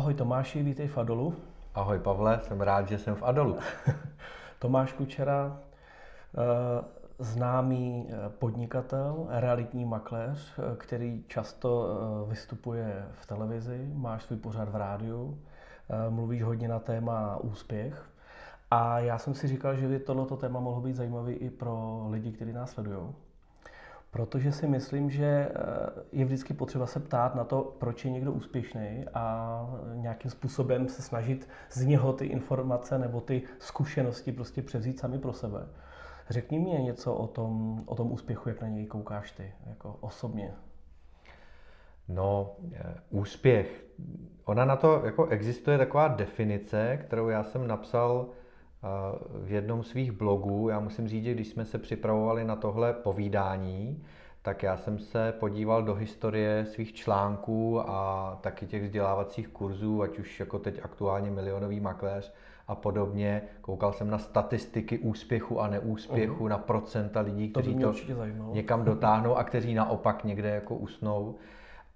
Ahoj 0.00 0.14
Tomáši, 0.14 0.62
vítej 0.62 0.88
v 0.88 0.98
Adolu. 0.98 1.34
Ahoj 1.74 1.98
Pavle, 1.98 2.40
jsem 2.42 2.60
rád, 2.60 2.88
že 2.88 2.98
jsem 2.98 3.14
v 3.14 3.22
Adolu. 3.22 3.58
Tomáš 4.58 4.92
Kučera, 4.92 5.58
eh, 5.58 6.84
známý 7.18 8.08
eh, 8.08 8.28
podnikatel, 8.28 9.26
realitní 9.28 9.84
makléř, 9.84 10.52
eh, 10.58 10.76
který 10.76 11.24
často 11.28 11.86
vystupuje 12.28 13.04
v 13.12 13.26
televizi, 13.26 13.90
máš 13.94 14.22
svůj 14.22 14.38
pořad 14.38 14.68
v 14.68 14.76
rádiu, 14.76 15.38
mluvíš 16.08 16.42
hodně 16.42 16.68
na 16.68 16.78
téma 16.78 17.36
úspěch. 17.36 18.10
A 18.70 18.98
já 18.98 19.18
jsem 19.18 19.34
si 19.34 19.48
říkal, 19.48 19.76
že 19.76 19.88
by 19.88 19.98
tohleto 19.98 20.36
téma 20.36 20.60
mohlo 20.60 20.80
být 20.80 20.96
zajímavý 20.96 21.34
i 21.34 21.50
pro 21.50 22.06
lidi, 22.10 22.32
kteří 22.32 22.52
nás 22.52 22.70
sledují. 22.70 23.14
Protože 24.10 24.52
si 24.52 24.66
myslím, 24.66 25.10
že 25.10 25.24
eh, 25.24 25.52
je 26.12 26.24
vždycky 26.24 26.54
potřeba 26.54 26.86
se 26.86 27.00
ptát 27.00 27.34
na 27.34 27.44
to, 27.44 27.76
proč 27.78 28.04
je 28.04 28.10
někdo 28.10 28.32
úspěšný 28.32 29.04
a 29.14 29.66
nějakým 29.94 30.30
způsobem 30.30 30.88
se 30.88 31.02
snažit 31.02 31.48
z 31.70 31.84
něho 31.84 32.12
ty 32.12 32.26
informace 32.26 32.98
nebo 32.98 33.20
ty 33.20 33.42
zkušenosti 33.58 34.32
prostě 34.32 34.62
převzít 34.62 35.00
sami 35.00 35.18
pro 35.18 35.32
sebe. 35.32 35.66
Řekni 36.30 36.58
mi 36.58 36.70
něco 36.70 37.14
o 37.14 37.26
tom, 37.26 37.82
o 37.86 37.94
tom 37.94 38.12
úspěchu, 38.12 38.48
jak 38.48 38.60
na 38.60 38.68
něj 38.68 38.86
koukáš 38.86 39.32
ty, 39.32 39.52
jako 39.66 39.96
osobně. 40.00 40.54
No, 42.08 42.56
eh, 42.72 42.94
úspěch. 43.10 43.84
Ona 44.44 44.64
na 44.64 44.76
to 44.76 45.02
jako 45.04 45.26
existuje 45.26 45.78
taková 45.78 46.08
definice, 46.08 46.96
kterou 46.96 47.28
já 47.28 47.44
jsem 47.44 47.66
napsal 47.66 48.28
v 49.42 49.52
jednom 49.52 49.82
svých 49.82 50.12
blogů. 50.12 50.68
Já 50.68 50.80
musím 50.80 51.08
říct, 51.08 51.24
že 51.24 51.34
když 51.34 51.48
jsme 51.48 51.64
se 51.64 51.78
připravovali 51.78 52.44
na 52.44 52.56
tohle 52.56 52.92
povídání, 52.92 54.02
tak 54.42 54.62
já 54.62 54.76
jsem 54.76 54.98
se 54.98 55.34
podíval 55.40 55.82
do 55.82 55.94
historie 55.94 56.66
svých 56.66 56.94
článků 56.94 57.80
a 57.80 58.38
taky 58.40 58.66
těch 58.66 58.82
vzdělávacích 58.82 59.48
kurzů, 59.48 60.02
ať 60.02 60.18
už 60.18 60.40
jako 60.40 60.58
teď 60.58 60.80
aktuálně 60.82 61.30
milionový 61.30 61.80
makléř 61.80 62.34
a 62.68 62.74
podobně. 62.74 63.42
Koukal 63.60 63.92
jsem 63.92 64.10
na 64.10 64.18
statistiky 64.18 64.98
úspěchu 64.98 65.60
a 65.60 65.68
neúspěchu, 65.68 66.44
uh-huh. 66.44 66.48
na 66.48 66.58
procenta 66.58 67.20
lidí, 67.20 67.48
kteří 67.48 67.74
to, 67.74 67.92
to 67.92 68.24
někam 68.52 68.84
dotáhnou 68.84 69.36
a 69.36 69.44
kteří 69.44 69.74
naopak 69.74 70.24
někde 70.24 70.48
jako 70.48 70.76
usnou. 70.76 71.36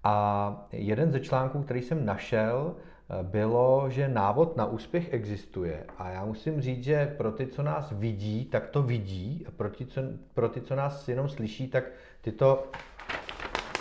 A 0.03 0.67
jeden 0.71 1.11
ze 1.11 1.19
článků, 1.19 1.63
který 1.63 1.81
jsem 1.81 2.05
našel, 2.05 2.75
bylo, 3.21 3.89
že 3.89 4.07
návod 4.07 4.57
na 4.57 4.65
úspěch 4.65 5.13
existuje. 5.13 5.83
A 5.97 6.09
já 6.09 6.25
musím 6.25 6.61
říct, 6.61 6.83
že 6.83 7.13
pro 7.17 7.31
ty, 7.31 7.47
co 7.47 7.63
nás 7.63 7.91
vidí, 7.91 8.45
tak 8.45 8.67
to 8.67 8.83
vidí. 8.83 9.45
A 9.47 9.51
pro 9.51 9.69
ty, 9.69 9.85
co, 9.85 10.01
pro 10.33 10.49
ty, 10.49 10.61
co 10.61 10.75
nás 10.75 11.07
jenom 11.07 11.29
slyší, 11.29 11.67
tak 11.67 11.83
ty 12.21 12.31
to 12.31 12.63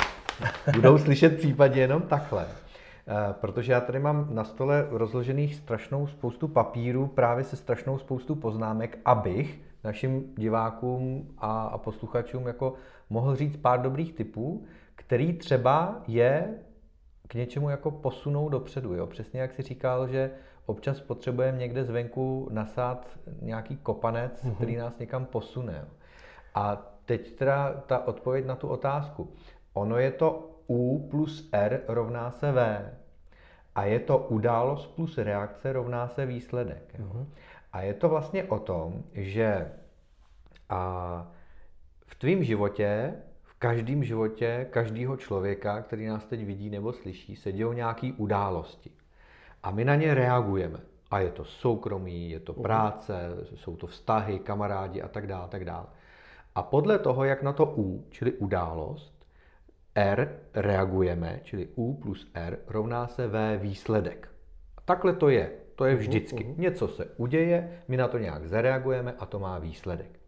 budou 0.74 0.98
slyšet 0.98 1.36
případně 1.36 1.80
jenom 1.80 2.02
takhle. 2.02 2.46
Eh, 3.08 3.34
protože 3.40 3.72
já 3.72 3.80
tady 3.80 3.98
mám 3.98 4.34
na 4.34 4.44
stole 4.44 4.86
rozložených 4.90 5.54
strašnou 5.54 6.06
spoustu 6.06 6.48
papírů 6.48 7.06
právě 7.06 7.44
se 7.44 7.56
strašnou 7.56 7.98
spoustu 7.98 8.34
poznámek, 8.34 8.98
abych 9.04 9.60
našim 9.84 10.34
divákům 10.36 11.34
a, 11.38 11.78
posluchačům 11.78 12.46
jako 12.46 12.74
mohl 13.10 13.36
říct 13.36 13.56
pár 13.56 13.82
dobrých 13.82 14.12
typů, 14.12 14.64
který 14.94 15.32
třeba 15.32 16.02
je 16.06 16.58
k 17.28 17.34
něčemu 17.34 17.70
jako 17.70 17.90
posunou 17.90 18.48
dopředu. 18.48 18.94
Jo? 18.94 19.06
Přesně 19.06 19.40
jak 19.40 19.52
si 19.52 19.62
říkal, 19.62 20.08
že 20.08 20.30
občas 20.66 21.00
potřebujeme 21.00 21.58
někde 21.58 21.84
zvenku 21.84 22.48
nasát 22.52 23.18
nějaký 23.40 23.76
kopanec, 23.76 24.44
mm-hmm. 24.44 24.54
který 24.54 24.76
nás 24.76 24.98
někam 24.98 25.26
posune. 25.26 25.84
A 26.54 26.76
teď 27.04 27.32
teda 27.32 27.72
ta 27.86 28.06
odpověď 28.08 28.46
na 28.46 28.56
tu 28.56 28.68
otázku. 28.68 29.32
Ono 29.72 29.98
je 29.98 30.10
to 30.10 30.50
U 30.66 31.08
plus 31.10 31.48
R 31.52 31.80
rovná 31.88 32.30
se 32.30 32.52
V. 32.52 32.90
A 33.74 33.84
je 33.84 34.00
to 34.00 34.18
událost 34.18 34.86
plus 34.86 35.18
reakce 35.18 35.72
rovná 35.72 36.08
se 36.08 36.26
výsledek. 36.26 36.94
Jo? 36.98 37.04
Mm-hmm. 37.04 37.26
A 37.72 37.80
je 37.80 37.94
to 37.94 38.08
vlastně 38.08 38.44
o 38.44 38.58
tom, 38.58 39.02
že 39.12 39.72
a 40.68 41.26
v 42.06 42.14
tvém 42.14 42.44
životě 42.44 43.14
každém 43.64 44.04
životě 44.04 44.66
každého 44.70 45.16
člověka, 45.16 45.82
který 45.82 46.06
nás 46.06 46.26
teď 46.26 46.44
vidí 46.44 46.70
nebo 46.70 46.92
slyší, 46.92 47.36
se 47.36 47.52
dějou 47.52 47.72
nějaké 47.72 48.12
události. 48.16 48.90
A 49.62 49.70
my 49.70 49.84
na 49.84 49.94
ně 49.94 50.14
reagujeme. 50.14 50.80
A 51.10 51.18
je 51.18 51.30
to 51.30 51.44
soukromí, 51.44 52.30
je 52.30 52.40
to 52.40 52.52
mhm. 52.52 52.62
práce, 52.62 53.30
jsou 53.54 53.76
to 53.76 53.86
vztahy, 53.86 54.38
kamarádi 54.38 55.02
a 55.02 55.08
tak 55.08 55.26
dále, 55.26 55.48
tak 55.48 55.64
dále. 55.64 55.86
A 56.54 56.62
podle 56.62 56.98
toho, 56.98 57.24
jak 57.24 57.42
na 57.42 57.52
to 57.52 57.74
U, 57.76 58.06
čili 58.10 58.32
událost, 58.32 59.26
R 59.94 60.38
reagujeme, 60.54 61.40
čili 61.42 61.68
U 61.74 61.94
plus 61.94 62.30
R 62.34 62.58
rovná 62.68 63.06
se 63.06 63.26
V 63.28 63.56
výsledek. 63.56 64.28
A 64.76 64.80
takhle 64.84 65.12
to 65.12 65.28
je. 65.28 65.52
To 65.74 65.84
je 65.84 65.94
mhm, 65.94 66.00
vždycky. 66.00 66.44
Mhm. 66.44 66.54
Něco 66.60 66.88
se 66.88 67.04
uděje, 67.16 67.82
my 67.88 67.96
na 67.96 68.08
to 68.08 68.18
nějak 68.18 68.48
zareagujeme 68.48 69.14
a 69.18 69.26
to 69.26 69.38
má 69.38 69.58
výsledek. 69.58 70.20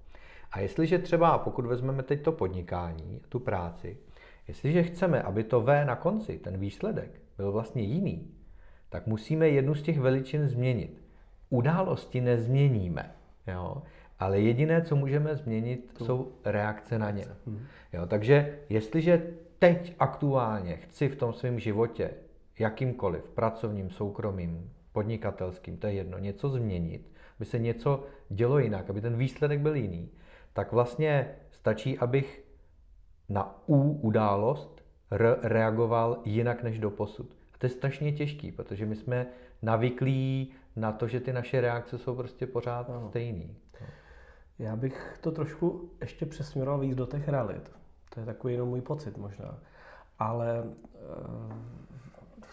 A 0.53 0.61
jestliže 0.61 0.99
třeba, 0.99 1.39
pokud 1.39 1.67
vezmeme 1.67 2.03
teď 2.03 2.23
to 2.23 2.33
podnikání, 2.33 3.21
tu 3.29 3.39
práci, 3.39 3.97
jestliže 4.49 4.83
chceme, 4.83 5.23
aby 5.23 5.45
to 5.45 5.61
V 5.61 5.85
na 5.85 5.97
konci, 5.97 6.39
ten 6.39 6.59
výsledek, 6.59 7.21
byl 7.37 7.53
vlastně 7.53 7.83
jiný, 7.83 8.31
tak 8.89 9.07
musíme 9.07 9.49
jednu 9.49 9.75
z 9.75 9.83
těch 9.83 9.99
veličin 9.99 10.49
změnit. 10.49 11.03
Události 11.51 12.21
nezměníme, 12.21 13.15
jo? 13.47 13.83
ale 14.19 14.41
jediné, 14.41 14.83
co 14.83 14.97
můžeme 14.97 15.37
změnit, 15.37 15.93
jsou 16.05 16.33
reakce 16.45 16.99
na 16.99 17.11
ně. 17.11 17.25
Hmm. 17.47 17.67
Jo? 17.93 18.07
Takže 18.07 18.59
jestliže 18.69 19.27
teď 19.59 19.95
aktuálně 19.99 20.77
chci 20.77 21.09
v 21.09 21.17
tom 21.17 21.33
svém 21.33 21.61
životě, 21.61 22.11
jakýmkoliv, 22.59 23.31
pracovním, 23.31 23.91
soukromým, 23.91 24.71
podnikatelským, 24.93 25.77
to 25.77 25.87
je 25.87 25.93
jedno, 25.93 26.19
něco 26.19 26.49
změnit, 26.49 27.13
aby 27.39 27.45
se 27.45 27.59
něco 27.59 28.05
dělo 28.29 28.59
jinak, 28.59 28.91
aby 28.91 29.01
ten 29.01 29.17
výsledek 29.17 29.61
byl 29.61 29.75
jiný, 29.75 30.11
tak 30.57 30.73
vlastně 30.73 31.35
stačí, 31.51 31.99
abych 31.99 32.45
na 33.29 33.59
U 33.67 33.93
událost 33.93 34.83
R 35.11 35.39
reagoval 35.43 36.21
jinak 36.25 36.63
než 36.63 36.79
do 36.79 36.91
posud. 36.91 37.37
A 37.55 37.59
to 37.59 37.67
je 37.67 37.71
strašně 37.71 38.13
těžký, 38.13 38.53
protože 38.53 38.87
my 38.87 38.97
jsme 38.97 39.27
navyklí 39.63 40.53
na 40.77 40.93
to, 40.93 41.09
že 41.09 41.21
ty 41.21 41.33
naše 41.33 41.61
reakce 41.61 41.99
jsou 41.99 42.17
prostě 42.17 42.47
pořád 42.47 42.91
ano. 42.91 43.09
stejný. 43.09 43.57
Já 44.59 44.77
bych 44.77 45.19
to 45.21 45.33
trošku 45.33 45.91
ještě 46.01 46.27
přesměroval 46.27 46.81
víc 46.81 46.95
do 46.95 47.07
těch 47.07 47.29
realit. 47.29 47.71
To 48.15 48.21
je 48.21 48.27
takový 48.27 48.55
jenom 48.55 48.69
můj 48.69 48.81
pocit 48.81 49.17
možná. 49.17 49.59
Ale 50.19 50.59
e, 50.59 50.65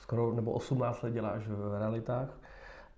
skoro 0.02 0.34
nebo 0.34 0.52
18 0.52 1.02
let 1.02 1.14
děláš 1.14 1.48
v 1.48 1.80
realitách 1.80 2.40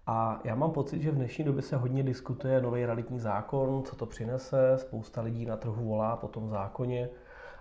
a 0.08 0.42
já 0.44 0.56
mám 0.56 0.72
pocit, 0.72 1.02
že 1.02 1.12
v 1.12 1.16
dnešní 1.16 1.44
době 1.44 1.62
se 1.62 1.76
hodně 1.76 2.04
diskutuje 2.04 2.62
nový 2.62 2.86
realitní 2.86 3.20
zákon, 3.20 3.84
co 3.84 3.96
to 3.96 4.06
přinese, 4.06 4.74
spousta 4.78 5.22
lidí 5.22 5.46
na 5.46 5.58
trhu 5.58 5.86
volá 5.86 6.16
po 6.16 6.28
tom 6.28 6.50
zákoně. 6.50 7.10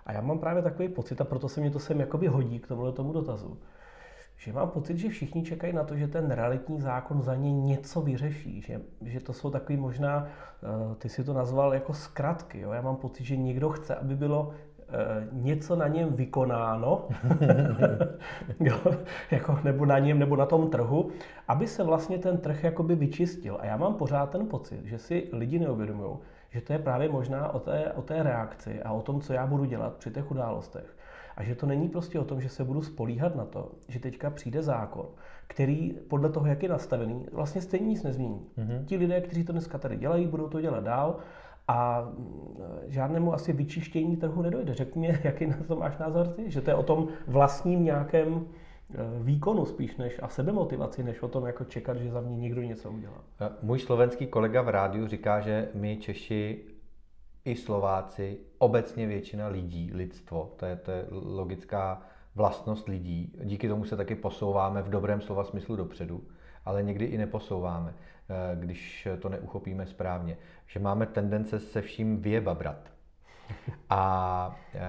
A 0.05 0.13
já 0.13 0.21
mám 0.21 0.39
právě 0.39 0.63
takový 0.63 0.89
pocit, 0.89 1.21
a 1.21 1.23
proto 1.23 1.49
se 1.49 1.61
mě 1.61 1.71
to 1.71 1.79
sem 1.79 1.99
jakoby 1.99 2.27
hodí 2.27 2.59
k 2.59 2.67
tomuhle 2.67 2.91
tomu 2.91 3.13
dotazu, 3.13 3.57
že 4.37 4.53
mám 4.53 4.69
pocit, 4.69 4.97
že 4.97 5.09
všichni 5.09 5.43
čekají 5.43 5.73
na 5.73 5.83
to, 5.83 5.95
že 5.95 6.07
ten 6.07 6.31
realitní 6.31 6.81
zákon 6.81 7.21
za 7.21 7.35
ně 7.35 7.51
něco 7.51 8.01
vyřeší, 8.01 8.61
že, 8.61 8.81
že 9.01 9.19
to 9.19 9.33
jsou 9.33 9.49
takový 9.49 9.77
možná, 9.77 10.27
eh, 10.27 10.95
ty 10.95 11.09
si 11.09 11.23
to 11.23 11.33
nazval 11.33 11.73
jako 11.73 11.93
zkratky, 11.93 12.59
jo? 12.59 12.71
já 12.71 12.81
mám 12.81 12.95
pocit, 12.95 13.23
že 13.23 13.37
někdo 13.37 13.69
chce, 13.69 13.95
aby 13.95 14.15
bylo 14.15 14.53
něco 15.31 15.75
na 15.75 15.87
něm 15.87 16.13
vykonáno, 16.13 17.07
jo, 18.59 18.77
jako, 19.31 19.59
nebo 19.63 19.85
na 19.85 19.99
něm, 19.99 20.19
nebo 20.19 20.35
na 20.35 20.45
tom 20.45 20.69
trhu, 20.69 21.09
aby 21.47 21.67
se 21.67 21.83
vlastně 21.83 22.17
ten 22.17 22.37
trh 22.37 22.63
jakoby 22.63 22.95
vyčistil. 22.95 23.57
A 23.59 23.65
já 23.65 23.77
mám 23.77 23.93
pořád 23.93 24.29
ten 24.29 24.47
pocit, 24.47 24.85
že 24.85 24.97
si 24.97 25.29
lidi 25.31 25.59
neuvědomují, 25.59 26.17
že 26.49 26.61
to 26.61 26.73
je 26.73 26.79
právě 26.79 27.09
možná 27.09 27.53
o 27.53 27.59
té, 27.59 27.91
o 27.91 28.01
té 28.01 28.23
reakci 28.23 28.83
a 28.83 28.91
o 28.91 29.01
tom, 29.01 29.21
co 29.21 29.33
já 29.33 29.47
budu 29.47 29.65
dělat 29.65 29.93
při 29.93 30.11
těch 30.11 30.31
událostech. 30.31 30.97
A 31.37 31.43
že 31.43 31.55
to 31.55 31.65
není 31.65 31.89
prostě 31.89 32.19
o 32.19 32.23
tom, 32.23 32.41
že 32.41 32.49
se 32.49 32.63
budu 32.63 32.81
spolíhat 32.81 33.35
na 33.35 33.45
to, 33.45 33.71
že 33.87 33.99
teďka 33.99 34.29
přijde 34.29 34.61
zákon, 34.61 35.05
který 35.47 35.93
podle 36.07 36.29
toho, 36.29 36.45
jak 36.45 36.63
je 36.63 36.69
nastavený, 36.69 37.25
vlastně 37.33 37.61
stejně 37.61 37.87
nic 37.87 38.03
nezmění. 38.03 38.45
Mm-hmm. 38.57 38.85
Ti 38.85 38.97
lidé, 38.97 39.21
kteří 39.21 39.43
to 39.43 39.51
dneska 39.51 39.77
tady 39.77 39.97
dělají, 39.97 40.27
budou 40.27 40.47
to 40.47 40.61
dělat 40.61 40.83
dál 40.83 41.19
a 41.67 42.01
mm, 42.01 42.57
žádnému 42.87 43.33
asi 43.33 43.53
vyčištění 43.53 44.17
trhu 44.17 44.41
nedojde. 44.41 44.73
Řekni 44.73 45.01
mi, 45.01 45.19
jaký 45.23 45.45
na 45.45 45.57
to 45.67 45.75
máš 45.75 45.97
názor 45.97 46.27
ty? 46.27 46.51
Že 46.51 46.61
to 46.61 46.69
je 46.69 46.75
o 46.75 46.83
tom 46.83 47.07
vlastním 47.27 47.83
nějakém 47.83 48.33
e, 48.35 49.23
výkonu 49.23 49.65
spíš 49.65 49.97
než 49.97 50.19
a 50.23 50.27
sebemotivaci, 50.27 51.03
než 51.03 51.21
o 51.21 51.27
tom 51.27 51.45
jako 51.45 51.63
čekat, 51.63 51.97
že 51.97 52.11
za 52.11 52.21
mě 52.21 52.37
někdo 52.37 52.61
něco 52.61 52.91
udělá. 52.91 53.23
E, 53.41 53.49
můj 53.61 53.79
slovenský 53.79 54.27
kolega 54.27 54.61
v 54.61 54.69
rádiu 54.69 55.07
říká, 55.07 55.39
že 55.39 55.69
my 55.73 55.97
Češi 55.97 56.63
i 57.45 57.55
Slováci, 57.55 58.37
obecně 58.57 59.07
většina 59.07 59.47
lidí, 59.47 59.91
lidstvo, 59.93 60.53
to 60.55 60.65
je, 60.65 60.75
to 60.75 60.91
je 60.91 61.05
logická 61.11 62.01
vlastnost 62.35 62.87
lidí. 62.87 63.33
Díky 63.43 63.67
tomu 63.67 63.85
se 63.85 63.97
taky 63.97 64.15
posouváme 64.15 64.81
v 64.81 64.89
dobrém 64.89 65.21
slova 65.21 65.43
smyslu 65.43 65.75
dopředu, 65.75 66.23
ale 66.65 66.83
někdy 66.83 67.05
i 67.05 67.17
neposouváme. 67.17 67.93
Eh, 68.29 68.55
když 68.55 69.07
to 69.21 69.29
neuchopíme 69.29 69.85
správně. 69.85 70.37
Že 70.67 70.79
máme 70.79 71.05
tendence 71.05 71.59
se 71.59 71.81
vším 71.81 72.21
vyjebabrat. 72.21 72.91
A 73.89 74.55
eh, 74.73 74.79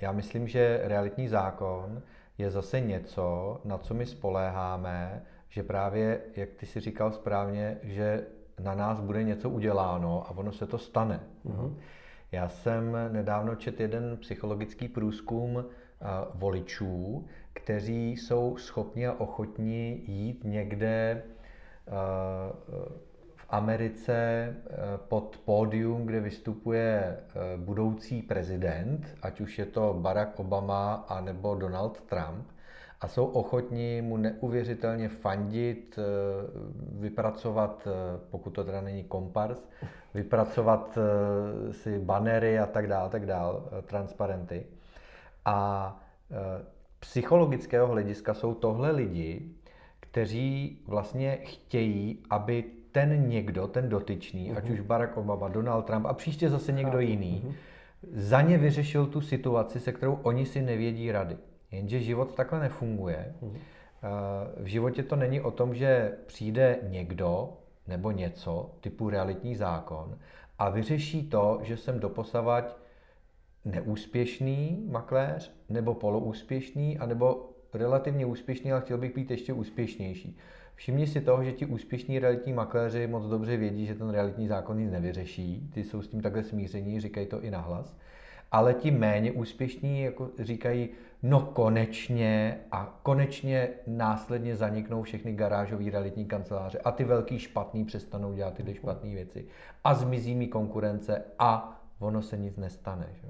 já 0.00 0.12
myslím, 0.12 0.48
že 0.48 0.80
realitní 0.84 1.28
zákon 1.28 2.02
je 2.38 2.50
zase 2.50 2.80
něco, 2.80 3.60
na 3.64 3.78
co 3.78 3.94
my 3.94 4.06
spoléháme, 4.06 5.22
že 5.48 5.62
právě, 5.62 6.20
jak 6.36 6.48
ty 6.48 6.66
si 6.66 6.80
říkal 6.80 7.12
správně, 7.12 7.78
že 7.82 8.26
na 8.58 8.74
nás 8.74 9.00
bude 9.00 9.22
něco 9.22 9.50
uděláno 9.50 10.26
a 10.26 10.30
ono 10.30 10.52
se 10.52 10.66
to 10.66 10.78
stane. 10.78 11.20
Mm-hmm. 11.46 11.74
Já 12.32 12.48
jsem 12.48 12.96
nedávno 13.12 13.54
čet 13.54 13.80
jeden 13.80 14.16
psychologický 14.16 14.88
průzkum 14.88 15.56
uh, 15.56 15.64
voličů, 16.34 17.26
kteří 17.62 18.12
jsou 18.12 18.56
schopni 18.56 19.06
a 19.06 19.20
ochotní 19.20 20.02
jít 20.10 20.44
někde 20.44 21.22
uh, 21.22 21.94
v 23.36 23.46
Americe 23.48 24.48
uh, 24.56 24.74
pod 25.08 25.40
pódium, 25.44 26.06
kde 26.06 26.20
vystupuje 26.20 27.16
budoucí 27.56 28.22
prezident, 28.22 29.16
ať 29.22 29.40
už 29.40 29.58
je 29.58 29.66
to 29.66 29.96
Barack 30.00 30.40
Obama 30.40 30.94
anebo 31.08 31.54
Donald 31.54 32.00
Trump, 32.00 32.46
a 33.00 33.08
jsou 33.08 33.26
ochotní 33.26 34.02
mu 34.02 34.16
neuvěřitelně 34.16 35.08
fandit, 35.08 35.98
eh, 35.98 36.02
vypracovat, 37.00 37.86
eh, 37.86 38.20
pokud 38.30 38.50
to 38.50 38.64
teda 38.64 38.80
není 38.80 39.04
kompars, 39.04 39.68
vypracovat 40.14 40.98
eh, 40.98 41.72
si 41.72 41.98
banery 41.98 42.58
a 42.58 42.66
tak 42.66 42.86
dále, 42.86 43.10
tak 43.10 43.26
dále, 43.26 43.60
transparenty. 43.82 44.66
A 45.44 45.96
psychologického 47.00 47.86
hlediska 47.86 48.34
jsou 48.34 48.54
tohle 48.54 48.90
lidi, 48.90 49.42
kteří 50.00 50.78
vlastně 50.86 51.38
chtějí, 51.42 52.18
aby 52.30 52.64
ten 52.92 53.28
někdo, 53.28 53.66
ten 53.66 53.88
dotyčný, 53.88 54.52
uh-huh. 54.52 54.58
ať 54.58 54.64
mhm. 54.64 54.72
už 54.72 54.80
Barack 54.80 55.16
Obama, 55.16 55.48
Donald 55.48 55.82
Trump 55.82 56.06
a 56.06 56.14
příště 56.14 56.50
zase 56.50 56.72
někdo 56.72 57.00
jiný, 57.00 57.42
uh-huh. 57.44 57.54
za 58.12 58.42
ně 58.42 58.58
vyřešil 58.58 59.06
tu 59.06 59.20
situaci, 59.20 59.80
se 59.80 59.92
kterou 59.92 60.14
oni 60.22 60.46
si 60.46 60.62
nevědí 60.62 61.12
rady. 61.12 61.36
Jenže 61.70 62.00
život 62.00 62.34
takhle 62.34 62.60
nefunguje. 62.60 63.34
Mhm. 63.42 63.58
V 64.56 64.66
životě 64.66 65.02
to 65.02 65.16
není 65.16 65.40
o 65.40 65.50
tom, 65.50 65.74
že 65.74 66.12
přijde 66.26 66.78
někdo 66.82 67.52
nebo 67.88 68.10
něco 68.10 68.70
typu 68.80 69.10
realitní 69.10 69.56
zákon 69.56 70.18
a 70.58 70.68
vyřeší 70.70 71.28
to, 71.28 71.60
že 71.62 71.76
jsem 71.76 72.00
doposavať 72.00 72.76
neúspěšný 73.64 74.86
makléř 74.90 75.52
nebo 75.68 75.94
poloúspěšný, 75.94 76.98
anebo 76.98 77.50
relativně 77.74 78.26
úspěšný, 78.26 78.72
ale 78.72 78.80
chtěl 78.80 78.98
bych 78.98 79.14
být 79.14 79.30
ještě 79.30 79.52
úspěšnější. 79.52 80.36
Všimni 80.74 81.06
si 81.06 81.20
toho, 81.20 81.44
že 81.44 81.52
ti 81.52 81.66
úspěšní 81.66 82.18
realitní 82.18 82.52
makléři 82.52 83.06
moc 83.06 83.26
dobře 83.26 83.56
vědí, 83.56 83.86
že 83.86 83.94
ten 83.94 84.10
realitní 84.10 84.48
zákon 84.48 84.78
nic 84.78 84.90
nevyřeší. 84.90 85.70
Ty 85.74 85.84
jsou 85.84 86.02
s 86.02 86.08
tím 86.08 86.20
takhle 86.20 86.42
smíření, 86.42 87.00
říkají 87.00 87.26
to 87.26 87.42
i 87.42 87.50
nahlas. 87.50 87.96
Ale 88.52 88.74
ti 88.74 88.90
méně 88.90 89.32
úspěšní 89.32 90.02
jako 90.02 90.30
říkají, 90.38 90.88
no 91.22 91.40
konečně 91.40 92.58
a 92.72 93.00
konečně 93.02 93.68
následně 93.86 94.56
zaniknou 94.56 95.02
všechny 95.02 95.32
garážové 95.32 95.90
realitní 95.90 96.24
kanceláře 96.24 96.78
a 96.78 96.92
ty 96.92 97.04
velký 97.04 97.38
špatný 97.38 97.84
přestanou 97.84 98.32
dělat 98.32 98.54
tyhle 98.54 98.74
špatné 98.74 99.14
věci 99.14 99.46
a 99.84 99.94
zmizí 99.94 100.34
mi 100.34 100.46
konkurence 100.46 101.24
a 101.38 101.80
ono 101.98 102.22
se 102.22 102.38
nic 102.38 102.56
nestane. 102.56 103.06
Že? 103.12 103.28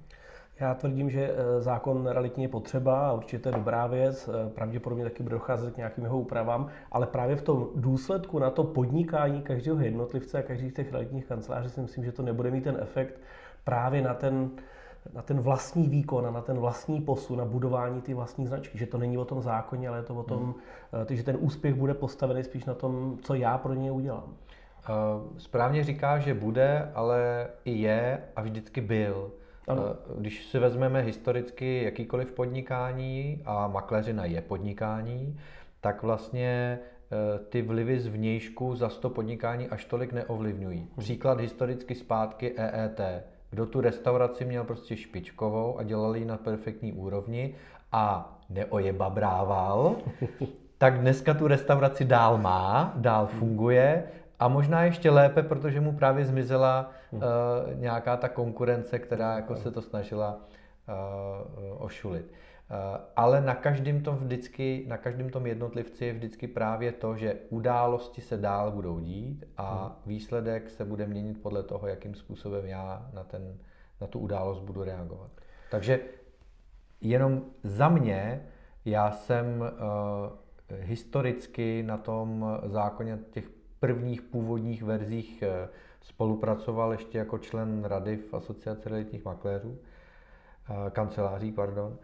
Já 0.61 0.75
tvrdím, 0.75 1.11
že 1.11 1.31
eh, 1.31 1.61
zákon 1.61 2.07
realitní 2.07 2.43
je 2.43 2.49
potřeba 2.49 3.09
a 3.09 3.13
určitě 3.13 3.49
je 3.49 3.53
dobrá 3.53 3.87
věc, 3.87 4.29
eh, 4.29 4.51
pravděpodobně 4.51 5.05
taky 5.05 5.23
bude 5.23 5.35
docházet 5.35 5.75
k 5.75 5.77
nějakým 5.77 6.05
jeho 6.05 6.21
úpravám, 6.21 6.69
ale 6.93 7.07
právě 7.07 7.37
v 7.37 7.43
tom 7.43 7.69
důsledku 7.75 8.39
na 8.39 8.51
to 8.51 8.65
podnikání 8.65 9.43
každého 9.43 9.81
jednotlivce 9.81 10.39
a 10.39 10.43
každých 10.43 10.75
těch 10.75 10.93
realitních 10.93 11.27
kanceláří 11.27 11.71
si 11.71 11.81
myslím, 11.81 12.05
že 12.05 12.13
to 12.13 12.23
nebude 12.23 12.51
mít 12.51 12.65
ten 12.65 12.79
efekt 12.81 13.21
právě 13.65 14.03
na 14.03 14.15
ten 14.15 14.51
na 15.15 15.23
ten 15.23 15.41
vlastní 15.41 15.89
výkon 15.89 16.27
a 16.27 16.31
na 16.31 16.41
ten 16.41 16.59
vlastní 16.59 17.01
posun, 17.01 17.39
na 17.39 17.45
budování 17.45 18.01
ty 18.01 18.15
vlastní 18.15 18.47
značky. 18.47 18.79
Že 18.79 18.87
to 18.87 18.99
není 18.99 19.19
o 19.19 19.25
tom 19.25 19.43
zákoně, 19.43 19.89
ale 19.89 19.99
je 19.99 20.03
to 20.03 20.15
o 20.15 20.23
tom, 20.23 20.43
hmm. 20.93 21.17
že 21.17 21.23
ten 21.23 21.37
úspěch 21.41 21.75
bude 21.75 21.95
postavený 21.95 22.45
spíš 22.45 22.65
na 22.65 22.75
tom, 22.75 23.19
co 23.23 23.35
já 23.35 23.59
pro 23.59 23.75
ně 23.75 23.93
udělám. 23.93 24.35
Eh, 24.85 25.39
správně 25.39 25.85
říká, 25.85 26.19
že 26.19 26.35
bude, 26.35 26.91
ale 26.95 27.49
i 27.65 27.73
je 27.73 28.19
a 28.37 28.43
vždycky 28.43 28.81
byl. 28.81 29.31
Ano. 29.69 29.83
Eh, 29.87 30.21
když 30.21 30.47
si 30.47 30.59
vezmeme 30.59 31.03
historicky 31.03 31.83
jakýkoliv 31.83 32.33
podnikání 32.33 33.43
a 33.45 33.69
makléřina 33.69 34.25
je 34.25 34.43
podnikání, 34.43 35.41
tak 35.81 36.03
vlastně 36.03 36.79
ty 37.49 37.63
vlivy 37.63 38.01
z 38.01 38.07
vnějšku 38.07 38.77
za 38.77 38.89
to 38.89 39.11
podnikání 39.11 39.69
až 39.69 39.85
tolik 39.85 40.13
neovlivňují. 40.13 40.79
Hmm. 40.79 40.89
Příklad 40.99 41.41
historicky 41.41 41.95
zpátky 41.95 42.55
EET 42.57 43.01
kdo 43.51 43.67
tu 43.67 43.81
restauraci 43.81 44.45
měl 44.45 44.65
prostě 44.65 44.97
špičkovou 44.97 45.79
a 45.79 45.83
dělal 45.83 46.17
ji 46.17 46.25
na 46.25 46.37
perfektní 46.37 46.93
úrovni 46.93 47.55
a 47.93 48.37
neojebabrával, 48.51 49.97
tak 50.79 50.99
dneska 50.99 51.35
tu 51.35 51.47
restauraci 51.47 52.05
dál 52.05 52.39
má, 52.39 52.93
dál 52.97 53.27
funguje 53.27 54.05
a 54.39 54.49
možná 54.49 54.85
ještě 54.85 55.11
lépe, 55.11 55.43
protože 55.43 55.81
mu 55.81 55.93
právě 55.93 56.25
zmizela 56.25 56.91
uh, 57.13 57.21
nějaká 57.75 58.17
ta 58.17 58.29
konkurence, 58.29 58.99
která 58.99 59.37
jako 59.37 59.57
se 59.57 59.71
to 59.71 59.83
snažila 59.83 60.41
uh, 60.89 61.83
ošulit. 61.83 62.33
Eh, 62.71 63.01
ale 63.17 63.41
na 63.41 63.55
každém 63.55 64.03
tom 64.03 64.17
vždycky, 64.17 64.85
na 64.89 64.97
každém 64.97 65.31
tom 65.31 65.47
jednotlivci 65.47 66.05
je 66.05 66.13
vždycky 66.13 66.49
právě 66.49 66.93
to, 66.93 67.17
že 67.17 67.37
události 67.49 68.21
se 68.21 68.37
dál 68.37 68.71
budou 68.71 69.01
dít 69.01 69.45
a 69.57 69.85
hmm. 69.85 69.95
výsledek 70.07 70.71
se 70.71 70.85
bude 70.85 71.07
měnit 71.07 71.43
podle 71.43 71.63
toho, 71.63 71.87
jakým 71.87 72.15
způsobem 72.15 72.67
já 72.67 73.11
na, 73.13 73.25
ten, 73.25 73.59
na 74.01 74.07
tu 74.07 74.19
událost 74.19 74.61
budu 74.61 74.85
reagovat. 74.85 75.31
Takže 75.71 76.01
jenom 77.01 77.43
za 77.63 77.89
mě, 77.89 78.47
já 78.85 79.11
jsem 79.11 79.61
uh, 79.61 79.67
historicky 80.81 81.83
na 81.83 81.97
tom 81.97 82.59
zákoně 82.65 83.19
těch 83.31 83.51
prvních 83.81 84.23
původních 84.23 84.83
verzích 84.83 85.45
uh, 85.47 85.71
spolupracoval 86.03 86.93
ještě 86.93 87.19
jako 87.19 87.39
člen 87.39 87.85
rady 87.85 88.17
v 88.17 88.35
asociaci 88.35 88.89
realitních 88.89 89.25
makléřů, 89.25 89.69
uh, 89.69 89.77
kanceláří, 90.91 91.53
pardon. 91.53 91.99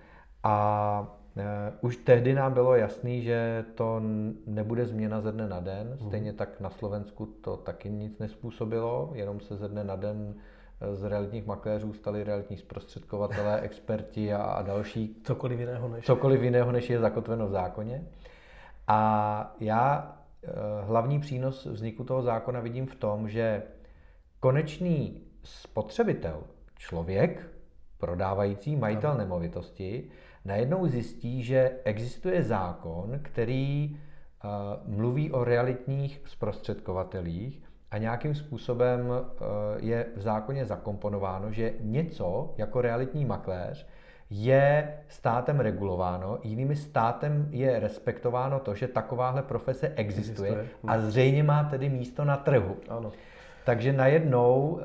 A 0.47 1.17
e, 1.37 1.73
už 1.81 1.97
tehdy 1.97 2.35
nám 2.35 2.53
bylo 2.53 2.75
jasný, 2.75 3.23
že 3.23 3.65
to 3.75 4.01
nebude 4.47 4.87
změna 4.87 5.21
ze 5.21 5.33
dne 5.33 5.49
na 5.49 5.61
den. 5.61 5.89
Mhm. 5.89 6.09
Stejně 6.09 6.33
tak 6.33 6.61
na 6.61 6.71
Slovensku 6.71 7.27
to 7.27 7.57
taky 7.57 7.91
nic 7.91 8.19
nespůsobilo, 8.19 9.11
jenom 9.15 9.41
se 9.41 9.57
ze 9.57 9.69
dne 9.69 9.85
na 9.85 9.97
den 9.97 10.35
e, 10.81 10.97
z 10.97 11.03
realitních 11.03 11.47
makléřů 11.47 11.93
stali 11.93 12.25
realitní 12.25 12.57
zprostředkovatelé, 12.57 13.61
experti 13.63 14.35
a, 14.35 14.43
a 14.43 14.63
další. 14.63 15.21
Cokoliv 15.25 15.61
jiného 15.61 15.89
než. 15.89 16.05
Cokoliv 16.05 16.43
jiného, 16.43 16.73
než 16.73 16.91
je 16.91 16.99
zakotveno 16.99 17.47
v 17.47 17.51
zákoně. 17.51 18.05
A 18.89 19.55
já 19.61 20.13
hlavní 20.83 21.21
přínos 21.21 21.67
vzniku 21.67 22.05
toho 22.05 22.23
zákona 22.23 22.61
vidím 22.61 22.87
v 22.87 22.95
tom, 22.95 23.29
že 23.29 23.63
konečný 24.47 25.21
spotřebitel, 25.43 26.43
člověk, 26.79 27.51
prodávající, 27.99 28.77
majitel 28.77 29.15
nemovitosti, 29.15 30.09
najednou 30.45 30.87
zjistí, 30.87 31.43
že 31.43 31.71
existuje 31.85 32.43
zákon, 32.43 33.19
který 33.23 33.91
uh, 33.91 34.95
mluví 34.97 35.33
o 35.33 35.45
realitních 35.45 36.21
zprostředkovatelích 36.27 37.63
a 37.91 37.99
nějakým 37.99 38.35
způsobem 38.35 39.09
uh, 39.09 39.17
je 39.79 40.07
v 40.17 40.23
zákoně 40.23 40.65
zakomponováno, 40.65 41.53
že 41.53 41.75
něco 41.81 42.55
jako 42.59 42.81
realitní 42.81 43.25
makléř 43.25 43.87
je 44.31 44.99
státem 45.09 45.61
regulováno, 45.61 46.39
jinými 46.43 46.77
státem 46.77 47.49
je 47.51 47.81
respektováno 47.81 48.61
to, 48.61 48.75
že 48.75 48.89
takováhle 48.89 49.43
profese 49.43 49.89
existuje, 49.97 50.51
existuje. 50.51 50.69
a 50.87 50.99
zřejmě 50.99 51.43
má 51.43 51.65
tedy 51.65 51.89
místo 51.89 52.25
na 52.25 52.37
trhu. 52.37 52.77
Ano. 52.89 53.13
Takže 53.67 53.93
najednou 53.93 54.69
uh, 54.69 54.81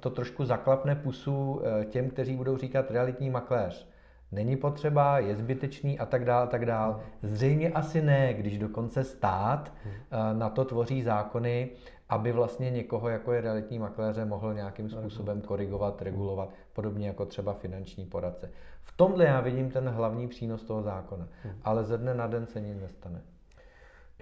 to 0.00 0.10
trošku 0.10 0.44
zaklapne 0.44 0.94
pusu 0.94 1.60
těm, 1.84 2.10
kteří 2.10 2.36
budou 2.36 2.56
říkat 2.56 2.90
realitní 2.90 3.30
makléř 3.30 3.88
není 4.32 4.56
potřeba, 4.56 5.18
je 5.18 5.36
zbytečný 5.36 5.98
a 5.98 6.06
tak 6.06 6.24
dále, 6.24 6.42
a 6.42 6.46
tak 6.46 6.66
dále. 6.66 6.96
Zřejmě 7.22 7.70
asi 7.70 8.02
ne, 8.02 8.34
když 8.34 8.58
dokonce 8.58 9.04
stát 9.04 9.72
eh, 9.84 10.34
na 10.34 10.50
to 10.50 10.64
tvoří 10.64 11.02
zákony, 11.02 11.70
aby 12.08 12.32
vlastně 12.32 12.70
někoho, 12.70 13.08
jako 13.08 13.32
je 13.32 13.40
realitní 13.40 13.78
makléře, 13.78 14.24
mohl 14.24 14.54
nějakým 14.54 14.88
způsobem 14.88 15.40
korigovat, 15.40 16.02
regulovat, 16.02 16.48
podobně 16.72 17.06
jako 17.06 17.26
třeba 17.26 17.54
finanční 17.54 18.06
poradce. 18.06 18.50
V 18.82 18.96
tomhle 18.96 19.24
já 19.24 19.40
vidím 19.40 19.70
ten 19.70 19.88
hlavní 19.88 20.28
přínos 20.28 20.62
toho 20.62 20.82
zákona, 20.82 21.28
hmm. 21.42 21.54
ale 21.64 21.84
ze 21.84 21.98
dne 21.98 22.14
na 22.14 22.26
den 22.26 22.46
se 22.46 22.60
nic 22.60 22.80
nestane. 22.80 23.22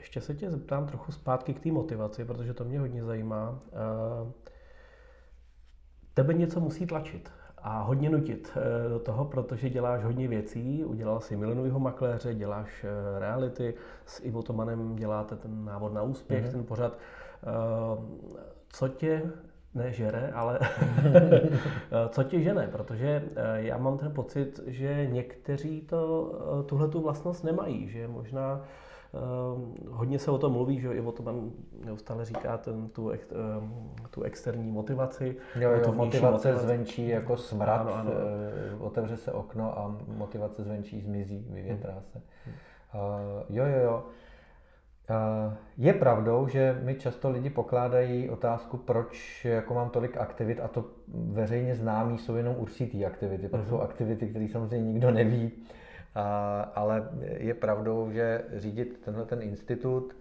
Ještě 0.01 0.21
se 0.21 0.35
tě 0.35 0.51
zeptám 0.51 0.87
trochu 0.87 1.13
zpátky 1.13 1.55
k 1.55 1.61
té 1.61 1.73
motivaci, 1.73 2.25
protože 2.25 2.55
to 2.55 2.65
mě 2.65 2.81
hodně 2.81 3.05
zajímá. 3.05 3.59
Eh, 3.73 4.33
tebe 6.15 6.35
něco 6.35 6.61
musí 6.61 6.87
tlačit 6.87 7.33
a 7.59 7.83
hodně 7.83 8.11
nutit 8.11 8.53
eh, 8.57 8.89
do 8.89 8.99
toho, 8.99 9.25
protože 9.25 9.71
děláš 9.71 10.05
hodně 10.05 10.29
věcí. 10.29 10.85
Udělal 10.85 11.21
si 11.21 11.37
milionového 11.37 11.81
makléře, 11.81 12.35
děláš 12.35 12.85
eh, 12.85 13.19
reality, 13.19 13.75
s 14.07 14.21
Ivo 14.25 14.43
Tomanem 14.43 14.97
děláte 14.97 15.37
ten 15.37 15.65
návod 15.65 15.93
na 15.93 16.03
úspěch, 16.03 16.45
mm-hmm. 16.45 16.53
ten 16.53 16.65
pořad. 16.65 16.99
Co 18.69 18.89
tě 18.89 19.23
ne 19.75 19.93
žere, 19.93 20.33
ale 20.35 20.59
co 22.09 22.23
tě 22.23 22.41
žene, 22.41 22.69
protože 22.73 23.23
já 23.55 23.79
mám 23.79 23.99
ten 23.99 24.13
pocit, 24.13 24.61
že 24.67 25.07
někteří 25.11 25.81
to, 25.81 26.33
tuhle 26.67 26.89
tu 26.89 27.01
vlastnost 27.01 27.45
nemají, 27.45 27.89
že 27.89 28.09
možná 28.09 28.65
hodně 29.89 30.19
se 30.19 30.31
o 30.31 30.39
tom 30.39 30.53
mluví, 30.53 30.81
že 30.81 30.93
Ivo 30.93 31.13
Toman 31.13 31.51
neustále 31.85 32.25
říká 32.25 32.59
ten, 32.59 32.89
tu, 32.89 33.11
ex, 33.11 33.33
ehm, 33.33 33.91
tu 34.11 34.23
externí 34.23 34.73
motivaci. 34.73 35.37
Jo, 35.61 35.71
jo, 35.71 35.85
tu 35.85 35.93
motivace, 35.93 36.33
motivace 36.33 36.57
zvenčí 36.57 37.09
jako 37.09 37.37
smrad, 37.37 37.81
ano, 37.81 37.95
ano. 37.95 38.11
Eh, 38.11 38.75
otevře 38.79 39.17
se 39.17 39.33
okno 39.33 39.79
a 39.79 39.97
motivace 40.07 40.63
zvenčí 40.63 41.01
zmizí, 41.01 41.47
vyvětrá 41.51 41.93
hmm. 41.93 42.03
se. 42.03 42.23
Hmm. 42.45 42.55
Uh, 42.95 43.57
jo, 43.57 43.65
jo, 43.65 43.79
jo. 43.85 44.05
Uh, 45.11 45.55
je 45.77 45.93
pravdou, 45.93 46.49
že 46.49 46.81
mi 46.83 46.95
často 46.95 47.31
lidi 47.31 47.51
pokládají 47.51 48.31
otázku, 48.31 48.77
proč 48.77 49.45
jako 49.45 49.75
mám 49.75 49.91
tolik 49.91 50.17
aktivit 50.17 50.61
a 50.61 50.69
to 50.69 50.85
veřejně 51.09 51.75
známý 51.75 52.19
jsou 52.19 52.37
jenom 52.37 52.55
určitý 52.59 53.07
aktivity. 53.07 53.49
Pak 53.49 53.61
uh-huh. 53.61 53.69
jsou 53.69 53.81
aktivity, 53.81 54.29
které 54.29 54.49
samozřejmě 54.53 54.93
nikdo 54.93 55.11
neví 55.11 55.53
ale 56.75 57.09
je 57.23 57.55
pravdou, 57.55 58.11
že 58.11 58.45
řídit 58.57 59.01
tenhle 59.05 59.25
ten 59.25 59.43
institut 59.43 60.15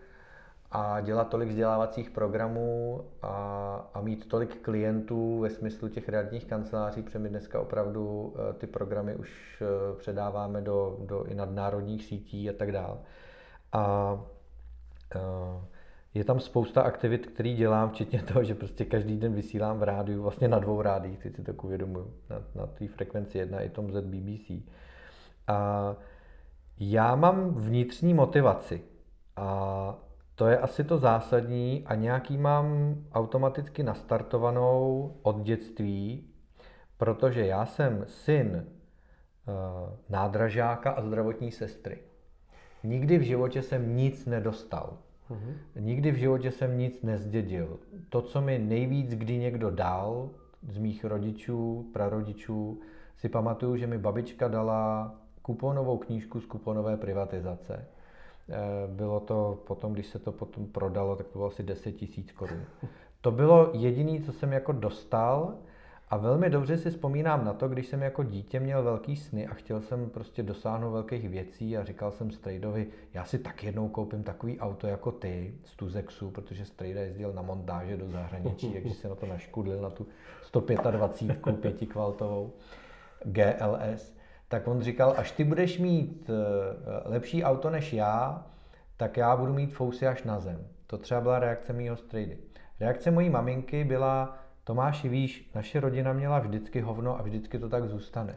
a 0.72 1.02
dělat 1.02 1.30
tolik 1.30 1.50
vzdělávacích 1.50 2.10
programů 2.10 3.02
a, 3.22 3.90
a 3.94 4.02
mít 4.02 4.28
tolik 4.28 4.62
klientů 4.62 5.40
ve 5.40 5.50
smyslu 5.50 5.90
těch 5.90 6.10
realitních 6.10 6.46
kanceláří, 6.46 7.02
protože 7.02 7.20
my 7.20 7.30
dneska 7.30 7.60
opravdu 7.60 8.34
e, 8.50 8.54
ty 8.54 8.68
programy 8.68 9.16
už 9.16 9.62
e, 9.62 9.96
předáváme 9.98 10.62
do, 10.62 10.98
do 11.06 11.24
i 11.24 11.36
nadnárodních 11.36 12.06
sítí 12.06 12.50
a 12.50 12.54
tak 12.54 12.72
dále. 12.72 12.98
A, 13.72 13.80
a 13.82 14.20
e, 15.16 15.80
je 16.14 16.24
tam 16.24 16.40
spousta 16.40 16.82
aktivit, 16.82 17.28
které 17.28 17.54
dělám, 17.54 17.90
včetně 17.90 18.24
toho, 18.24 18.44
že 18.44 18.56
prostě 18.56 18.86
každý 18.86 19.18
den 19.18 19.34
vysílám 19.34 19.80
v 19.80 19.84
rádiu, 19.84 20.22
vlastně 20.22 20.48
na 20.48 20.60
dvou 20.60 20.82
rádiích, 20.82 21.20
teď 21.20 21.36
si 21.36 21.44
tak 21.44 21.64
uvědomuji, 21.64 22.14
na, 22.30 22.42
na 22.56 22.68
té 22.68 22.88
frekvenci 22.88 23.38
jedna 23.38 23.62
i 23.62 23.70
tom 23.70 23.92
ZBBC. 23.92 24.52
A 25.50 25.96
já 26.80 27.16
mám 27.16 27.54
vnitřní 27.54 28.14
motivaci 28.14 28.82
a 29.36 29.96
to 30.36 30.48
je 30.48 30.58
asi 30.58 30.84
to 30.84 30.98
zásadní 30.98 31.84
a 31.86 31.96
nějaký 31.96 32.38
mám 32.38 32.96
automaticky 33.14 33.84
nastartovanou 33.84 35.14
od 35.22 35.42
dětství, 35.42 36.26
protože 36.98 37.46
já 37.46 37.66
jsem 37.66 38.04
syn 38.08 38.66
uh, 38.66 39.54
nádražáka 40.10 40.92
a 40.92 41.02
zdravotní 41.02 41.52
sestry. 41.52 41.98
Nikdy 42.84 43.18
v 43.18 43.22
životě 43.22 43.62
jsem 43.62 43.96
nic 43.96 44.26
nedostal. 44.26 44.98
Mm-hmm. 45.30 45.54
Nikdy 45.76 46.12
v 46.12 46.16
životě 46.16 46.52
jsem 46.52 46.78
nic 46.78 47.04
nezdědil. 47.04 47.80
To, 48.10 48.22
co 48.22 48.42
mi 48.42 48.60
nejvíc 48.60 49.16
kdy 49.16 49.38
někdo 49.38 49.72
dal 49.72 50.30
z 50.70 50.78
mých 50.78 51.06
rodičů, 51.06 51.90
prarodičů, 51.94 52.80
si 53.18 53.30
pamatuju, 53.30 53.78
že 53.78 53.88
mi 53.88 53.98
babička 53.98 54.48
dala 54.48 55.16
kuponovou 55.50 55.98
knížku 55.98 56.42
z 56.42 56.46
kuponové 56.46 56.98
privatizace. 56.98 57.86
Eh, 58.50 58.56
bylo 58.88 59.20
to 59.20 59.64
potom, 59.68 59.94
když 59.94 60.08
se 60.08 60.20
to 60.20 60.32
potom 60.32 60.68
prodalo, 60.68 61.16
tak 61.16 61.28
to 61.28 61.40
bylo 61.40 61.48
asi 61.48 61.64
10 61.64 61.92
tisíc 61.92 62.32
korun. 62.32 62.64
To 63.22 63.32
bylo 63.32 63.70
jediné, 63.74 64.22
co 64.26 64.32
jsem 64.32 64.54
jako 64.54 64.72
dostal 64.72 65.54
a 66.10 66.18
velmi 66.18 66.50
dobře 66.50 66.78
si 66.78 66.90
vzpomínám 66.90 67.46
na 67.46 67.54
to, 67.54 67.68
když 67.68 67.88
jsem 67.88 68.02
jako 68.02 68.24
dítě 68.24 68.60
měl 68.60 68.84
velký 68.84 69.16
sny 69.16 69.48
a 69.48 69.54
chtěl 69.54 69.82
jsem 69.82 70.10
prostě 70.10 70.44
dosáhnout 70.44 70.92
velkých 70.92 71.30
věcí 71.30 71.78
a 71.78 71.84
říkal 71.84 72.12
jsem 72.12 72.32
Strejdovi, 72.32 72.88
já 73.14 73.26
si 73.26 73.40
tak 73.40 73.64
jednou 73.64 73.90
koupím 73.90 74.24
takový 74.24 74.60
auto 74.60 74.88
jako 74.88 75.12
ty 75.12 75.54
z 75.66 75.76
Tuzexu, 75.76 76.32
protože 76.32 76.66
Strejda 76.66 77.02
jezdil 77.02 77.34
na 77.34 77.42
montáže 77.42 77.98
do 77.98 78.10
zahraničí, 78.10 78.74
takže 78.74 78.94
se 78.94 79.10
na 79.10 79.16
to 79.16 79.26
naškudlil 79.26 79.82
na 79.82 79.90
tu 79.90 80.08
125 80.42 81.60
pětikvaltovou 81.60 82.54
GLS 83.26 84.19
tak 84.50 84.68
on 84.68 84.82
říkal, 84.82 85.14
až 85.18 85.32
ty 85.32 85.44
budeš 85.44 85.80
mít 85.80 86.30
eh, 86.30 87.10
lepší 87.10 87.44
auto 87.44 87.70
než 87.70 87.94
já, 87.94 88.46
tak 88.98 89.18
já 89.18 89.36
budu 89.36 89.54
mít 89.54 89.74
fousy 89.74 90.08
až 90.08 90.24
na 90.24 90.40
zem. 90.40 90.68
To 90.88 90.98
třeba 90.98 91.22
byla 91.22 91.40
reakce 91.40 91.74
mýho 91.74 91.96
strejdy. 91.96 92.38
Reakce 92.80 93.12
mojí 93.12 93.30
maminky 93.30 93.84
byla, 93.84 94.38
Tomáši, 94.64 95.10
víš, 95.10 95.52
naše 95.56 95.80
rodina 95.80 96.14
měla 96.14 96.40
vždycky 96.40 96.82
hovno 96.82 97.20
a 97.20 97.22
vždycky 97.22 97.60
to 97.60 97.70
tak 97.70 97.86
zůstane. 97.86 98.36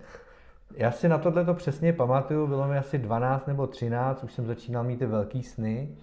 Já 0.77 0.91
si 0.91 1.09
na 1.09 1.19
tohle 1.19 1.45
to 1.45 1.55
přesně 1.55 1.93
pamatuju, 1.93 2.47
bylo 2.47 2.69
mi 2.69 2.79
asi 2.79 2.99
12 2.99 3.47
nebo 3.47 3.67
13, 3.67 4.25
už 4.25 4.33
jsem 4.33 4.47
začínal 4.47 4.85
mít 4.85 4.99
ty 4.99 5.07
velký 5.07 5.43
sny 5.43 5.97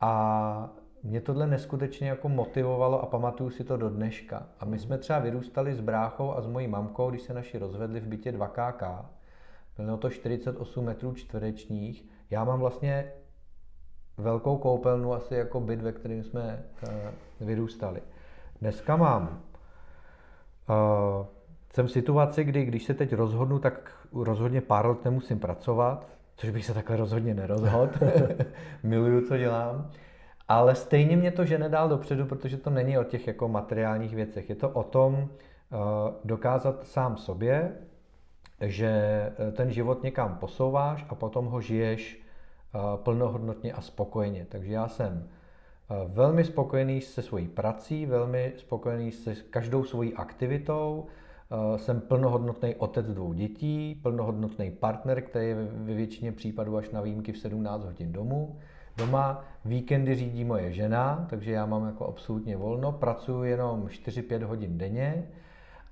a 0.00 0.70
mě 1.02 1.20
tohle 1.20 1.46
neskutečně 1.46 2.08
jako 2.08 2.28
motivovalo 2.28 3.02
a 3.02 3.06
pamatuju 3.06 3.50
si 3.50 3.64
to 3.64 3.76
do 3.76 3.90
dneška. 3.90 4.46
A 4.60 4.64
my 4.64 4.78
jsme 4.78 4.98
třeba 4.98 5.18
vyrůstali 5.18 5.74
s 5.74 5.80
bráchou 5.80 6.32
a 6.32 6.40
s 6.40 6.46
mojí 6.46 6.68
mamkou, 6.68 7.10
když 7.10 7.22
se 7.22 7.34
naši 7.34 7.58
rozvedli 7.58 8.00
v 8.00 8.06
bytě 8.06 8.32
2KK 8.32 9.04
bylo 9.76 9.96
to 9.96 10.10
48 10.10 10.84
metrů 10.84 11.14
čtverečních. 11.14 12.04
Já 12.30 12.44
mám 12.44 12.60
vlastně 12.60 13.12
velkou 14.16 14.58
koupelnu, 14.58 15.14
asi 15.14 15.34
jako 15.34 15.60
byt, 15.60 15.82
ve 15.82 15.92
kterém 15.92 16.22
jsme 16.22 16.64
uh, 16.82 16.90
vyrůstali. 17.40 18.02
Dneska 18.60 18.96
mám 18.96 19.42
uh, 20.68 21.26
jsem 21.74 21.86
v 21.86 21.90
situaci, 21.90 22.44
kdy 22.44 22.64
když 22.64 22.84
se 22.84 22.94
teď 22.94 23.12
rozhodnu, 23.12 23.58
tak 23.58 24.06
rozhodně 24.12 24.60
pár 24.60 24.86
let 24.86 25.04
nemusím 25.04 25.38
pracovat, 25.38 26.08
což 26.36 26.50
bych 26.50 26.64
se 26.64 26.74
takhle 26.74 26.96
rozhodně 26.96 27.34
nerozhodl. 27.34 27.98
Miluju, 28.82 29.28
co 29.28 29.36
dělám. 29.36 29.90
Ale 30.48 30.74
stejně 30.74 31.16
mě 31.16 31.30
to 31.30 31.44
žene 31.44 31.68
dál 31.68 31.88
dopředu, 31.88 32.26
protože 32.26 32.56
to 32.56 32.70
není 32.70 32.98
o 32.98 33.04
těch 33.04 33.26
jako 33.26 33.48
materiálních 33.48 34.14
věcech. 34.14 34.48
Je 34.48 34.54
to 34.54 34.68
o 34.68 34.82
tom 34.82 35.14
uh, 35.14 35.28
dokázat 36.24 36.86
sám 36.86 37.16
sobě, 37.16 37.72
že 38.62 38.88
eh, 39.38 39.52
ten 39.52 39.70
život 39.70 40.02
někam 40.02 40.36
posouváš 40.36 41.06
a 41.08 41.14
potom 41.14 41.46
ho 41.46 41.60
žiješ 41.60 42.22
eh, 42.74 42.78
plnohodnotně 42.96 43.72
a 43.72 43.80
spokojeně. 43.80 44.46
Takže 44.48 44.72
já 44.72 44.88
jsem 44.88 45.28
eh, 45.90 45.94
velmi 46.08 46.44
spokojený 46.44 47.00
se 47.00 47.22
svojí 47.22 47.48
prací, 47.48 48.06
velmi 48.06 48.52
spokojený 48.56 49.12
se 49.12 49.34
každou 49.34 49.84
svojí 49.84 50.14
aktivitou, 50.14 51.06
jsem 51.76 52.00
plnohodnotný 52.00 52.74
otec 52.74 53.06
dvou 53.06 53.32
dětí, 53.32 54.00
plnohodnotný 54.02 54.70
partner, 54.70 55.22
který 55.22 55.48
je 55.48 55.54
ve 55.54 55.94
většině 55.94 56.32
případů 56.32 56.76
až 56.76 56.90
na 56.90 57.00
výjimky 57.00 57.32
v 57.32 57.38
17 57.38 57.84
hodin 57.84 58.12
domů. 58.12 58.58
Doma 58.96 59.44
víkendy 59.64 60.14
řídí 60.14 60.44
moje 60.44 60.72
žena, 60.72 61.26
takže 61.30 61.52
já 61.52 61.66
mám 61.66 61.86
jako 61.86 62.06
absolutně 62.06 62.56
volno, 62.56 62.92
pracuji 62.92 63.50
jenom 63.50 63.86
4-5 63.86 64.42
hodin 64.42 64.78
denně 64.78 65.28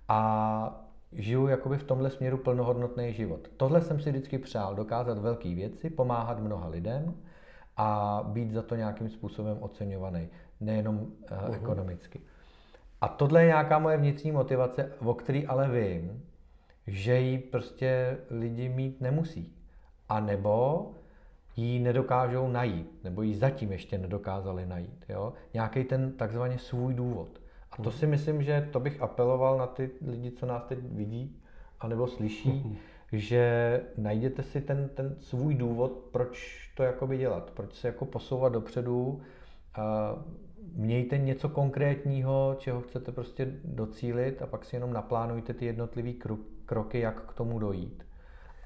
a 0.09 0.90
žiju 1.13 1.47
jakoby 1.47 1.79
v 1.79 1.85
tomhle 1.85 2.11
směru 2.11 2.39
plnohodnotný 2.39 3.13
život. 3.13 3.49
Tohle 3.57 3.81
jsem 3.81 4.01
si 4.01 4.11
vždycky 4.11 4.39
přál, 4.39 4.75
dokázat 4.75 5.19
velké 5.19 5.55
věci, 5.55 5.91
pomáhat 5.91 6.39
mnoha 6.39 6.69
lidem 6.69 7.15
a 7.77 8.21
být 8.29 8.51
za 8.51 8.63
to 8.63 8.77
nějakým 8.77 9.09
způsobem 9.09 9.57
oceňovaný, 9.61 10.29
nejenom 10.61 10.97
uh, 10.97 11.05
uh-huh. 11.05 11.55
ekonomicky. 11.55 12.21
A 13.01 13.09
tohle 13.09 13.43
je 13.43 13.47
nějaká 13.47 13.79
moje 13.79 13.97
vnitřní 13.97 14.33
motivace, 14.33 14.93
o 15.05 15.15
který 15.15 15.47
ale 15.47 15.69
vím, 15.69 16.23
že 16.87 17.19
ji 17.19 17.39
prostě 17.39 18.19
lidi 18.31 18.69
mít 18.69 19.01
nemusí. 19.01 19.53
A 20.09 20.21
nebo 20.21 20.91
ji 21.57 21.79
nedokážou 21.79 22.49
najít, 22.49 23.05
nebo 23.05 23.23
ji 23.23 23.35
zatím 23.35 23.73
ještě 23.73 23.99
nedokázali 23.99 24.67
najít. 24.67 25.05
Jo? 25.09 25.33
Nějaký 25.55 25.85
ten 25.85 26.13
takzvaně 26.13 26.59
svůj 26.59 26.95
důvod. 26.95 27.40
A 27.71 27.83
to 27.83 27.91
si 27.91 28.07
myslím, 28.07 28.43
že 28.43 28.69
to 28.73 28.81
bych 28.81 29.03
apeloval 29.03 29.59
na 29.59 29.67
ty 29.67 29.91
lidi, 30.07 30.31
co 30.31 30.47
nás 30.47 30.65
teď 30.65 30.79
vidí, 30.83 31.43
anebo 31.81 32.07
slyší, 32.07 32.79
že 33.13 33.81
najděte 33.97 34.43
si 34.43 34.61
ten, 34.61 34.91
ten 34.95 35.17
svůj 35.21 35.55
důvod, 35.55 35.93
proč 35.93 36.61
to 36.77 36.83
jakoby 36.83 37.19
dělat, 37.19 37.51
proč 37.51 37.75
se 37.75 37.89
jako 37.89 38.05
posouvat 38.05 38.53
dopředu, 38.53 39.21
a 39.75 40.15
mějte 40.73 41.19
něco 41.19 41.49
konkrétního, 41.49 42.57
čeho 42.59 42.81
chcete 42.81 43.13
prostě 43.13 43.49
docílit 43.65 44.43
a 44.43 44.47
pak 44.47 44.65
si 44.65 44.77
jenom 44.77 44.93
naplánujte 44.93 45.55
ty 45.55 45.65
jednotlivé 45.65 46.13
kroky, 46.67 47.01
jak 47.01 47.31
k 47.31 47.33
tomu 47.33 47.59
dojít. 47.59 48.07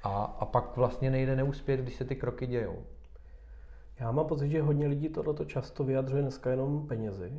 A, 0.03 0.23
a 0.23 0.45
pak 0.45 0.77
vlastně 0.77 1.11
nejde 1.11 1.35
neuspět, 1.35 1.79
když 1.79 1.95
se 1.95 2.05
ty 2.05 2.15
kroky 2.15 2.47
dějou. 2.47 2.83
Já 3.99 4.11
mám 4.11 4.27
pocit, 4.27 4.49
že 4.49 4.61
hodně 4.61 4.87
lidí 4.87 5.09
tohleto 5.09 5.45
často 5.45 5.83
vyjadřuje 5.83 6.21
dneska 6.21 6.49
jenom 6.49 6.87
penězi, 6.87 7.31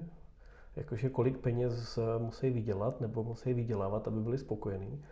jakože 0.76 1.10
kolik 1.10 1.38
peněz 1.38 1.98
eh, 1.98 2.18
musí 2.18 2.50
vydělat 2.50 3.00
nebo 3.00 3.24
musí 3.24 3.54
vydělávat, 3.54 4.08
aby 4.08 4.20
byli 4.20 4.38
spokojení. 4.38 5.04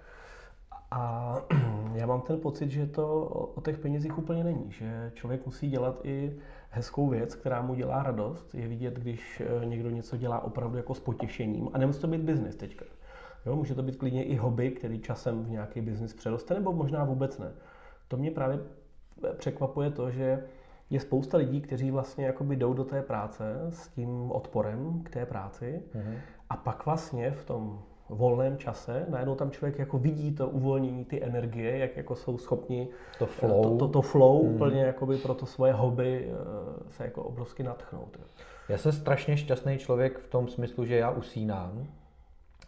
A 0.91 1.35
já 1.95 2.07
mám 2.07 2.21
ten 2.21 2.41
pocit, 2.41 2.71
že 2.71 2.87
to 2.87 3.25
o 3.55 3.61
těch 3.61 3.79
penězích 3.79 4.19
úplně 4.19 4.45
není, 4.45 4.73
že 4.73 5.13
člověk 5.15 5.47
musí 5.47 5.71
dělat 5.71 6.01
i 6.05 6.37
hezkou 6.71 7.09
věc, 7.09 7.35
která 7.35 7.63
mu 7.63 7.75
dělá 7.75 8.03
radost. 8.03 8.55
Je 8.55 8.69
vidět, 8.69 8.95
když 8.95 9.43
eh, 9.63 9.67
někdo 9.67 9.91
něco 9.91 10.17
dělá 10.17 10.41
opravdu 10.41 10.77
jako 10.77 10.95
s 10.95 11.01
potěšením. 11.01 11.71
A 11.73 11.79
nemusí 11.79 12.01
to 12.01 12.07
být 12.07 12.23
biznis 12.23 12.57
teďka. 12.57 12.85
Jo, 13.47 13.57
může 13.57 13.75
to 13.75 13.83
být 13.83 13.97
klidně 13.97 14.25
i 14.25 14.37
hobby, 14.37 14.71
který 14.71 15.01
časem 15.01 15.45
v 15.45 15.51
nějaký 15.51 15.81
biznis 15.81 16.15
přeroste, 16.15 16.55
nebo 16.55 16.73
možná 16.73 17.05
vůbec 17.05 17.39
ne. 17.39 17.53
To 18.09 18.17
mě 18.17 18.31
právě 18.31 18.61
překvapuje 19.37 19.91
to, 19.91 20.11
že 20.11 20.45
je 20.91 21.01
spousta 21.01 21.39
lidí, 21.39 21.61
kteří 21.61 21.91
vlastně 21.91 22.27
jakoby 22.27 22.57
jdou 22.57 22.75
do 22.75 22.85
té 22.85 23.03
práce 23.03 23.45
s 23.71 23.89
tím 23.89 24.31
odporem 24.31 25.03
k 25.05 25.11
té 25.11 25.27
práci 25.27 25.83
mm-hmm. 25.95 26.17
a 26.51 26.57
pak 26.57 26.87
vlastně 26.87 27.31
v 27.31 27.45
tom 27.45 27.83
volném 28.09 28.59
čase, 28.59 29.07
najednou 29.09 29.35
tam 29.35 29.51
člověk 29.51 29.79
jako 29.79 29.99
vidí 29.99 30.35
to 30.35 30.49
uvolnění, 30.49 31.05
ty 31.05 31.25
energie, 31.25 31.79
jak 31.79 31.97
jako 31.97 32.15
jsou 32.15 32.39
schopni 32.39 32.89
to 33.19 33.27
flow, 33.27 33.63
to, 33.63 33.77
to, 33.77 33.89
to 33.89 34.03
flow 34.03 34.45
mm. 34.45 34.55
úplně 34.55 34.81
jakoby 34.81 35.17
pro 35.17 35.35
to 35.35 35.47
svoje 35.47 35.73
hobby 35.73 36.29
eh, 36.29 36.91
se 36.91 37.05
jako 37.05 37.23
obrovsky 37.23 37.63
natchnout. 37.63 38.19
Já 38.69 38.79
jsem 38.79 38.93
strašně 38.93 39.37
šťastný 39.37 39.79
člověk 39.79 40.19
v 40.19 40.29
tom 40.29 40.49
smyslu, 40.49 40.85
že 40.85 40.97
já 40.97 41.11
usínám. 41.11 41.87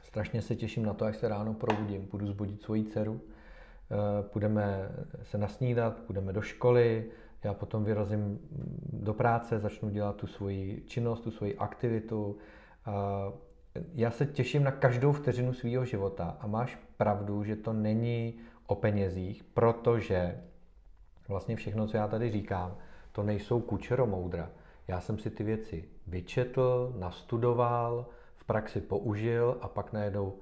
Strašně 0.03 0.43
se 0.43 0.57
těším 0.57 0.85
na 0.85 0.95
to, 0.95 1.05
až 1.05 1.17
se 1.17 1.29
ráno 1.29 1.55
probudím, 1.55 2.07
půjdu 2.07 2.27
zbudit 2.27 2.63
svoji 2.63 2.85
dceru, 2.85 3.21
eh, 3.21 4.23
půjdeme 4.23 4.89
se 5.23 5.39
nasnídat, 5.39 6.01
půjdeme 6.01 6.33
do 6.33 6.41
školy, 6.41 7.05
já 7.47 7.55
potom 7.55 7.85
vyrazím 7.85 8.39
do 8.93 9.15
práce, 9.15 9.59
začnu 9.59 9.91
dělat 9.91 10.17
tu 10.17 10.27
svoji 10.27 10.83
činnost, 10.87 11.21
tu 11.21 11.31
svoji 11.31 11.57
aktivitu. 11.57 12.37
Já 13.95 14.11
se 14.11 14.27
těším 14.27 14.65
na 14.65 14.71
každou 14.71 15.13
vteřinu 15.13 15.53
svého 15.53 15.85
života 15.85 16.37
a 16.41 16.47
máš 16.47 16.79
pravdu, 16.97 17.45
že 17.45 17.57
to 17.57 17.73
není 17.73 18.35
o 18.67 18.75
penězích, 18.75 19.45
protože 19.45 20.41
vlastně 21.29 21.57
všechno, 21.57 21.87
co 21.87 21.97
já 21.97 22.09
tady 22.09 22.31
říkám, 22.31 22.77
to 23.13 23.23
nejsou 23.23 23.61
kučeromoudra. 23.61 24.51
Já 24.89 25.01
jsem 25.01 25.19
si 25.19 25.31
ty 25.31 25.45
věci 25.45 25.89
vyčetl, 26.07 26.95
nastudoval, 26.99 28.07
v 28.35 28.45
praxi 28.45 28.81
použil 28.81 29.59
a 29.61 29.69
pak 29.69 29.93
najednou 29.93 30.35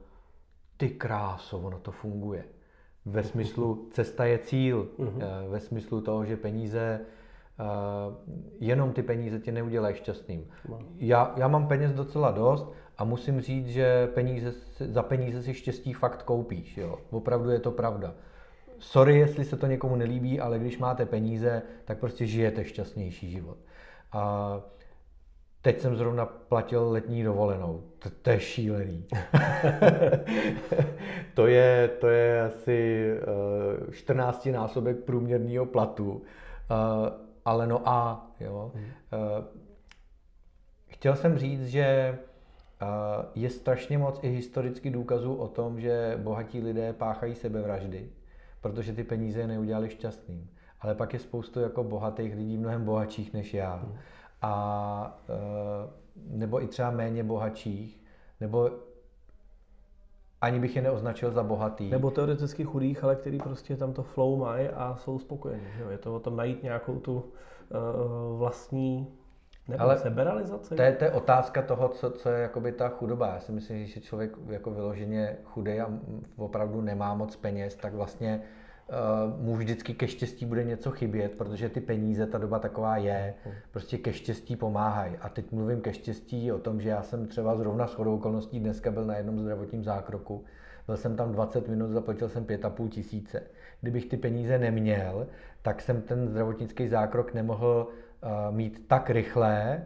ty 0.76 0.88
kráso, 0.88 1.58
ono 1.58 1.78
to 1.78 1.92
funguje. 1.92 2.44
Ve 3.06 3.23
smyslu 3.23 3.88
cesta 3.90 4.25
je 4.25 4.38
cíl, 4.38 4.88
eh, 4.99 5.49
ve 5.49 5.61
smyslu 5.61 6.00
toho, 6.00 6.25
že 6.25 6.37
peníze, 6.37 7.00
eh, 7.00 7.64
jenom 8.61 8.92
ty 8.92 9.02
peníze 9.02 9.40
tě 9.40 9.52
neudělají 9.52 9.94
šťastným. 9.94 10.46
No. 10.68 10.78
Já, 10.96 11.34
já 11.37 11.49
mám 11.49 11.68
peněz 11.68 11.92
docela 11.92 12.30
dost 12.30 12.73
a 12.99 13.04
musím 13.04 13.40
říct, 13.40 13.68
že 13.68 14.06
peníze, 14.06 14.52
za 14.78 15.02
peníze 15.02 15.42
si 15.42 15.54
štěstí 15.54 15.92
fakt 15.92 16.23
koupíš. 16.23 16.76
Jo. 16.76 16.99
Opravdu 17.11 17.50
je 17.50 17.61
to 17.61 17.70
pravda. 17.70 18.14
Sorry, 18.78 19.18
jestli 19.18 19.44
se 19.44 19.56
to 19.56 19.66
někomu 19.66 19.96
nelíbí, 19.96 20.40
ale 20.40 20.58
když 20.58 20.78
máte 20.78 21.06
peníze, 21.06 21.62
tak 21.84 21.99
prostě 21.99 22.26
žijete 22.26 22.64
šťastnější 22.64 23.30
život. 23.30 23.56
A 24.12 24.61
Teď 25.64 25.80
jsem 25.80 25.97
zrovna 25.97 26.26
platil 26.26 26.90
letní 26.90 27.23
dovolenou. 27.23 27.83
To, 27.99 28.11
to 28.23 28.30
je 28.30 28.40
šílený. 28.40 29.04
to, 31.35 31.47
je, 31.47 31.88
to 32.00 32.09
je 32.09 32.42
asi 32.42 33.11
uh, 33.87 33.92
14 33.92 34.49
násobek 34.52 35.04
průměrného 35.04 35.66
platu. 35.66 36.12
Uh, 36.12 36.21
ale 37.44 37.66
no 37.66 37.88
a, 37.88 38.30
jo. 38.40 38.73
Uh, 38.75 38.80
chtěl 40.87 41.16
jsem 41.16 41.38
říct, 41.38 41.66
že 41.66 42.18
je 43.35 43.50
strašně 43.50 43.99
moc 43.99 44.18
i 44.23 44.28
historicky 44.28 44.90
důkazů 44.90 45.35
o 45.35 45.49
tom, 45.49 45.80
že 45.80 46.18
bohatí 46.23 46.61
lidé 46.61 46.92
páchají 46.92 47.35
sebevraždy, 47.35 48.09
protože 48.61 48.92
ty 48.92 49.04
peníze 49.04 49.40
je 49.40 49.47
neudělali 49.47 49.90
šťastným. 49.90 50.50
Ale 50.80 50.94
pak 50.94 51.12
je 51.12 51.18
spoustu 51.18 51.61
jako 51.61 51.85
bohatých 51.85 52.35
lidí, 52.35 52.59
mnohem 52.59 52.85
bohatších 52.85 53.33
než 53.33 53.54
já. 53.54 53.85
A 54.44 55.18
eh, 55.28 55.90
nebo 56.16 56.62
i 56.62 56.66
třeba 56.66 56.90
méně 56.90 57.24
bohatších, 57.24 58.00
nebo 58.40 58.70
ani 60.40 60.60
bych 60.60 60.76
je 60.76 60.82
neoznačil 60.82 61.30
za 61.30 61.42
bohatý. 61.42 61.90
Nebo 61.90 62.10
teoreticky 62.10 62.64
chudých, 62.64 63.04
ale 63.04 63.16
který 63.16 63.38
prostě 63.38 63.76
tam 63.76 63.92
to 63.92 64.02
flow 64.02 64.38
mají 64.38 64.68
a 64.68 64.96
jsou 64.96 65.18
spokojení. 65.18 65.66
Že? 65.76 65.84
Je 65.90 65.98
to 65.98 66.14
o 66.14 66.20
tom 66.20 66.36
najít 66.36 66.62
nějakou 66.62 66.98
tu 66.98 67.14
uh, 67.14 68.38
vlastní 68.38 69.14
nebo 69.68 69.82
ale 69.82 69.98
seberalizaci? 69.98 70.74
To 70.74 70.82
je, 70.82 70.92
to 70.92 71.04
je 71.04 71.12
otázka 71.12 71.62
toho, 71.62 71.88
co, 71.88 72.10
co 72.10 72.28
je 72.28 72.42
jakoby 72.42 72.72
ta 72.72 72.88
chudoba. 72.88 73.26
Já 73.26 73.40
si 73.40 73.52
myslím, 73.52 73.86
že 73.86 74.00
člověk 74.00 74.36
jako 74.46 74.70
vyloženě 74.70 75.36
chudej 75.44 75.80
a 75.80 75.90
opravdu 76.36 76.80
nemá 76.80 77.14
moc 77.14 77.36
peněz, 77.36 77.74
tak 77.74 77.94
vlastně 77.94 78.36
uh, 78.36 78.63
mu 79.41 79.57
vždycky 79.57 79.95
ke 79.95 80.09
štěstí 80.09 80.47
bude 80.47 80.64
něco 80.64 80.91
chybět, 80.91 81.35
protože 81.35 81.69
ty 81.69 81.81
peníze, 81.81 82.26
ta 82.26 82.38
doba 82.38 82.59
taková 82.59 82.97
je, 82.97 83.35
prostě 83.71 83.99
ke 83.99 84.12
štěstí 84.12 84.57
pomáhají. 84.57 85.17
A 85.21 85.29
teď 85.29 85.53
mluvím 85.53 85.81
ke 85.81 85.93
štěstí 85.93 86.53
o 86.53 86.59
tom, 86.59 86.81
že 86.81 86.88
já 86.88 87.03
jsem 87.03 87.26
třeba 87.26 87.57
zrovna 87.57 87.87
s 87.87 87.95
chodou 87.95 88.14
okolností 88.14 88.61
dneska 88.61 88.90
byl 88.90 89.05
na 89.05 89.16
jednom 89.16 89.38
zdravotním 89.38 89.85
zákroku, 89.85 90.44
byl 90.87 90.97
jsem 90.97 91.16
tam 91.16 91.33
20 91.33 91.68
minut, 91.68 91.90
zaplatil 91.90 92.29
jsem 92.29 92.44
5,5 92.44 92.88
tisíce. 92.88 93.42
Kdybych 93.81 94.07
ty 94.07 94.16
peníze 94.16 94.59
neměl, 94.59 95.27
tak 95.62 95.83
jsem 95.83 96.03
ten 96.03 96.29
zdravotnický 96.29 96.88
zákrok 96.88 97.35
nemohl 97.35 97.88
uh, 97.88 98.55
mít 98.55 98.85
tak 98.88 99.11
rychle, 99.11 99.83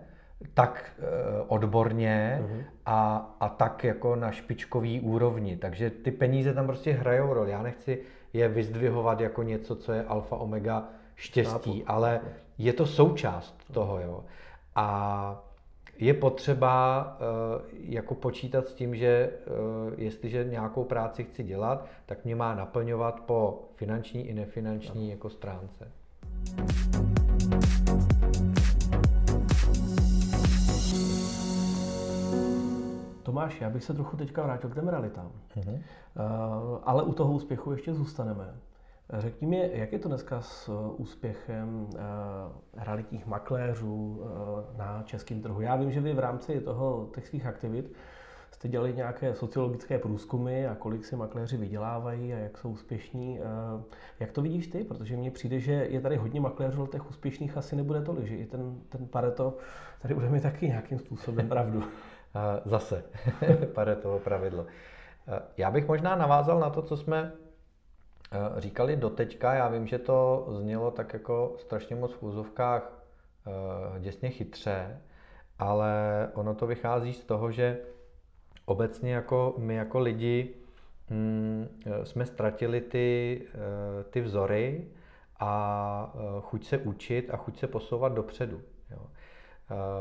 tak 0.54 0.92
uh, 0.98 1.04
odborně 1.48 2.42
uh-huh. 2.42 2.64
a, 2.86 3.30
a 3.40 3.48
tak 3.48 3.84
jako 3.84 4.16
na 4.16 4.32
špičkový 4.32 5.00
úrovni. 5.00 5.56
Takže 5.56 5.90
ty 5.90 6.10
peníze 6.10 6.54
tam 6.54 6.66
prostě 6.66 6.92
hrajou 6.92 7.34
roli. 7.34 7.50
Já 7.50 7.62
nechci 7.62 8.02
je 8.38 8.48
vyzdvihovat 8.48 9.20
jako 9.20 9.42
něco, 9.42 9.76
co 9.76 9.92
je 9.92 10.04
alfa 10.04 10.36
omega 10.36 10.88
štěstí, 11.16 11.84
ale 11.84 12.20
je 12.58 12.72
to 12.72 12.86
součást 12.86 13.56
toho, 13.72 14.00
jo. 14.00 14.24
A 14.74 15.44
je 15.98 16.14
potřeba 16.14 17.04
uh, 17.20 17.62
jako 17.72 18.14
počítat 18.14 18.68
s 18.68 18.74
tím, 18.74 18.96
že 18.96 19.30
uh, 19.46 19.94
jestliže 19.96 20.44
nějakou 20.44 20.84
práci 20.84 21.24
chci 21.24 21.42
dělat, 21.42 21.86
tak 22.06 22.24
mě 22.24 22.36
má 22.36 22.54
naplňovat 22.54 23.20
po 23.20 23.64
finanční 23.76 24.28
i 24.28 24.34
nefinanční 24.34 25.10
jako 25.10 25.30
stránce. 25.30 25.92
Tomáš, 33.28 33.60
já 33.60 33.70
bych 33.70 33.84
se 33.84 33.94
trochu 33.94 34.16
teďka 34.16 34.42
vrátil 34.42 34.70
k 34.70 34.74
těm 34.74 34.88
realitám. 34.88 35.32
Uh-huh. 35.56 35.72
Uh, 35.72 35.80
ale 36.82 37.02
u 37.02 37.12
toho 37.12 37.32
úspěchu 37.32 37.72
ještě 37.72 37.94
zůstaneme. 37.94 38.54
Řekni 39.12 39.46
mi, 39.46 39.70
jak 39.74 39.92
je 39.92 39.98
to 39.98 40.08
dneska 40.08 40.40
s 40.40 40.70
úspěchem 40.96 41.86
uh, 41.86 41.98
realitních 42.84 43.26
makléřů 43.26 44.20
uh, 44.20 44.78
na 44.78 45.02
českém 45.04 45.42
trhu? 45.42 45.60
Já 45.60 45.76
vím, 45.76 45.92
že 45.92 46.00
vy 46.00 46.14
v 46.14 46.18
rámci 46.18 46.60
toho, 46.60 47.10
těch 47.14 47.28
svých 47.28 47.46
aktivit 47.46 47.92
jste 48.50 48.68
dělali 48.68 48.94
nějaké 48.94 49.34
sociologické 49.34 49.98
průzkumy 49.98 50.66
a 50.66 50.74
kolik 50.74 51.04
si 51.04 51.16
makléři 51.16 51.56
vydělávají 51.56 52.34
a 52.34 52.38
jak 52.38 52.58
jsou 52.58 52.70
úspěšní. 52.70 53.40
Jak 54.20 54.32
to 54.32 54.42
vidíš 54.42 54.66
ty? 54.66 54.84
Protože 54.84 55.16
mně 55.16 55.30
přijde, 55.30 55.60
že 55.60 55.72
je 55.72 56.00
tady 56.00 56.16
hodně 56.16 56.40
makléřů, 56.40 56.80
ale 56.80 56.88
těch 56.88 57.10
úspěšných 57.10 57.56
asi 57.56 57.76
nebude 57.76 58.02
tolik, 58.02 58.26
že 58.26 58.36
i 58.36 58.46
ten, 58.46 58.80
ten 58.88 59.06
Pareto 59.06 59.56
tady 60.02 60.14
bude 60.14 60.28
mít 60.28 60.42
taky 60.42 60.66
nějakým 60.66 60.98
způsobem 60.98 61.48
pravdu. 61.48 61.84
Zase, 62.64 63.04
Paretovo 63.74 64.18
pravidlo. 64.18 64.66
Já 65.56 65.70
bych 65.70 65.88
možná 65.88 66.16
navázal 66.16 66.60
na 66.60 66.70
to, 66.70 66.82
co 66.82 66.96
jsme 66.96 67.32
říkali 68.56 68.96
doteďka. 68.96 69.54
Já 69.54 69.68
vím, 69.68 69.86
že 69.86 69.98
to 69.98 70.46
znělo 70.50 70.90
tak 70.90 71.12
jako 71.12 71.54
strašně 71.58 71.96
moc 71.96 72.12
v 72.14 72.22
úzovkách 72.22 73.02
děsně 73.98 74.30
chytře, 74.30 75.00
ale 75.58 75.92
ono 76.34 76.54
to 76.54 76.66
vychází 76.66 77.12
z 77.12 77.24
toho, 77.24 77.52
že 77.52 77.78
obecně 78.64 79.14
jako 79.14 79.54
my 79.58 79.74
jako 79.74 79.98
lidi 79.98 80.54
hm, 81.10 81.80
jsme 82.02 82.26
ztratili 82.26 82.80
ty, 82.80 83.42
ty 84.10 84.20
vzory 84.20 84.88
a 85.40 86.12
chuť 86.40 86.66
se 86.66 86.78
učit 86.78 87.30
a 87.30 87.36
chuť 87.36 87.58
se 87.58 87.66
posouvat 87.66 88.12
dopředu. 88.12 88.60
Jo. 88.90 89.06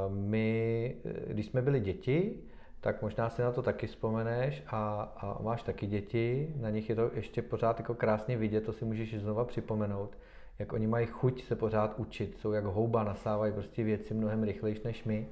My, 0.10 0.96
když 1.28 1.46
jsme 1.46 1.62
byli 1.62 1.80
děti, 1.80 2.40
tak 2.82 3.02
možná 3.02 3.30
si 3.30 3.42
na 3.42 3.52
to 3.52 3.62
taky 3.62 3.88
vzpomeneš 3.88 4.64
a, 4.68 5.02
a 5.18 5.42
máš 5.42 5.64
taky 5.64 5.88
děti, 5.88 6.54
na 6.56 6.70
nich 6.70 6.90
je 6.90 6.96
to 6.96 7.12
ještě 7.14 7.42
pořád 7.42 7.80
jako 7.80 7.94
krásně 7.94 8.38
vidět, 8.38 8.62
to 8.62 8.74
si 8.74 8.86
můžeš 8.86 9.20
znova 9.20 9.46
připomenout, 9.46 10.18
jak 10.60 10.74
oni 10.74 10.88
mají 10.88 11.06
chuť 11.08 11.44
se 11.44 11.56
pořád 11.56 12.00
učit, 12.00 12.38
jsou 12.40 12.52
jak 12.52 12.64
houba, 12.64 13.04
nasávají 13.04 13.54
prostě 13.54 13.84
věci 13.84 14.14
mnohem 14.14 14.44
rychlejší 14.44 14.82
než 14.86 15.04
my. 15.04 15.28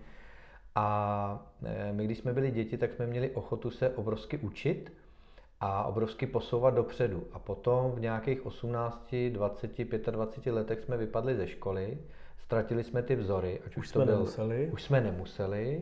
A 0.75 1.47
e, 1.63 1.93
my, 1.93 2.05
když 2.05 2.17
jsme 2.17 2.33
byli 2.33 2.51
děti, 2.51 2.77
tak 2.77 2.93
jsme 2.93 3.07
měli 3.07 3.31
ochotu 3.31 3.71
se 3.71 3.89
obrovsky 3.89 4.37
učit 4.37 4.93
a 5.59 5.83
obrovsky 5.83 6.27
posouvat 6.27 6.73
dopředu. 6.73 7.23
A 7.33 7.39
potom 7.39 7.91
v 7.91 7.99
nějakých 7.99 8.45
18, 8.45 9.15
20, 9.29 9.77
25 10.11 10.51
letech 10.51 10.79
jsme 10.79 10.97
vypadli 10.97 11.35
ze 11.35 11.47
školy, 11.47 11.97
Ztratili 12.37 12.83
jsme 12.83 13.03
ty 13.03 13.15
vzory, 13.15 13.59
ať 13.65 13.77
už, 13.77 13.77
už 13.77 13.91
to 13.91 13.99
jsme 13.99 14.05
byl, 14.05 14.15
nemuseli. 14.15 14.69
Už 14.73 14.83
jsme 14.83 15.01
nemuseli, 15.01 15.81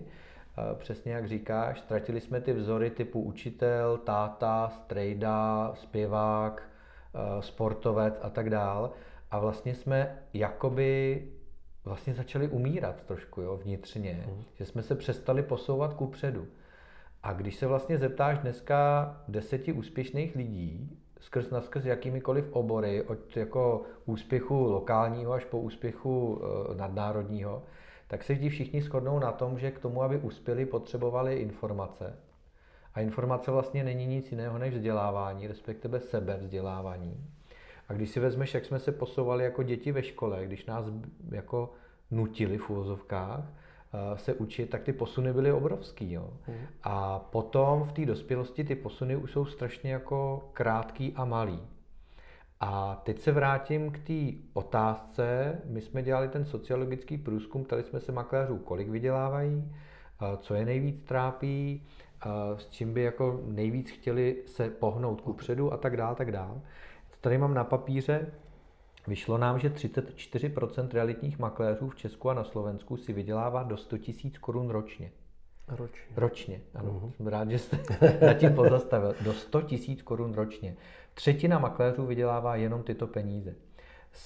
přesně 0.77 1.13
jak 1.13 1.27
říkáš, 1.27 1.79
ztratili 1.79 2.21
jsme 2.21 2.41
ty 2.41 2.53
vzory 2.53 2.89
typu 2.89 3.21
učitel, 3.21 3.97
táta, 3.97 4.69
strejda, 4.69 5.71
zpěvák, 5.75 6.69
sportovec 7.39 8.19
a 8.21 8.29
tak 8.29 8.49
dál. 8.49 8.91
A 9.31 9.39
vlastně 9.39 9.75
jsme 9.75 10.19
jakoby 10.33 11.23
vlastně 11.85 12.13
začali 12.13 12.47
umírat 12.47 13.03
trošku 13.03 13.41
jo, 13.41 13.57
vnitřně, 13.57 14.23
mm. 14.27 14.43
že 14.53 14.65
jsme 14.65 14.83
se 14.83 14.95
přestali 14.95 15.43
posouvat 15.43 15.93
ku 15.93 16.07
předu. 16.07 16.47
A 17.23 17.33
když 17.33 17.55
se 17.55 17.67
vlastně 17.67 17.97
zeptáš 17.97 18.39
dneska 18.39 19.07
deseti 19.27 19.73
úspěšných 19.73 20.35
lidí 20.35 20.99
skrz 21.23 21.49
na 21.49 21.61
skrz 21.61 21.85
jakýmikoliv 21.85 22.45
obory, 22.51 23.03
od 23.03 23.37
jako 23.37 23.81
úspěchu 24.05 24.71
lokálního 24.71 25.33
až 25.33 25.45
po 25.45 25.59
úspěchu 25.59 26.41
e, 26.71 26.75
nadnárodního, 26.75 27.63
tak 28.07 28.23
se 28.23 28.33
vždy 28.33 28.49
všichni 28.49 28.81
shodnou 28.81 29.19
na 29.19 29.31
tom, 29.31 29.59
že 29.59 29.71
k 29.71 29.79
tomu, 29.79 30.03
aby 30.03 30.17
uspěli, 30.17 30.65
potřebovali 30.65 31.35
informace. 31.35 32.19
A 32.93 33.01
informace 33.01 33.51
vlastně 33.51 33.83
není 33.83 34.05
nic 34.05 34.31
jiného 34.31 34.57
než 34.57 34.73
vzdělávání, 34.73 35.47
respektive 35.47 35.99
sebevzdělávání. 35.99 37.17
A 37.89 37.93
když 37.93 38.09
si 38.09 38.19
vezmeš, 38.19 38.53
jak 38.53 38.65
jsme 38.65 38.79
se 38.79 38.91
posouvali 38.91 39.43
jako 39.43 39.63
děti 39.63 39.91
ve 39.91 40.03
škole, 40.03 40.45
když 40.45 40.65
nás 40.65 40.85
jako 41.31 41.71
nutili 42.11 42.57
v 42.57 42.69
úvozovkách 42.69 43.43
se 44.15 44.33
učit, 44.33 44.69
tak 44.69 44.83
ty 44.83 44.93
posuny 44.93 45.33
byly 45.33 45.51
obrovský. 45.51 46.11
Jo. 46.11 46.29
Mm. 46.47 46.55
A 46.83 47.19
potom 47.19 47.83
v 47.83 47.91
té 47.91 48.05
dospělosti 48.05 48.63
ty 48.63 48.75
posuny 48.75 49.15
už 49.15 49.31
jsou 49.31 49.45
strašně 49.45 49.91
jako 49.91 50.49
krátký 50.53 51.13
a 51.15 51.25
malý. 51.25 51.59
A 52.59 53.01
teď 53.03 53.19
se 53.19 53.31
vrátím 53.31 53.91
k 53.91 53.99
té 53.99 54.37
otázce. 54.53 55.57
My 55.65 55.81
jsme 55.81 56.03
dělali 56.03 56.27
ten 56.27 56.45
sociologický 56.45 57.17
průzkum, 57.17 57.63
ptali 57.63 57.83
jsme 57.83 57.99
se 57.99 58.11
makléřů, 58.11 58.57
kolik 58.57 58.89
vydělávají, 58.89 59.71
eh, 60.21 60.37
co 60.37 60.53
je 60.53 60.65
nejvíc 60.65 61.03
trápí, 61.03 61.87
eh, 62.25 62.29
s 62.57 62.69
čím 62.69 62.93
by 62.93 63.01
jako 63.01 63.41
nejvíc 63.45 63.89
chtěli 63.89 64.43
se 64.45 64.69
pohnout 64.69 65.21
kupředu 65.21 65.73
a 65.73 65.77
tak 65.77 65.97
dále, 65.97 66.15
tak 66.15 66.31
dále. 66.31 66.61
Tady 67.21 67.37
mám 67.37 67.53
na 67.53 67.63
papíře, 67.63 68.31
vyšlo 69.07 69.37
nám, 69.37 69.59
že 69.59 69.69
34% 69.69 70.87
realitních 70.93 71.39
makléřů 71.39 71.89
v 71.89 71.95
Česku 71.95 72.29
a 72.29 72.33
na 72.33 72.43
Slovensku 72.43 72.97
si 72.97 73.13
vydělává 73.13 73.63
do 73.63 73.77
100 73.77 73.95
000 73.95 74.07
korun 74.41 74.69
ročně. 74.69 75.11
Ročně. 75.67 76.15
Ročně, 76.15 76.61
ano. 76.75 76.91
Uh-huh. 76.91 77.11
Jsem 77.11 77.27
rád, 77.27 77.49
že 77.49 77.59
jste 77.59 77.79
nad 78.25 78.33
tím 78.33 78.53
pozastavil. 78.53 79.15
Do 79.21 79.33
100 79.33 79.59
000 79.59 79.71
korun 80.03 80.33
ročně. 80.33 80.75
Třetina 81.13 81.59
makléřů 81.59 82.05
vydělává 82.05 82.55
jenom 82.55 82.83
tyto 82.83 83.07
peníze. 83.07 83.55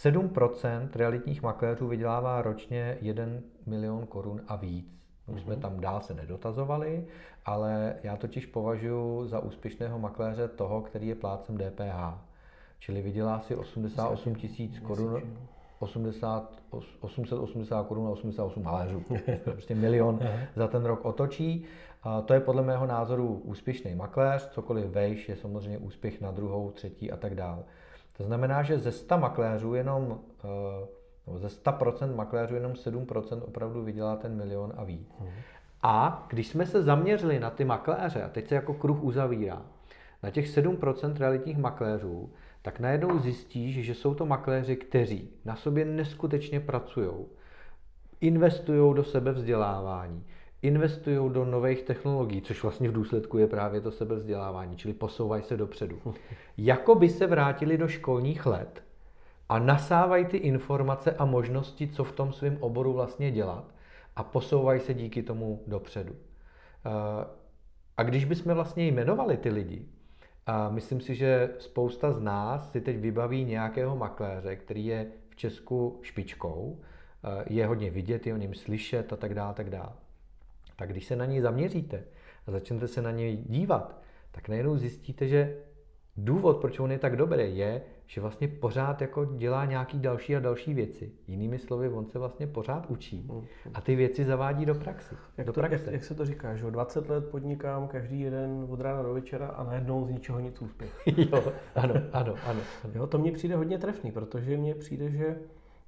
7% 0.04 0.90
realitních 0.96 1.42
makléřů 1.42 1.88
vydělává 1.88 2.42
ročně 2.42 2.98
1 3.02 3.26
milion 3.66 4.06
korun 4.06 4.42
a 4.48 4.56
víc. 4.56 4.98
My 5.28 5.42
jsme 5.42 5.54
mhm. 5.54 5.62
tam 5.62 5.80
dál 5.80 6.02
se 6.02 6.14
nedotazovali, 6.14 7.08
ale 7.46 7.96
já 8.04 8.18
totiž 8.18 8.46
považuji 8.46 9.28
za 9.28 9.40
úspěšného 9.40 10.00
makléře 10.00 10.48
toho, 10.48 10.82
který 10.82 11.08
je 11.08 11.16
plácem 11.16 11.58
DPH. 11.58 12.27
Čili 12.80 13.02
vydělá 13.02 13.40
si 13.40 13.56
88 13.56 14.36
tisíc 14.36 14.80
korun, 14.80 15.22
80, 15.80 16.54
880 17.00 17.88
korun 17.88 18.08
a 18.08 18.10
88 18.10 18.64
haléřů. 18.64 19.04
prostě 19.44 19.76
milion 19.76 20.20
za 20.56 20.68
ten 20.68 20.86
rok 20.86 21.06
otočí. 21.06 21.66
A 22.04 22.22
to 22.22 22.34
je 22.34 22.40
podle 22.40 22.64
mého 22.64 22.86
názoru 22.86 23.42
úspěšný 23.44 23.96
makléř, 23.96 24.50
cokoliv 24.50 24.86
vejš 24.86 25.30
je 25.30 25.36
samozřejmě 25.36 25.78
úspěch 25.78 26.22
na 26.22 26.32
druhou, 26.32 26.72
třetí 26.72 27.12
a 27.12 27.18
tak 27.18 27.36
dále. 27.36 27.64
To 28.18 28.24
znamená, 28.24 28.64
že 28.64 28.80
ze 28.80 28.92
100 28.92 29.18
makléřů 29.18 29.74
jenom, 29.74 30.20
eh, 30.44 30.88
no 31.28 31.40
ze 31.40 31.50
100% 31.50 32.16
makléřů 32.16 32.56
jenom 32.56 32.76
7% 32.76 33.44
opravdu 33.44 33.84
vydělá 33.84 34.16
ten 34.16 34.36
milion 34.36 34.74
a 34.78 34.84
víc. 34.84 35.16
A 35.84 36.26
když 36.30 36.48
jsme 36.48 36.66
se 36.66 36.84
zaměřili 36.84 37.40
na 37.40 37.50
ty 37.50 37.66
makléře, 37.66 38.24
a 38.24 38.30
teď 38.30 38.48
se 38.48 38.56
jako 38.56 38.74
kruh 38.74 39.04
uzavírá, 39.04 39.62
na 40.24 40.32
těch 40.32 40.48
7% 40.48 41.18
realitních 41.18 41.58
makléřů, 41.58 42.30
tak 42.68 42.80
najednou 42.80 43.20
zjistíš, 43.20 43.86
že 43.86 43.96
jsou 43.96 44.14
to 44.14 44.26
makléři, 44.26 44.76
kteří 44.76 45.30
na 45.46 45.56
sobě 45.56 45.86
neskutečně 45.86 46.60
pracují, 46.60 47.26
investují 48.22 48.96
do 48.96 49.04
sebevzdělávání, 49.04 50.24
investují 50.62 51.34
do 51.34 51.46
nových 51.46 51.82
technologií, 51.82 52.42
což 52.42 52.64
vlastně 52.64 52.90
v 52.90 52.94
důsledku 52.94 53.38
je 53.38 53.48
právě 53.48 53.82
to 53.82 53.92
sebevzdělávání, 53.92 54.78
čili 54.78 54.94
posouvají 54.94 55.44
se 55.44 55.58
dopředu. 55.58 56.00
Jako 56.58 56.96
by 56.96 57.10
se 57.10 57.28
vrátili 57.28 57.78
do 57.78 57.88
školních 57.88 58.46
let 58.46 58.84
a 59.50 59.60
nasávají 59.60 60.26
ty 60.26 60.38
informace 60.38 61.12
a 61.12 61.26
možnosti, 61.26 61.88
co 61.88 62.04
v 62.04 62.12
tom 62.12 62.34
svém 62.34 62.58
oboru 62.60 62.94
vlastně 62.94 63.32
dělat 63.32 63.76
a 64.16 64.24
posouvají 64.24 64.80
se 64.80 64.94
díky 64.94 65.24
tomu 65.24 65.64
dopředu. 65.68 66.16
Eh, 66.86 67.26
a 67.98 68.04
když 68.04 68.26
bychom 68.26 68.54
vlastně 68.54 68.88
jmenovali 68.88 69.38
ty 69.38 69.50
lidi, 69.50 69.86
a 70.48 70.70
myslím 70.70 71.02
si, 71.02 71.16
že 71.16 71.50
spousta 71.60 72.12
z 72.12 72.22
nás 72.22 72.72
si 72.72 72.82
teď 72.82 72.98
vybaví 72.98 73.46
nějakého 73.46 73.96
makléře, 73.96 74.56
který 74.56 74.86
je 74.86 75.08
v 75.30 75.36
Česku 75.36 76.00
špičkou, 76.02 76.80
eh, 76.80 77.44
je 77.48 77.66
hodně 77.66 77.92
vidět, 77.92 78.28
je 78.28 78.34
o 78.34 78.38
něm 78.38 78.54
slyšet 78.54 79.14
a 79.14 79.16
tak 79.16 79.34
dále, 79.34 79.54
tak 79.54 79.70
dále. 79.70 79.94
Tak 80.76 80.90
když 80.92 81.06
se 81.06 81.16
na 81.16 81.26
něj 81.26 81.42
zaměříte 81.42 82.04
a 82.48 82.52
začnete 82.52 82.88
se 82.88 83.02
na 83.02 83.12
něj 83.12 83.38
dívat, 83.38 84.02
tak 84.32 84.50
najednou 84.50 84.78
zjistíte, 84.78 85.28
že 85.28 85.58
důvod, 86.18 86.58
proč 86.58 86.80
on 86.80 86.92
je 86.92 87.00
tak 87.00 87.16
dobrý, 87.16 87.58
je, 87.58 87.82
že 88.08 88.22
vlastně 88.22 88.48
pořád 88.48 89.02
jako 89.02 89.26
dělá 89.26 89.66
nějaký 89.66 90.00
další 90.00 90.36
a 90.36 90.40
další 90.40 90.74
věci. 90.74 91.12
Jinými 91.28 91.60
slovy, 91.60 91.90
on 91.90 92.06
se 92.06 92.20
vlastně 92.20 92.48
pořád 92.48 92.86
učí 92.90 93.28
mm, 93.32 93.46
a 93.74 93.82
ty 93.82 93.96
věci 93.96 94.26
zavádí 94.26 94.66
do 94.66 94.76
praxe. 94.76 95.16
Jak, 95.38 95.48
do 95.48 95.54
to, 95.54 95.60
praxe. 95.60 95.86
Jak, 95.86 95.94
jak 95.94 96.04
se 96.04 96.16
to 96.16 96.26
říká, 96.26 96.56
že 96.56 96.72
20 96.72 97.10
let 97.10 97.30
podnikám 97.30 97.88
každý 97.88 98.20
jeden 98.20 98.66
od 98.70 98.82
rána 98.82 99.04
do 99.04 99.14
večera 99.14 99.48
a 99.48 99.64
najednou 99.64 100.06
z 100.06 100.10
ničeho 100.10 100.40
nic 100.40 100.62
úspěch. 100.62 101.08
jo, 101.18 101.54
ano, 101.76 101.94
ano, 102.12 102.36
ano, 102.46 102.62
ano. 102.84 102.94
Jo, 102.94 103.08
to 103.08 103.18
mně 103.18 103.32
přijde 103.32 103.56
hodně 103.56 103.78
trefný, 103.78 104.12
protože 104.12 104.58
mně 104.58 104.76
přijde, 104.76 105.10
že 105.10 105.38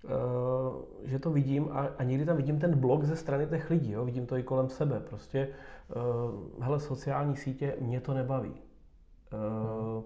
uh, 0.04 0.82
že 1.04 1.20
to 1.20 1.32
vidím 1.32 1.70
a, 1.72 1.88
a 1.98 2.04
někdy 2.04 2.26
tam 2.26 2.38
vidím 2.38 2.60
ten 2.60 2.80
blok 2.80 3.04
ze 3.04 3.16
strany 3.16 3.48
těch 3.48 3.70
lidí, 3.70 3.92
jo? 3.92 4.06
vidím 4.06 4.26
to 4.26 4.38
i 4.38 4.44
kolem 4.44 4.70
sebe. 4.70 5.00
Prostě, 5.00 5.48
uh, 5.96 6.64
hele, 6.64 6.80
sociální 6.80 7.36
sítě, 7.36 7.76
mě 7.80 8.02
to 8.02 8.14
nebaví. 8.14 8.54
Uh, 9.34 9.94
hmm 9.94 10.04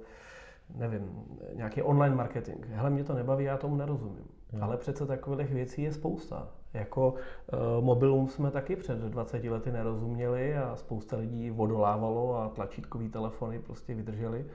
nevím, 0.76 1.26
nějaký 1.54 1.82
online 1.82 2.15
marketing. 2.15 2.65
Hele, 2.69 2.89
mě 2.89 3.04
to 3.04 3.13
nebaví, 3.13 3.45
já 3.45 3.58
tomu 3.58 3.76
nerozumím. 3.76 4.26
Hmm. 4.52 4.63
Ale 4.63 4.78
přece 4.78 5.06
takových 5.06 5.54
věcí 5.54 5.84
je 5.84 5.93
spousta. 5.93 6.47
Jako 6.73 7.13
uh, 7.13 7.84
mobilům 7.84 8.28
jsme 8.28 8.52
taky 8.52 8.76
před 8.76 8.97
20 8.97 9.43
lety 9.43 9.71
nerozuměli 9.71 10.58
a 10.58 10.76
spousta 10.76 11.17
lidí 11.17 11.49
vodolávalo 11.49 12.38
a 12.38 12.49
tlačítkový 12.49 13.10
telefony 13.10 13.60
prostě 13.60 13.95
vydrželi. 13.95 14.45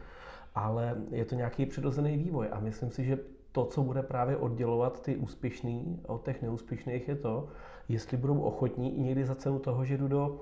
Ale 0.55 0.97
je 1.11 1.25
to 1.25 1.35
nějaký 1.35 1.67
přirozený 1.67 2.17
vývoj 2.17 2.49
a 2.53 2.61
myslím 2.61 2.91
si, 2.91 3.05
že 3.05 3.19
to, 3.53 3.65
co 3.65 3.83
bude 3.83 4.03
právě 4.03 4.37
oddělovat 4.37 5.03
ty 5.03 5.17
úspěšný 5.17 6.01
od 6.07 6.25
těch 6.25 6.43
neúspěšných, 6.43 7.09
je 7.09 7.17
to, 7.17 7.49
jestli 7.89 8.17
budou 8.17 8.41
ochotní 8.41 8.99
i 8.99 9.01
někdy 9.01 9.25
za 9.25 9.35
cenu 9.35 9.59
toho, 9.59 9.85
že 9.85 9.99
jdu 9.99 10.09
do 10.09 10.41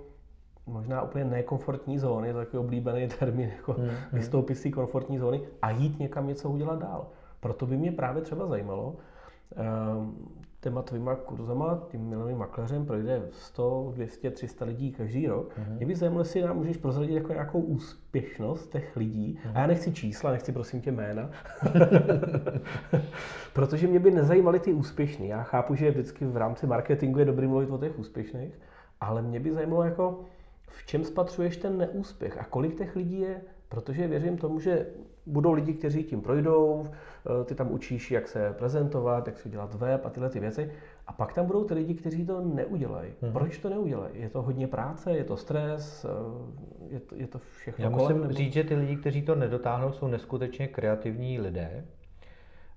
možná 0.66 1.02
úplně 1.02 1.24
nekomfortní 1.24 1.98
zóny, 1.98 2.32
to 2.32 2.38
je 2.38 2.44
takový 2.44 2.64
oblíbený 2.64 3.08
termín, 3.08 3.50
jako 3.56 3.72
hmm, 3.72 3.88
hmm. 3.88 3.98
vystoupit 4.12 4.54
z 4.54 4.62
té 4.62 4.70
komfortní 4.70 5.18
zóny 5.18 5.40
a 5.62 5.70
jít 5.70 5.98
někam 5.98 6.26
něco 6.26 6.50
udělat 6.50 6.78
dál. 6.78 7.06
Proto 7.40 7.66
by 7.66 7.76
mě 7.76 7.92
právě 7.92 8.22
třeba 8.22 8.46
zajímalo, 8.46 8.96
ehm, 9.56 10.14
těma 10.60 10.82
tvýma 10.82 11.14
kurzama, 11.14 11.82
tím 11.90 12.00
milovým 12.00 12.38
makléřem 12.38 12.86
projde 12.86 13.22
100, 13.30 13.92
200, 13.94 14.30
300 14.30 14.64
lidí 14.64 14.92
každý 14.92 15.26
rok. 15.26 15.58
Mm-hmm. 15.58 15.76
Mě 15.76 15.86
by 15.86 15.94
zajímalo, 15.94 16.20
jestli 16.20 16.42
nám 16.42 16.56
můžeš 16.56 16.76
prozradit 16.76 17.14
jako 17.14 17.32
nějakou 17.32 17.60
úspěšnost 17.60 18.72
těch 18.72 18.96
lidí. 18.96 19.38
Mm-hmm. 19.38 19.52
A 19.54 19.60
já 19.60 19.66
nechci 19.66 19.92
čísla, 19.92 20.30
nechci 20.30 20.52
prosím 20.52 20.80
tě 20.80 20.92
jména. 20.92 21.30
Protože 23.52 23.86
mě 23.86 23.98
by 23.98 24.10
nezajímaly 24.10 24.60
ty 24.60 24.72
úspěšní. 24.72 25.28
Já 25.28 25.42
chápu, 25.42 25.74
že 25.74 25.90
vždycky 25.90 26.24
v 26.24 26.36
rámci 26.36 26.66
marketingu 26.66 27.18
je 27.18 27.24
dobrý 27.24 27.46
mluvit 27.46 27.70
o 27.70 27.78
těch 27.78 27.98
úspěšných, 27.98 28.60
ale 29.00 29.22
mě 29.22 29.40
by 29.40 29.52
zajímalo 29.52 29.82
jako, 29.82 30.24
v 30.66 30.86
čem 30.86 31.04
spatřuješ 31.04 31.56
ten 31.56 31.78
neúspěch 31.78 32.38
a 32.38 32.44
kolik 32.44 32.78
těch 32.78 32.96
lidí 32.96 33.20
je? 33.20 33.40
Protože 33.68 34.08
věřím 34.08 34.38
tomu, 34.38 34.60
že 34.60 34.86
budou 35.26 35.52
lidi, 35.52 35.74
kteří 35.74 36.04
tím 36.04 36.20
projdou, 36.20 36.84
eh, 36.86 37.44
ty 37.44 37.54
tam 37.54 37.72
učíš, 37.72 38.10
jak 38.10 38.28
se 38.28 38.54
prezentovat, 38.58 39.26
jak 39.26 39.38
si 39.38 39.48
udělat 39.48 39.74
web 39.74 40.06
a 40.06 40.10
tyhle 40.10 40.30
ty 40.30 40.40
věci. 40.40 40.72
A 41.06 41.12
pak 41.12 41.32
tam 41.32 41.46
budou 41.46 41.64
ty 41.64 41.74
lidi, 41.74 41.94
kteří 41.94 42.26
to 42.26 42.40
neudělají. 42.40 43.12
Hmm. 43.22 43.32
Proč 43.32 43.58
to 43.58 43.68
neudělají? 43.68 44.12
Je 44.14 44.28
to 44.28 44.42
hodně 44.42 44.66
práce, 44.66 45.12
je 45.12 45.24
to 45.24 45.36
stres, 45.36 46.04
eh, 46.04 46.94
je 46.94 47.00
to, 47.00 47.14
je 47.14 47.26
to 47.26 47.38
všechno 47.38 47.84
Já 47.84 47.90
musím 47.90 48.20
nebo... 48.20 48.32
říct, 48.32 48.52
že 48.52 48.64
ty 48.64 48.74
lidi, 48.74 48.96
kteří 48.96 49.22
to 49.22 49.34
nedotáhnou, 49.34 49.92
jsou 49.92 50.06
neskutečně 50.08 50.68
kreativní 50.68 51.40
lidé 51.40 51.84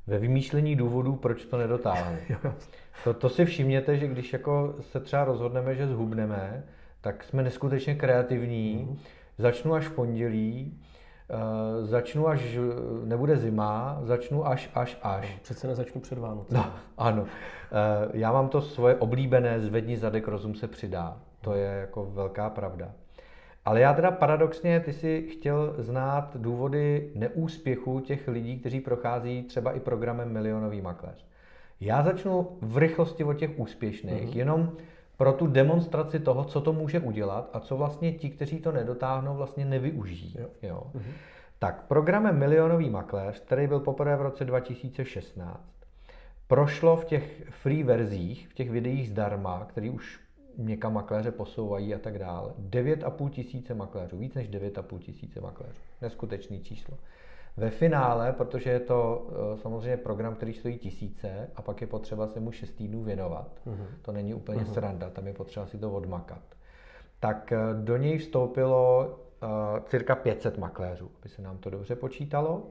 ve 0.08 0.20
vymýšlení 0.20 0.76
důvodů, 0.76 1.16
proč 1.16 1.46
to 1.46 1.58
nedotáhnou. 1.58 2.18
to, 3.04 3.14
to 3.14 3.30
si 3.30 3.46
všimněte, 3.46 3.98
že 3.98 4.08
když 4.08 4.34
jako 4.34 4.76
se 4.82 5.00
třeba 5.00 5.24
rozhodneme, 5.24 5.76
že 5.76 5.88
zhubneme, 5.88 6.64
tak 7.02 7.24
jsme 7.24 7.44
neskutečně 7.44 7.96
kreativní. 7.96 8.88
Mm. 8.90 8.98
Začnu 9.38 9.74
až 9.74 9.88
v 9.88 9.92
pondělí, 9.92 10.80
uh, 11.30 11.86
začnu 11.86 12.28
až, 12.28 12.58
nebude 13.06 13.38
zima, 13.38 14.00
začnu 14.04 14.48
až, 14.48 14.70
až, 14.76 14.98
až. 15.02 15.34
No, 15.34 15.40
přece 15.42 15.68
nezačnu 15.68 16.02
před 16.02 16.18
Vánoce. 16.18 16.54
No, 16.54 16.74
ano. 16.98 17.22
Uh, 17.22 17.28
já 18.14 18.32
mám 18.32 18.50
to 18.50 18.62
svoje 18.62 18.96
oblíbené 18.96 19.60
zvedni 19.60 19.98
zadek, 19.98 20.28
rozum 20.28 20.56
se 20.56 20.68
přidá. 20.68 21.18
To 21.42 21.54
je 21.54 21.66
jako 21.66 22.06
velká 22.06 22.50
pravda. 22.50 22.92
Ale 23.66 23.80
já 23.80 23.94
teda 23.94 24.12
paradoxně, 24.12 24.80
ty 24.80 24.94
si 24.94 25.28
chtěl 25.32 25.76
znát 25.78 26.36
důvody 26.36 27.12
neúspěchu 27.16 28.00
těch 28.00 28.28
lidí, 28.28 28.60
kteří 28.60 28.80
prochází 28.80 29.44
třeba 29.44 29.72
i 29.72 29.80
programem 29.80 30.34
Milionový 30.34 30.82
makléř. 30.82 31.26
Já 31.82 32.04
začnu 32.04 32.58
v 32.62 32.78
rychlosti 32.78 33.24
od 33.24 33.34
těch 33.34 33.60
úspěšných, 33.60 34.30
mm-hmm. 34.30 34.38
jenom 34.38 34.72
pro 35.20 35.34
tu 35.34 35.48
demonstraci 35.48 36.20
toho, 36.20 36.44
co 36.44 36.62
to 36.62 36.74
může 36.74 37.00
udělat 37.00 37.50
a 37.54 37.60
co 37.60 37.78
vlastně 37.78 38.14
ti, 38.14 38.30
kteří 38.30 38.60
to 38.60 38.72
nedotáhnou, 38.72 39.36
vlastně 39.36 39.66
nevyužijí. 39.66 40.36
Jo. 40.40 40.48
Jo. 40.62 40.84
Mhm. 40.94 41.12
Tak 41.60 41.84
programem 41.88 42.40
Milionový 42.40 42.90
makléř, 42.90 43.40
který 43.40 43.68
byl 43.68 43.80
poprvé 43.80 44.16
v 44.16 44.22
roce 44.22 44.46
2016, 44.46 45.74
prošlo 46.48 46.98
v 46.98 47.06
těch 47.06 47.44
free 47.50 47.84
verzích, 47.84 48.48
v 48.48 48.54
těch 48.54 48.70
videích 48.70 49.10
zdarma, 49.10 49.66
který 49.70 49.90
už 49.90 50.20
někam 50.58 50.94
makléře 50.94 51.32
posouvají 51.32 51.96
a 51.96 52.00
tak 52.00 52.20
dále, 52.20 52.54
9,5 52.70 53.30
tisíce 53.30 53.74
makléřů, 53.74 54.18
víc 54.18 54.34
než 54.34 54.50
9,5 54.50 55.00
tisíce 55.00 55.42
makléřů. 55.42 55.82
Neskutečný 56.02 56.64
číslo. 56.64 56.98
Ve 57.58 57.70
finále, 57.70 58.34
protože 58.34 58.70
je 58.70 58.80
to 58.80 59.28
eh, 59.30 59.58
samozřejmě 59.58 59.98
program, 59.98 60.36
který 60.36 60.54
stojí 60.54 60.78
tisíce 60.78 61.50
a 61.56 61.62
pak 61.62 61.82
je 61.82 61.88
potřeba 61.88 62.28
se 62.28 62.40
mu 62.40 62.52
6 62.52 62.72
týdnů 62.72 63.04
věnovat, 63.04 63.62
uh-huh. 63.68 63.86
to 64.02 64.12
není 64.12 64.34
úplně 64.34 64.62
uh-huh. 64.62 64.74
sranda, 64.74 65.10
tam 65.10 65.28
je 65.28 65.34
potřeba 65.34 65.66
si 65.66 65.78
to 65.78 65.92
odmakat, 65.92 66.42
tak 67.20 67.52
eh, 67.52 67.58
do 67.84 67.98
něj 67.98 68.18
vstoupilo 68.18 69.08
uh, 69.44 69.80
cirka 69.84 70.16
500 70.16 70.58
makléřů, 70.58 71.12
aby 71.20 71.30
se 71.30 71.42
nám 71.42 71.58
to 71.58 71.70
dobře 71.70 71.96
počítalo. 71.96 72.64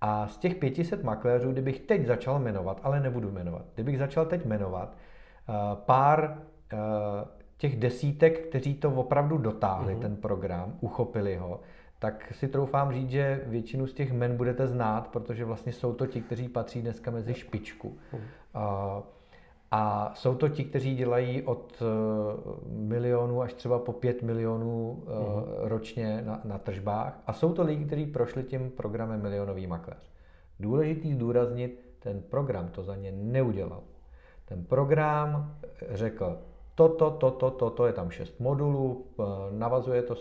A 0.00 0.28
z 0.28 0.38
těch 0.38 0.54
500 0.54 1.04
makléřů, 1.04 1.52
kdybych 1.52 1.80
teď 1.80 2.06
začal 2.06 2.38
jmenovat, 2.38 2.80
ale 2.82 3.00
nebudu 3.00 3.30
jmenovat, 3.30 3.64
kdybych 3.74 3.98
začal 3.98 4.26
teď 4.26 4.44
jmenovat 4.44 4.96
uh, 5.48 5.54
pár 5.74 6.38
uh, 6.72 6.78
těch 7.56 7.76
desítek, 7.76 8.48
kteří 8.48 8.74
to 8.74 8.90
opravdu 8.90 9.38
dotáhli, 9.38 9.94
uh-huh. 9.94 10.00
ten 10.00 10.16
program, 10.16 10.74
uchopili 10.80 11.36
ho, 11.36 11.60
tak 11.98 12.32
si 12.32 12.48
troufám 12.48 12.92
říct, 12.92 13.10
že 13.10 13.40
většinu 13.46 13.86
z 13.86 13.94
těch 13.94 14.12
men 14.12 14.36
budete 14.36 14.66
znát, 14.66 15.08
protože 15.08 15.44
vlastně 15.44 15.72
jsou 15.72 15.92
to 15.92 16.06
ti, 16.06 16.20
kteří 16.20 16.48
patří 16.48 16.82
dneska 16.82 17.10
mezi 17.10 17.34
špičku. 17.34 17.88
Uh, 17.88 18.22
a 19.70 20.12
jsou 20.14 20.34
to 20.34 20.48
ti, 20.48 20.64
kteří 20.64 20.96
dělají 20.96 21.42
od 21.42 21.82
uh, 21.82 22.68
milionu 22.72 23.42
až 23.42 23.54
třeba 23.54 23.78
po 23.78 23.92
pět 23.92 24.22
milionů 24.22 24.90
uh, 24.90 25.08
ročně 25.68 26.22
na, 26.22 26.40
na 26.44 26.58
tržbách. 26.58 27.22
A 27.26 27.32
jsou 27.32 27.52
to 27.52 27.62
lidi, 27.62 27.84
kteří 27.84 28.06
prošli 28.06 28.42
tím 28.42 28.70
programem 28.70 29.22
Milionový 29.22 29.66
makléř. 29.66 30.10
Důležitý 30.60 31.14
zdůraznit, 31.14 31.96
ten 31.98 32.22
program 32.22 32.68
to 32.68 32.82
za 32.82 32.96
ně 32.96 33.12
neudělal. 33.12 33.82
Ten 34.44 34.64
program 34.64 35.56
řekl, 35.90 36.38
toto, 36.78 37.10
toto, 37.10 37.50
toto, 37.50 37.86
je 37.86 37.92
tam 37.92 38.10
šest 38.10 38.40
modulů, 38.40 39.06
eh, 39.18 39.22
navazuje 39.50 40.02
to 40.02 40.14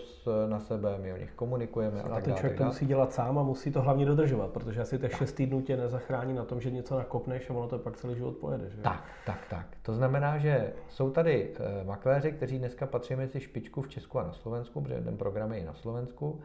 na 0.47 0.59
sebe, 0.59 0.97
my 1.01 1.13
o 1.13 1.17
nich 1.17 1.31
komunikujeme. 1.31 2.01
A, 2.01 2.15
a 2.15 2.21
ten 2.21 2.35
člověk 2.35 2.57
to 2.57 2.63
musí 2.63 2.85
dělat 2.85 3.13
sám 3.13 3.39
a 3.39 3.43
musí 3.43 3.71
to 3.71 3.81
hlavně 3.81 4.05
dodržovat, 4.05 4.49
protože 4.49 4.81
asi 4.81 4.99
těch 4.99 5.17
šest 5.17 5.33
týdnů 5.33 5.61
tě 5.61 5.77
nezachrání 5.77 6.33
na 6.33 6.45
tom, 6.45 6.61
že 6.61 6.71
něco 6.71 6.97
nakopneš 6.97 7.49
a 7.49 7.53
ono 7.53 7.67
to 7.67 7.79
pak 7.79 7.97
celý 7.97 8.15
život 8.15 8.37
pojede. 8.37 8.69
Že? 8.69 8.81
Tak, 8.81 9.03
tak, 9.25 9.39
tak. 9.49 9.67
To 9.81 9.93
znamená, 9.93 10.37
že 10.37 10.73
jsou 10.89 11.09
tady 11.09 11.53
eh, 11.59 11.83
makléři, 11.83 12.31
kteří 12.31 12.59
dneska 12.59 12.85
patří 12.85 13.15
mezi 13.15 13.39
špičku 13.39 13.81
v 13.81 13.89
Česku 13.89 14.19
a 14.19 14.23
na 14.23 14.33
Slovensku, 14.33 14.81
protože 14.81 15.01
ten 15.01 15.17
program 15.17 15.53
je 15.53 15.59
i 15.59 15.65
na 15.65 15.73
Slovensku. 15.73 16.39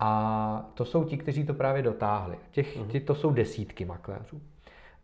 A 0.00 0.70
to 0.74 0.84
jsou 0.84 1.04
ti, 1.04 1.16
kteří 1.16 1.44
to 1.44 1.54
právě 1.54 1.82
dotáhli. 1.82 2.36
Těch, 2.50 2.76
uh-huh. 2.76 3.04
to 3.04 3.14
jsou 3.14 3.30
desítky 3.30 3.84
makléřů. 3.84 4.40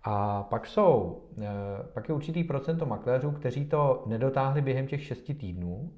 A 0.03 0.43
pak 0.43 0.67
jsou, 0.67 1.23
eh, 1.43 1.47
pak 1.93 2.09
je 2.09 2.15
určitý 2.15 2.45
procento 2.45 2.87
makléřů, 2.87 3.31
kteří 3.31 3.65
to 3.65 4.03
nedotáhli 4.07 4.63
během 4.63 4.87
těch 4.87 5.05
šesti 5.05 5.35
týdnů, 5.35 5.91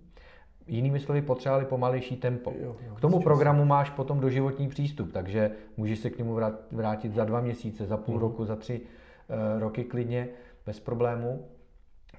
Jinými 0.67 1.01
slovy, 1.01 1.23
potřebovali 1.23 1.65
pomalejší 1.65 2.17
tempo. 2.17 2.53
Jo, 2.61 2.77
jo, 2.87 2.95
K 2.95 3.01
tomu 3.01 3.21
programu 3.21 3.65
máš 3.65 3.91
potom 3.91 4.21
doživotní 4.21 4.69
přístup, 4.69 5.13
takže 5.13 5.51
můžeš 5.77 5.99
se 5.99 6.11
k 6.11 6.19
němu 6.19 6.39
vrátit 6.71 7.15
za 7.15 7.25
dva 7.25 7.41
měsíce, 7.41 7.87
za 7.87 7.97
půl 7.97 8.15
mm. 8.15 8.21
roku, 8.21 8.45
za 8.45 8.57
tři 8.57 8.81
uh, 8.81 9.61
roky 9.61 9.85
klidně, 9.85 10.29
bez 10.67 10.81
problému. 10.81 11.47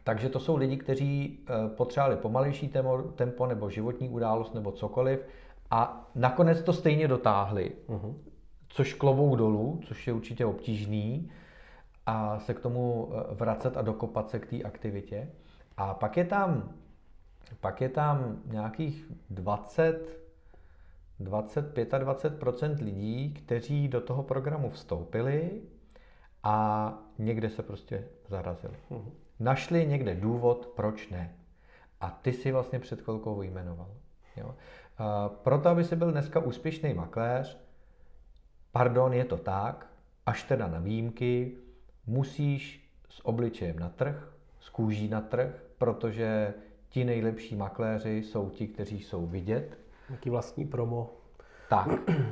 Takže 0.03 0.29
to 0.29 0.39
jsou 0.39 0.57
lidi, 0.57 0.77
kteří 0.77 1.39
uh, 1.39 1.75
potřebovali 1.75 2.15
pomalejší 2.15 2.73
tempo, 3.15 3.45
nebo 3.47 3.69
životní 3.69 4.09
událost 4.09 4.53
nebo 4.53 4.71
cokoliv 4.71 5.19
a 5.71 6.09
nakonec 6.15 6.61
to 6.61 6.73
stejně 6.73 7.07
dotáhli, 7.07 7.71
mm. 7.87 8.15
což 8.67 8.93
klobou 8.93 9.35
dolů, 9.35 9.79
což 9.83 10.07
je 10.07 10.13
určitě 10.13 10.45
obtížný, 10.45 11.31
a 12.05 12.39
se 12.39 12.53
k 12.53 12.59
tomu 12.59 13.11
eh, 13.13 13.33
vracet 13.33 13.77
a 13.77 13.81
dokopat 13.81 14.29
se 14.29 14.39
k 14.39 14.45
té 14.45 14.63
aktivitě. 14.63 15.29
A 15.77 15.93
pak 15.93 16.17
je 16.17 16.25
tam, 16.25 16.73
pak 17.59 17.81
je 17.81 17.89
tam 17.89 18.41
nějakých 18.45 19.11
20, 19.29 20.19
20, 21.19 21.77
25% 21.77 22.83
lidí, 22.83 23.33
kteří 23.33 23.87
do 23.87 24.01
toho 24.01 24.23
programu 24.23 24.69
vstoupili 24.69 25.61
a 26.43 26.93
někde 27.19 27.49
se 27.49 27.63
prostě 27.63 28.07
zarazili. 28.27 28.73
Mhm. 28.89 29.11
Našli 29.39 29.85
někde 29.85 30.15
důvod, 30.15 30.67
proč 30.75 31.09
ne. 31.09 31.35
A 32.01 32.09
ty 32.09 32.33
si 32.33 32.51
vlastně 32.51 32.79
před 32.79 33.01
chvilkou 33.01 33.35
vyjmenoval. 33.35 33.89
Jo? 34.37 34.55
A 34.97 35.29
proto, 35.29 35.69
aby 35.69 35.83
si 35.83 35.95
byl 35.95 36.11
dneska 36.11 36.39
úspěšný 36.39 36.93
makléř, 36.93 37.57
pardon, 38.71 39.13
je 39.13 39.25
to 39.25 39.37
tak, 39.37 39.87
až 40.25 40.43
teda 40.43 40.67
na 40.67 40.79
výjimky, 40.79 41.57
musíš 42.07 42.89
s 43.09 43.25
obličejem 43.25 43.79
na 43.79 43.89
trh, 43.89 44.29
s 44.59 44.69
kůží 44.69 45.07
na 45.07 45.21
trh, 45.21 45.63
protože 45.77 46.53
ti 46.89 47.05
nejlepší 47.05 47.55
makléři 47.55 48.23
jsou 48.23 48.49
ti, 48.49 48.67
kteří 48.67 48.99
jsou 48.99 49.25
vidět. 49.25 49.77
Jaký 50.09 50.29
vlastní 50.29 50.65
promo. 50.65 51.13
Tak. 51.69 51.89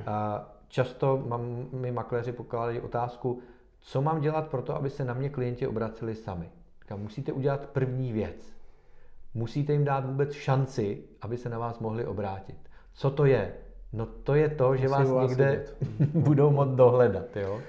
A 0.08 0.50
často 0.68 1.24
mám, 1.28 1.68
mi 1.72 1.92
makléři 1.92 2.32
pokládají 2.32 2.80
otázku, 2.80 3.42
co 3.80 4.02
mám 4.02 4.22
dělat 4.22 4.48
pro 4.48 4.62
to, 4.62 4.76
aby 4.76 4.90
se 4.90 5.06
na 5.06 5.14
mě 5.14 5.30
klienti 5.30 5.68
obraceli 5.68 6.16
sami. 6.16 6.50
Tak 6.86 6.98
musíte 6.98 7.32
udělat 7.32 7.66
první 7.66 8.14
věc. 8.14 8.54
Musíte 9.34 9.74
jim 9.74 9.86
dát 9.86 10.06
vůbec 10.06 10.34
šanci, 10.34 11.04
aby 11.22 11.38
se 11.38 11.50
na 11.50 11.60
vás 11.60 11.80
mohli 11.80 12.06
obrátit. 12.06 12.58
Co 12.94 13.12
to 13.12 13.26
je? 13.26 13.54
No 13.94 14.06
to 14.06 14.36
je 14.36 14.50
to, 14.50 14.76
že 14.76 14.88
vás, 14.88 15.10
vás 15.10 15.30
někde 15.30 15.66
budou 16.00 16.52
moct 16.52 16.72
dohledat. 16.72 17.38
Jo? 17.38 17.62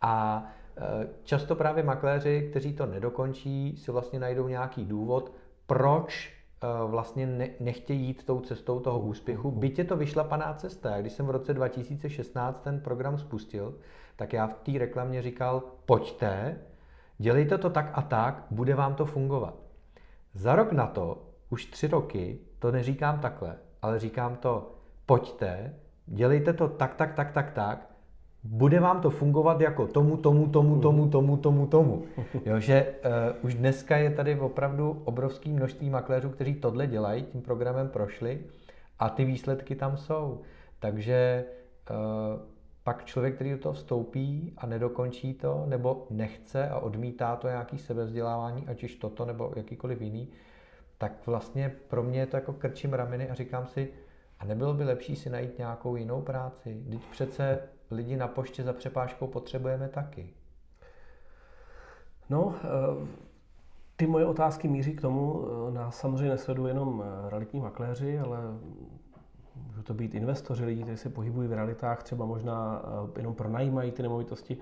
A 0.00 0.44
často 1.24 1.54
právě 1.54 1.82
makléři, 1.82 2.46
kteří 2.50 2.72
to 2.72 2.86
nedokončí, 2.86 3.76
si 3.76 3.90
vlastně 3.90 4.18
najdou 4.20 4.48
nějaký 4.48 4.84
důvod, 4.84 5.32
proč 5.66 6.32
eh, 6.62 6.66
vlastně 6.86 7.26
ne, 7.26 7.48
nechtějí 7.60 8.06
jít 8.06 8.26
tou 8.26 8.40
cestou 8.40 8.80
toho 8.80 9.00
úspěchu, 9.00 9.50
byť 9.50 9.78
je 9.78 9.84
to 9.84 9.96
vyšlapaná 9.96 10.54
cesta. 10.54 11.00
Když 11.00 11.12
jsem 11.12 11.26
v 11.26 11.30
roce 11.30 11.54
2016 11.54 12.62
ten 12.62 12.80
program 12.80 13.18
spustil, 13.18 13.74
tak 14.16 14.32
já 14.32 14.46
v 14.46 14.54
té 14.54 14.78
reklamě 14.78 15.22
říkal, 15.22 15.62
pojďte, 15.86 16.58
dělejte 17.18 17.58
to 17.58 17.70
tak 17.70 17.90
a 17.94 18.02
tak, 18.02 18.44
bude 18.50 18.74
vám 18.74 18.94
to 18.94 19.06
fungovat. 19.06 19.54
Za 20.34 20.56
rok 20.56 20.72
na 20.72 20.86
to, 20.86 21.22
už 21.50 21.66
tři 21.66 21.86
roky, 21.86 22.38
to 22.58 22.72
neříkám 22.72 23.20
takhle, 23.20 23.56
ale 23.82 23.98
říkám 23.98 24.36
to, 24.36 24.74
pojďte, 25.06 25.74
dělejte 26.06 26.52
to 26.52 26.68
tak, 26.68 26.94
tak, 26.94 27.14
tak, 27.14 27.32
tak, 27.32 27.50
tak, 27.50 27.93
bude 28.44 28.80
vám 28.80 29.00
to 29.00 29.10
fungovat 29.10 29.60
jako 29.60 29.86
tomu, 29.86 30.16
tomu, 30.16 30.48
tomu, 30.48 30.80
tomu, 30.80 31.08
tomu, 31.08 31.36
tomu, 31.36 31.66
tomu. 31.66 32.02
Jo, 32.44 32.60
že 32.60 32.94
uh, 33.04 33.44
už 33.44 33.54
dneska 33.54 33.96
je 33.96 34.10
tady 34.10 34.40
opravdu 34.40 35.02
obrovský 35.04 35.52
množství 35.52 35.90
makléřů, 35.90 36.30
kteří 36.30 36.54
tohle 36.54 36.86
dělají, 36.86 37.22
tím 37.22 37.42
programem 37.42 37.88
prošli 37.88 38.40
a 38.98 39.08
ty 39.08 39.24
výsledky 39.24 39.74
tam 39.74 39.96
jsou. 39.96 40.40
Takže 40.78 41.44
uh, 41.90 41.96
pak 42.84 43.04
člověk, 43.04 43.34
který 43.34 43.50
do 43.50 43.58
toho 43.58 43.72
vstoupí 43.72 44.54
a 44.56 44.66
nedokončí 44.66 45.34
to, 45.34 45.64
nebo 45.66 46.06
nechce 46.10 46.68
a 46.68 46.78
odmítá 46.78 47.36
to 47.36 47.48
nějaký 47.48 47.78
sebevzdělávání, 47.78 48.66
ať 48.66 48.84
už 48.84 48.94
toto 48.94 49.24
nebo 49.24 49.52
jakýkoliv 49.56 50.00
jiný, 50.00 50.28
tak 50.98 51.12
vlastně 51.26 51.74
pro 51.88 52.02
mě 52.02 52.20
je 52.20 52.26
to 52.26 52.36
jako 52.36 52.52
krčím 52.52 52.92
rameny 52.92 53.30
a 53.30 53.34
říkám 53.34 53.66
si, 53.66 53.88
a 54.40 54.44
nebylo 54.44 54.74
by 54.74 54.84
lepší 54.84 55.16
si 55.16 55.30
najít 55.30 55.58
nějakou 55.58 55.96
jinou 55.96 56.22
práci? 56.22 56.84
Teď 56.90 57.00
přece 57.10 57.58
lidi 57.90 58.16
na 58.16 58.28
poště 58.28 58.62
za 58.62 58.72
přepážkou 58.72 59.26
potřebujeme 59.26 59.88
taky. 59.88 60.30
No, 62.30 62.54
eh, 62.56 63.06
ty 63.96 64.06
moje 64.06 64.26
otázky 64.26 64.68
míří 64.68 64.96
k 64.96 65.00
tomu, 65.00 65.46
eh, 65.68 65.72
nás 65.72 65.98
samozřejmě 65.98 66.28
nesledují 66.28 66.68
jenom 66.68 67.04
eh, 67.06 67.30
realitní 67.30 67.60
makléři, 67.60 68.18
ale 68.18 68.38
můžou 69.66 69.82
to 69.82 69.94
být 69.94 70.14
investoři, 70.14 70.64
lidi, 70.64 70.82
kteří 70.82 70.98
se 70.98 71.10
pohybují 71.10 71.48
v 71.48 71.52
realitách, 71.52 72.02
třeba 72.02 72.26
možná 72.26 72.82
jenom 73.16 73.34
pronajímají 73.34 73.92
ty 73.92 74.02
nemovitosti 74.02 74.58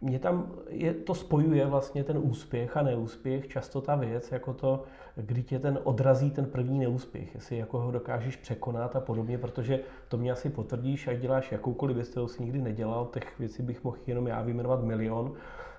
mě 0.00 0.18
tam 0.18 0.52
je, 0.68 0.94
to 0.94 1.14
spojuje 1.14 1.66
vlastně 1.66 2.04
ten 2.04 2.18
úspěch 2.18 2.76
a 2.76 2.82
neúspěch, 2.82 3.48
často 3.48 3.80
ta 3.80 3.96
věc, 3.96 4.32
jako 4.32 4.52
to, 4.52 4.82
kdy 5.16 5.42
tě 5.42 5.58
ten 5.58 5.78
odrazí 5.84 6.30
ten 6.30 6.46
první 6.46 6.78
neúspěch, 6.78 7.34
jestli 7.34 7.58
jako 7.58 7.78
ho 7.78 7.90
dokážeš 7.90 8.36
překonat 8.36 8.96
a 8.96 9.00
podobně, 9.00 9.38
protože 9.38 9.80
to 10.08 10.16
mě 10.16 10.32
asi 10.32 10.50
potvrdíš, 10.50 11.08
ať 11.08 11.18
děláš 11.18 11.52
jakoukoliv 11.52 11.96
věc, 11.96 12.08
kterou 12.08 12.28
jsi 12.28 12.42
nikdy 12.42 12.62
nedělal, 12.62 13.08
těch 13.12 13.38
věcí 13.38 13.62
bych 13.62 13.84
mohl 13.84 13.96
jenom 14.06 14.26
já 14.26 14.42
vyjmenovat 14.42 14.84
milion, 14.84 15.32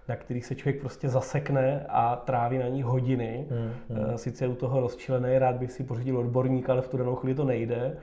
na 0.08 0.16
kterých 0.16 0.46
se 0.46 0.56
člověk 0.56 0.82
prostě 0.82 1.10
zasekne 1.10 1.86
a 1.90 2.16
tráví 2.16 2.58
na 2.58 2.68
ní 2.68 2.84
hodiny. 2.84 3.48
Hmm, 3.50 3.72
hmm. 3.90 4.18
Sice 4.18 4.46
je 4.46 4.50
u 4.50 4.56
toho 4.56 4.80
rozčilený, 4.80 5.40
rád 5.40 5.56
bych 5.56 5.72
si 5.72 5.84
pořídil 5.84 6.18
odborníka, 6.18 6.74
ale 6.74 6.82
v 6.82 6.88
tu 6.88 6.98
danou 6.98 7.16
chvíli 7.16 7.36
to 7.36 7.44
nejde. 7.44 7.98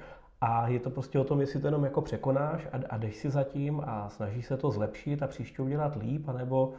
A 0.46 0.68
je 0.68 0.80
to 0.80 0.90
prostě 0.90 1.18
o 1.18 1.24
tom, 1.24 1.40
jestli 1.40 1.60
to 1.60 1.66
jenom 1.66 1.84
jako 1.84 2.00
překonáš 2.00 2.66
a, 2.72 2.78
a 2.90 2.96
jdeš 2.96 3.16
si 3.16 3.30
zatím 3.30 3.82
a 3.86 4.08
snažíš 4.08 4.46
se 4.46 4.56
to 4.56 4.70
zlepšit 4.70 5.22
a 5.22 5.26
příště 5.26 5.62
udělat 5.62 5.96
líp, 5.96 6.28
anebo... 6.28 6.72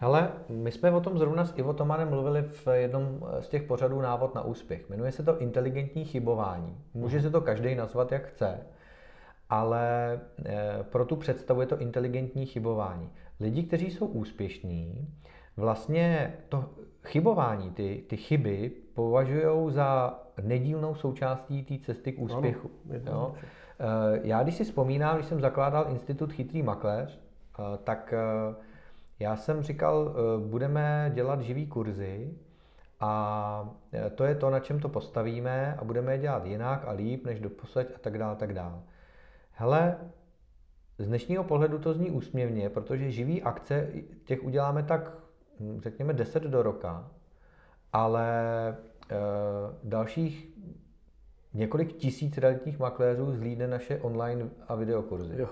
Ale 0.00 0.32
my 0.48 0.72
jsme 0.72 0.90
o 0.90 1.00
tom 1.00 1.18
zrovna 1.18 1.44
s 1.44 1.58
Ivo 1.58 1.72
Tomanem 1.72 2.08
mluvili 2.10 2.42
v 2.42 2.66
jednom 2.66 3.20
z 3.40 3.48
těch 3.48 3.62
pořadů 3.62 4.00
Návod 4.00 4.34
na 4.34 4.42
úspěch. 4.42 4.88
Jmenuje 4.88 5.12
se 5.12 5.22
to 5.22 5.38
inteligentní 5.38 6.04
chybování. 6.04 6.76
Může 6.94 7.20
se 7.20 7.30
to 7.30 7.40
každý 7.40 7.74
nazvat, 7.74 8.12
jak 8.12 8.26
chce. 8.26 8.60
ale 9.50 10.20
eh, 10.44 10.78
pro 10.82 11.04
tu 11.04 11.16
představu 11.16 11.60
je 11.60 11.66
to 11.66 11.78
inteligentní 11.78 12.46
chybování. 12.46 13.10
Lidi, 13.40 13.62
kteří 13.62 13.90
jsou 13.90 14.06
úspěšní, 14.06 15.08
vlastně 15.56 16.34
to 16.48 16.70
chybování, 17.04 17.70
ty, 17.70 18.04
ty 18.08 18.16
chyby 18.16 18.72
považují 18.94 19.72
za 19.72 20.18
nedílnou 20.42 20.94
součástí 20.94 21.64
té 21.64 21.78
cesty 21.78 22.12
k 22.12 22.20
úspěchu. 22.20 22.70
Ano, 22.90 23.00
jo? 23.06 23.34
Eh, 23.34 24.20
já 24.22 24.42
když 24.42 24.54
si 24.54 24.64
vzpomínám, 24.64 25.16
když 25.16 25.26
jsem 25.26 25.40
zakládal 25.40 25.86
Institut 25.90 26.32
Chytrý 26.32 26.62
makléř, 26.62 27.20
eh, 27.58 27.78
tak 27.84 28.14
já 29.18 29.36
jsem 29.36 29.62
říkal, 29.62 30.14
budeme 30.46 31.10
dělat 31.14 31.40
živý 31.40 31.66
kurzy 31.66 32.34
a 33.00 33.70
to 34.14 34.24
je 34.24 34.34
to, 34.34 34.50
na 34.50 34.60
čem 34.60 34.80
to 34.80 34.88
postavíme 34.88 35.74
a 35.78 35.84
budeme 35.84 36.12
je 36.12 36.18
dělat 36.18 36.46
jinak 36.46 36.84
a 36.86 36.92
líp 36.92 37.26
než 37.26 37.40
doposud 37.40 37.86
a 37.94 37.98
tak 38.00 38.18
dále, 38.18 38.36
tak 38.36 38.54
dále. 38.54 38.80
Hele, 39.52 39.96
z 40.98 41.08
dnešního 41.08 41.44
pohledu 41.44 41.78
to 41.78 41.94
zní 41.94 42.10
úsměvně, 42.10 42.70
protože 42.70 43.10
živý 43.10 43.42
akce, 43.42 43.88
těch 44.24 44.44
uděláme 44.44 44.82
tak, 44.82 45.12
hm, 45.60 45.80
řekněme, 45.82 46.12
10 46.12 46.42
do 46.42 46.62
roka, 46.62 47.10
ale 47.92 48.76
dalších 49.84 50.48
několik 51.54 51.92
tisíc 51.92 52.38
realitních 52.38 52.78
makléřů 52.78 53.32
zhlídne 53.32 53.68
naše 53.68 54.00
online 54.00 54.48
a 54.68 54.74
videokurzy. 54.74 55.34
Jo. 55.38 55.48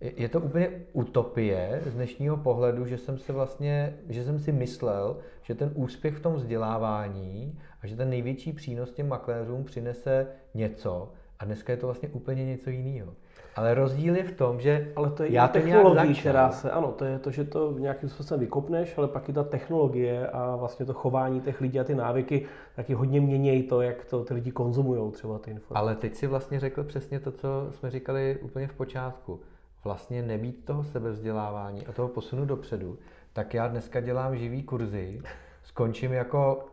Je 0.00 0.28
to 0.28 0.40
úplně 0.40 0.70
utopie 0.92 1.82
z 1.86 1.94
dnešního 1.94 2.36
pohledu, 2.36 2.86
že 2.86 2.98
jsem 2.98 3.18
si 3.18 3.32
vlastně, 3.32 3.98
že 4.08 4.24
jsem 4.24 4.38
si 4.38 4.52
myslel, 4.52 5.18
že 5.42 5.54
ten 5.54 5.72
úspěch 5.74 6.14
v 6.14 6.20
tom 6.20 6.34
vzdělávání 6.34 7.58
a 7.82 7.86
že 7.86 7.96
ten 7.96 8.10
největší 8.10 8.52
přínos 8.52 8.92
těm 8.92 9.08
makléřům 9.08 9.64
přinese 9.64 10.26
něco, 10.54 11.12
a 11.38 11.44
dneska 11.44 11.72
je 11.72 11.76
to 11.76 11.86
vlastně 11.86 12.08
úplně 12.08 12.44
něco 12.46 12.70
jiného. 12.70 13.14
Ale 13.56 13.74
rozdíl 13.74 14.16
je 14.16 14.24
v 14.24 14.32
tom, 14.32 14.60
že 14.60 14.92
ale 14.96 15.10
to 15.10 15.22
je 15.22 15.32
já 15.32 15.48
to 15.48 15.52
technologie, 15.52 16.14
která 16.14 16.50
se, 16.50 16.70
ano, 16.70 16.92
to 16.92 17.04
je 17.04 17.18
to, 17.18 17.30
že 17.30 17.44
to 17.44 17.74
nějakým 17.78 18.08
způsobem 18.08 18.40
vykopneš, 18.40 18.98
ale 18.98 19.08
pak 19.08 19.28
i 19.28 19.32
ta 19.32 19.44
technologie 19.44 20.28
a 20.28 20.56
vlastně 20.56 20.86
to 20.86 20.94
chování 20.94 21.40
těch 21.40 21.60
lidí 21.60 21.80
a 21.80 21.84
ty 21.84 21.94
návyky 21.94 22.46
taky 22.76 22.94
hodně 22.94 23.20
měnějí 23.20 23.62
to, 23.62 23.82
jak 23.82 24.04
to 24.04 24.24
ty 24.24 24.34
lidi 24.34 24.50
konzumují 24.50 25.12
třeba 25.12 25.38
ty 25.38 25.50
informace. 25.50 25.84
Ale 25.84 25.96
teď 25.96 26.14
si 26.14 26.26
vlastně 26.26 26.60
řekl 26.60 26.84
přesně 26.84 27.20
to, 27.20 27.32
co 27.32 27.66
jsme 27.70 27.90
říkali 27.90 28.38
úplně 28.42 28.68
v 28.68 28.74
počátku. 28.74 29.40
Vlastně 29.84 30.22
nebýt 30.22 30.64
toho 30.64 30.84
sebevzdělávání 30.84 31.86
a 31.86 31.92
toho 31.92 32.08
posunu 32.08 32.44
dopředu, 32.44 32.98
tak 33.32 33.54
já 33.54 33.68
dneska 33.68 34.00
dělám 34.00 34.36
živý 34.36 34.62
kurzy, 34.62 35.20
skončím 35.62 36.12
jako 36.12 36.64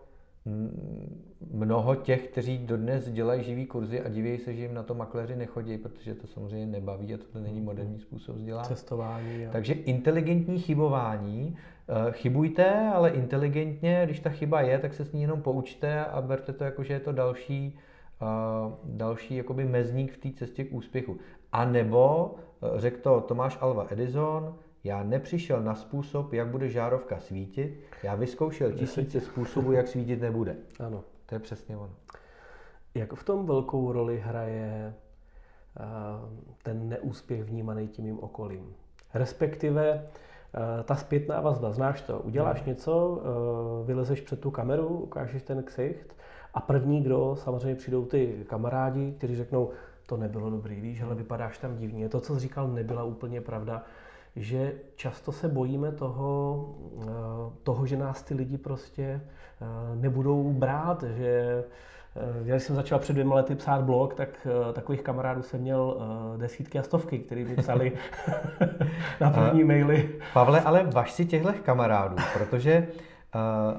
mnoho 1.52 1.96
těch, 1.96 2.28
kteří 2.28 2.58
dodnes 2.58 3.10
dělají 3.10 3.44
živý 3.44 3.66
kurzy 3.66 4.02
a 4.02 4.10
diví 4.10 4.38
se, 4.38 4.54
že 4.54 4.62
jim 4.62 4.74
na 4.74 4.84
to 4.84 4.94
makléři 4.94 5.36
nechodí, 5.36 5.78
protože 5.78 6.16
to 6.16 6.28
samozřejmě 6.28 6.66
nebaví 6.66 7.14
a 7.14 7.18
to 7.18 7.40
není 7.40 7.62
moderní 7.62 8.00
způsob 8.00 8.36
vzdělání. 8.36 8.68
Cestování. 8.68 9.42
Jo. 9.44 9.50
Takže 9.52 9.74
inteligentní 9.74 10.60
chybování. 10.60 11.58
Eh, 11.90 12.12
chybujte, 12.12 12.92
ale 12.94 13.10
inteligentně, 13.10 14.02
když 14.06 14.20
ta 14.20 14.30
chyba 14.30 14.62
je, 14.62 14.80
tak 14.80 14.94
se 14.94 15.06
s 15.06 15.14
ní 15.14 15.22
jenom 15.22 15.42
poučte 15.42 16.06
a 16.06 16.22
berte 16.22 16.54
to 16.54 16.64
jako, 16.64 16.84
že 16.84 16.94
je 16.94 17.00
to 17.00 17.12
další, 17.12 17.80
uh, 18.22 18.74
další 18.84 19.36
jakoby 19.36 19.66
mezník 19.66 20.12
v 20.12 20.18
té 20.18 20.32
cestě 20.32 20.64
k 20.64 20.74
úspěchu. 20.74 21.18
A 21.52 21.66
nebo, 21.66 22.36
uh, 22.62 22.80
řekl 22.80 22.98
to 23.02 23.22
Tomáš 23.22 23.58
Alva 23.62 23.88
Edison, 23.90 24.56
já 24.88 25.04
nepřišel 25.04 25.64
na 25.64 25.76
způsob, 25.76 26.34
jak 26.34 26.48
bude 26.48 26.70
žárovka 26.70 27.20
svítit, 27.20 27.80
já 28.04 28.16
vyzkoušel 28.16 28.72
tisíce 28.72 29.22
způsobů, 29.22 29.72
jak 29.72 29.88
svítit 29.88 30.22
nebude. 30.22 30.56
Ano. 30.80 31.04
To 31.26 31.36
je 31.36 31.40
přesně 31.40 31.78
ono. 31.78 31.94
Jak 32.96 33.14
v 33.14 33.24
tom 33.24 33.46
velkou 33.46 33.92
roli 33.92 34.20
hraje 34.20 34.94
uh, 35.80 35.86
ten 36.64 36.90
neúspěch 36.90 37.44
vnímaný 37.44 37.88
tím 37.88 38.06
mým 38.06 38.20
okolím? 38.20 38.74
Respektive 39.14 39.94
uh, 39.94 40.84
ta 40.84 40.96
zpětná 40.96 41.42
vazba, 41.42 41.72
znáš 41.72 42.02
to, 42.02 42.20
uděláš 42.20 42.62
no. 42.62 42.68
něco, 42.68 43.08
uh, 43.08 43.88
vylezeš 43.88 44.22
před 44.22 44.40
tu 44.40 44.52
kameru, 44.52 44.88
ukážeš 44.88 45.44
ten 45.44 45.64
ksicht 45.64 46.16
a 46.54 46.62
první, 46.62 47.02
kdo 47.02 47.36
samozřejmě 47.36 47.76
přijdou 47.76 48.06
ty 48.06 48.46
kamarádi, 48.50 49.12
kteří 49.12 49.36
řeknou, 49.36 49.70
to 50.06 50.18
nebylo 50.18 50.50
dobrý, 50.50 50.82
víš, 50.82 51.02
ale 51.02 51.16
vypadáš 51.16 51.58
tam 51.58 51.78
divně. 51.78 52.10
To, 52.10 52.20
co 52.20 52.34
jsi 52.34 52.40
říkal, 52.40 52.68
nebyla 52.68 53.04
úplně 53.04 53.42
pravda 53.42 53.84
že 54.38 54.74
často 54.96 55.32
se 55.32 55.48
bojíme 55.48 55.92
toho, 55.92 56.66
eh, 57.02 57.06
toho, 57.64 57.86
že 57.86 57.98
nás 57.98 58.24
ty 58.24 58.34
lidi 58.34 58.58
prostě 58.58 59.04
eh, 59.04 59.66
nebudou 59.96 60.54
brát, 60.54 61.04
že 61.04 61.64
eh, 62.16 62.22
já 62.44 62.56
jsem 62.56 62.76
začal 62.76 63.00
před 63.00 63.14
dvěma 63.14 63.36
lety 63.36 63.56
psát 63.56 63.82
blog, 63.82 64.14
tak 64.14 64.48
takových 64.74 65.02
kamarádů 65.02 65.42
jsem 65.42 65.62
měl 65.62 65.98
desítky 66.38 66.80
a 66.80 66.84
stovky, 66.84 67.20
který 67.20 67.46
mi 67.46 67.56
psali 67.56 67.92
na 69.22 69.30
první 69.30 69.64
maily. 69.64 70.10
Pavle, 70.34 70.62
ale 70.62 70.84
vaš 70.84 71.12
si 71.12 71.26
těchto 71.26 71.54
kamarádů, 71.64 72.16
protože 72.34 72.88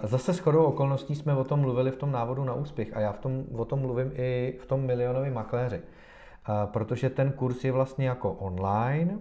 zase 0.02 0.34
s 0.34 0.38
chodou 0.38 0.64
okolností 0.64 1.14
jsme 1.14 1.34
o 1.34 1.44
tom 1.44 1.60
mluvili 1.60 1.90
v 1.90 1.96
tom 1.96 2.12
návodu 2.12 2.44
na 2.44 2.54
úspěch 2.54 2.96
a 2.96 3.00
já 3.00 3.12
v 3.12 3.18
tom, 3.18 3.44
o 3.56 3.64
tom 3.64 3.80
mluvím 3.80 4.12
i 4.14 4.58
v 4.62 4.66
tom 4.66 4.80
milionovém 4.80 5.34
makléři. 5.34 5.80
Protože 6.64 7.10
ten 7.10 7.32
kurz 7.32 7.64
je 7.64 7.72
vlastně 7.72 8.08
jako 8.08 8.32
online, 8.32 9.18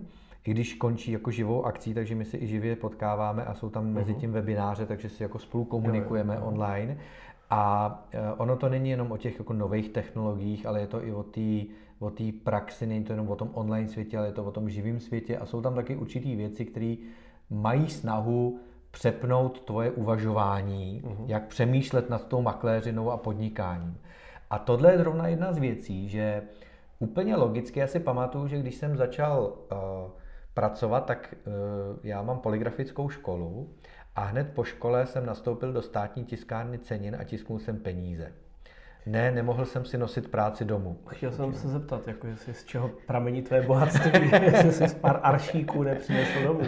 i 0.47 0.51
když 0.51 0.73
končí 0.73 1.11
jako 1.11 1.31
živou 1.31 1.65
akcí, 1.65 1.93
takže 1.93 2.15
my 2.15 2.25
si 2.25 2.37
i 2.37 2.47
živě 2.47 2.75
potkáváme 2.75 3.45
a 3.45 3.53
jsou 3.53 3.69
tam 3.69 3.93
mezi 3.93 4.11
mhm. 4.11 4.21
tím 4.21 4.31
webináře, 4.31 4.85
takže 4.85 5.09
si 5.09 5.23
jako 5.23 5.39
spolu 5.39 5.65
komunikujeme 5.65 6.35
jo, 6.35 6.41
jo. 6.41 6.47
online. 6.47 6.97
A 7.49 8.07
e, 8.11 8.33
ono 8.33 8.55
to 8.55 8.69
není 8.69 8.89
jenom 8.89 9.11
o 9.11 9.17
těch 9.17 9.39
jako 9.39 9.53
nových 9.53 9.89
technologiích, 9.89 10.65
ale 10.65 10.79
je 10.79 10.87
to 10.87 11.03
i 11.03 11.13
o 11.13 11.23
té 11.23 11.61
o 11.99 12.09
té 12.09 12.23
praxi, 12.43 12.85
není 12.85 13.03
to 13.03 13.13
jenom 13.13 13.29
o 13.29 13.35
tom 13.35 13.49
online 13.53 13.87
světě, 13.87 14.17
ale 14.17 14.27
je 14.27 14.33
to 14.33 14.43
o 14.43 14.51
tom 14.51 14.69
živém 14.69 14.99
světě 14.99 15.37
a 15.37 15.45
jsou 15.45 15.61
tam 15.61 15.75
taky 15.75 15.95
určitý 15.95 16.35
věci, 16.35 16.65
které 16.65 16.95
mají 17.49 17.89
snahu 17.89 18.59
přepnout 18.91 19.61
tvoje 19.61 19.91
uvažování, 19.91 21.01
uh-huh. 21.05 21.25
jak 21.27 21.47
přemýšlet 21.47 22.09
nad 22.09 22.27
tou 22.27 22.41
makléřinou 22.41 23.11
a 23.11 23.17
podnikáním. 23.17 23.97
A 24.49 24.59
tohle 24.59 24.91
je 24.91 24.97
zrovna 24.97 25.27
jedna 25.27 25.53
z 25.53 25.57
věcí, 25.57 26.09
že 26.09 26.41
úplně 26.99 27.35
logicky, 27.35 27.79
já 27.79 27.87
si 27.87 27.99
pamatuju, 27.99 28.47
že 28.47 28.59
když 28.59 28.75
jsem 28.75 28.97
začal 28.97 29.53
uh, 29.71 30.11
pracovat, 30.57 31.05
tak 31.05 31.33
eh, 31.33 31.49
já 32.03 32.21
mám 32.21 32.39
poligrafickou 32.39 33.09
školu 33.09 33.69
a 34.15 34.23
hned 34.23 34.51
po 34.53 34.63
škole 34.63 35.05
jsem 35.05 35.25
nastoupil 35.25 35.73
do 35.73 35.81
státní 35.81 36.25
tiskárny 36.25 36.79
cenin 36.79 37.17
a 37.19 37.23
tisknul 37.23 37.59
jsem 37.59 37.77
peníze. 37.77 38.31
Ne, 39.05 39.31
nemohl 39.31 39.65
jsem 39.65 39.85
si 39.85 39.97
nosit 39.97 40.31
práci 40.31 40.65
domů. 40.65 40.97
Chtěl 41.07 41.31
jsem 41.31 41.53
se 41.53 41.67
zeptat, 41.67 42.07
jako 42.07 42.27
jestli 42.27 42.53
z 42.53 42.63
čeho 42.63 42.91
pramení 43.07 43.41
tvé 43.41 43.61
bohatství, 43.61 44.31
jestli 44.41 44.71
jsi 44.71 44.87
z 44.87 44.93
pár 44.93 45.19
aršíků 45.23 45.83
nepřinesl 45.83 46.43
domů. 46.43 46.61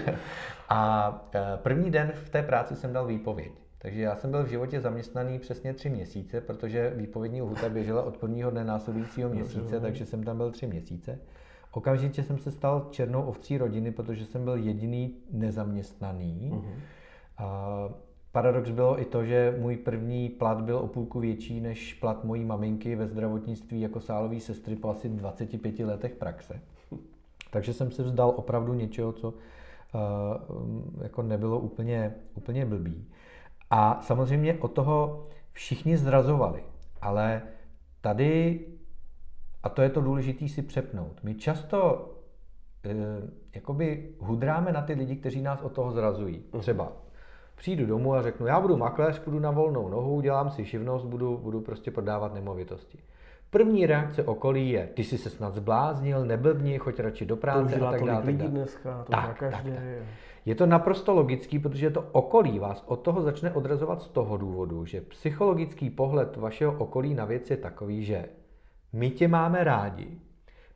A 0.70 1.12
eh, 1.36 1.40
první 1.58 1.92
den 1.92 2.12
v 2.16 2.30
té 2.30 2.44
práci 2.44 2.76
jsem 2.76 2.94
dal 2.94 3.08
výpověď. 3.08 3.52
Takže 3.80 4.02
já 4.02 4.16
jsem 4.16 4.32
byl 4.32 4.44
v 4.44 4.50
životě 4.50 4.82
zaměstnaný 4.82 5.40
přesně 5.40 5.74
tři 5.74 5.90
měsíce, 5.90 6.42
protože 6.42 6.94
výpovědní 6.96 7.42
lhuta 7.42 7.70
běžela 7.70 8.04
od 8.04 8.18
prvního 8.18 8.52
dne 8.52 8.64
následujícího 8.64 9.30
měsíce, 9.30 9.80
takže 9.80 10.06
jsem 10.06 10.24
tam 10.24 10.38
byl 10.38 10.52
tři 10.52 10.68
měsíce. 10.68 11.20
Okamžitě 11.72 12.24
jsem 12.24 12.38
se 12.38 12.52
stal 12.52 12.88
černou 12.92 13.22
ovcí 13.22 13.58
rodiny, 13.58 13.92
protože 13.92 14.26
jsem 14.26 14.44
byl 14.44 14.56
jediný 14.56 15.16
nezaměstnaný. 15.32 16.52
Uh-huh. 16.54 16.72
A 17.38 17.90
paradox 18.32 18.70
bylo 18.70 19.02
i 19.02 19.06
to, 19.06 19.26
že 19.26 19.56
můj 19.60 19.78
první 19.78 20.30
plat 20.30 20.62
byl 20.62 20.78
o 20.78 20.88
půlku 20.88 21.20
větší 21.20 21.62
než 21.62 21.94
plat 21.94 22.24
mojí 22.24 22.46
maminky 22.46 22.96
ve 22.96 23.08
zdravotnictví 23.08 23.82
jako 23.82 24.00
sálový 24.00 24.40
sestry 24.40 24.76
po 24.76 24.90
asi 24.90 25.10
25 25.10 25.80
letech 25.80 26.16
praxe. 26.16 26.62
Takže 27.52 27.74
jsem 27.74 27.92
se 27.92 28.04
vzdal 28.04 28.34
opravdu 28.36 28.74
něčeho, 28.74 29.12
co 29.12 29.30
uh, 29.30 29.36
jako 31.04 31.22
nebylo 31.22 31.60
úplně, 31.60 32.16
úplně 32.36 32.66
blbý. 32.66 33.08
A 33.70 34.02
samozřejmě 34.02 34.54
od 34.54 34.68
toho 34.68 35.28
všichni 35.54 35.98
zrazovali. 35.98 36.64
Ale 37.02 37.42
tady 38.02 38.60
a 39.64 39.70
to 39.70 39.82
je 39.82 39.90
to 39.90 40.02
důležité 40.02 40.48
si 40.48 40.62
přepnout. 40.62 41.20
My 41.24 41.36
často 41.36 42.10
e, 42.86 42.96
jakoby 43.56 44.10
hudráme 44.20 44.72
na 44.72 44.82
ty 44.82 44.94
lidi, 44.94 45.16
kteří 45.16 45.42
nás 45.42 45.62
od 45.62 45.72
toho 45.72 45.92
zrazují. 45.92 46.44
Uh-huh. 46.52 46.60
Třeba 46.60 46.92
přijdu 47.56 47.86
domů 47.86 48.14
a 48.14 48.22
řeknu, 48.22 48.48
já 48.48 48.60
budu 48.60 48.78
makléř, 48.78 49.20
půjdu 49.20 49.40
na 49.40 49.52
volnou 49.52 49.90
nohu, 49.90 50.22
dělám 50.22 50.50
si 50.50 50.64
živnost, 50.64 51.06
budu, 51.06 51.38
budu 51.38 51.62
prostě 51.62 51.92
prodávat 51.92 52.34
nemovitosti. 52.34 53.00
První 53.50 53.86
reakce 53.86 54.24
okolí 54.24 54.70
je, 54.70 54.90
ty 54.94 55.04
jsi 55.04 55.18
se 55.18 55.30
snad 55.30 55.56
zbláznil, 55.56 56.26
neblbni, 56.26 56.80
choď 56.80 57.00
radši 57.00 57.26
do 57.26 57.38
práce 57.38 57.80
to 57.80 57.88
a 57.88 57.92
tak 57.92 58.04
dále. 58.04 58.26
lidí 58.26 58.48
dneska, 58.48 59.04
to 59.04 59.12
tak. 59.12 59.40
Tak, 59.40 59.52
tak. 59.52 59.66
Je 60.46 60.56
to 60.56 60.66
naprosto 60.66 61.14
logický, 61.14 61.60
protože 61.60 61.90
to 61.90 62.06
okolí 62.12 62.60
vás 62.60 62.84
od 62.88 62.96
toho 62.96 63.22
začne 63.22 63.52
odrazovat 63.52 64.02
z 64.02 64.08
toho 64.08 64.38
důvodu, 64.38 64.86
že 64.86 65.02
psychologický 65.02 65.90
pohled 65.90 66.36
vašeho 66.36 66.74
okolí 66.78 67.14
na 67.14 67.26
věc 67.26 67.50
je 67.50 67.58
takový, 67.58 68.04
že 68.06 68.26
my 68.94 69.10
tě 69.10 69.28
máme 69.28 69.64
rádi. 69.64 70.18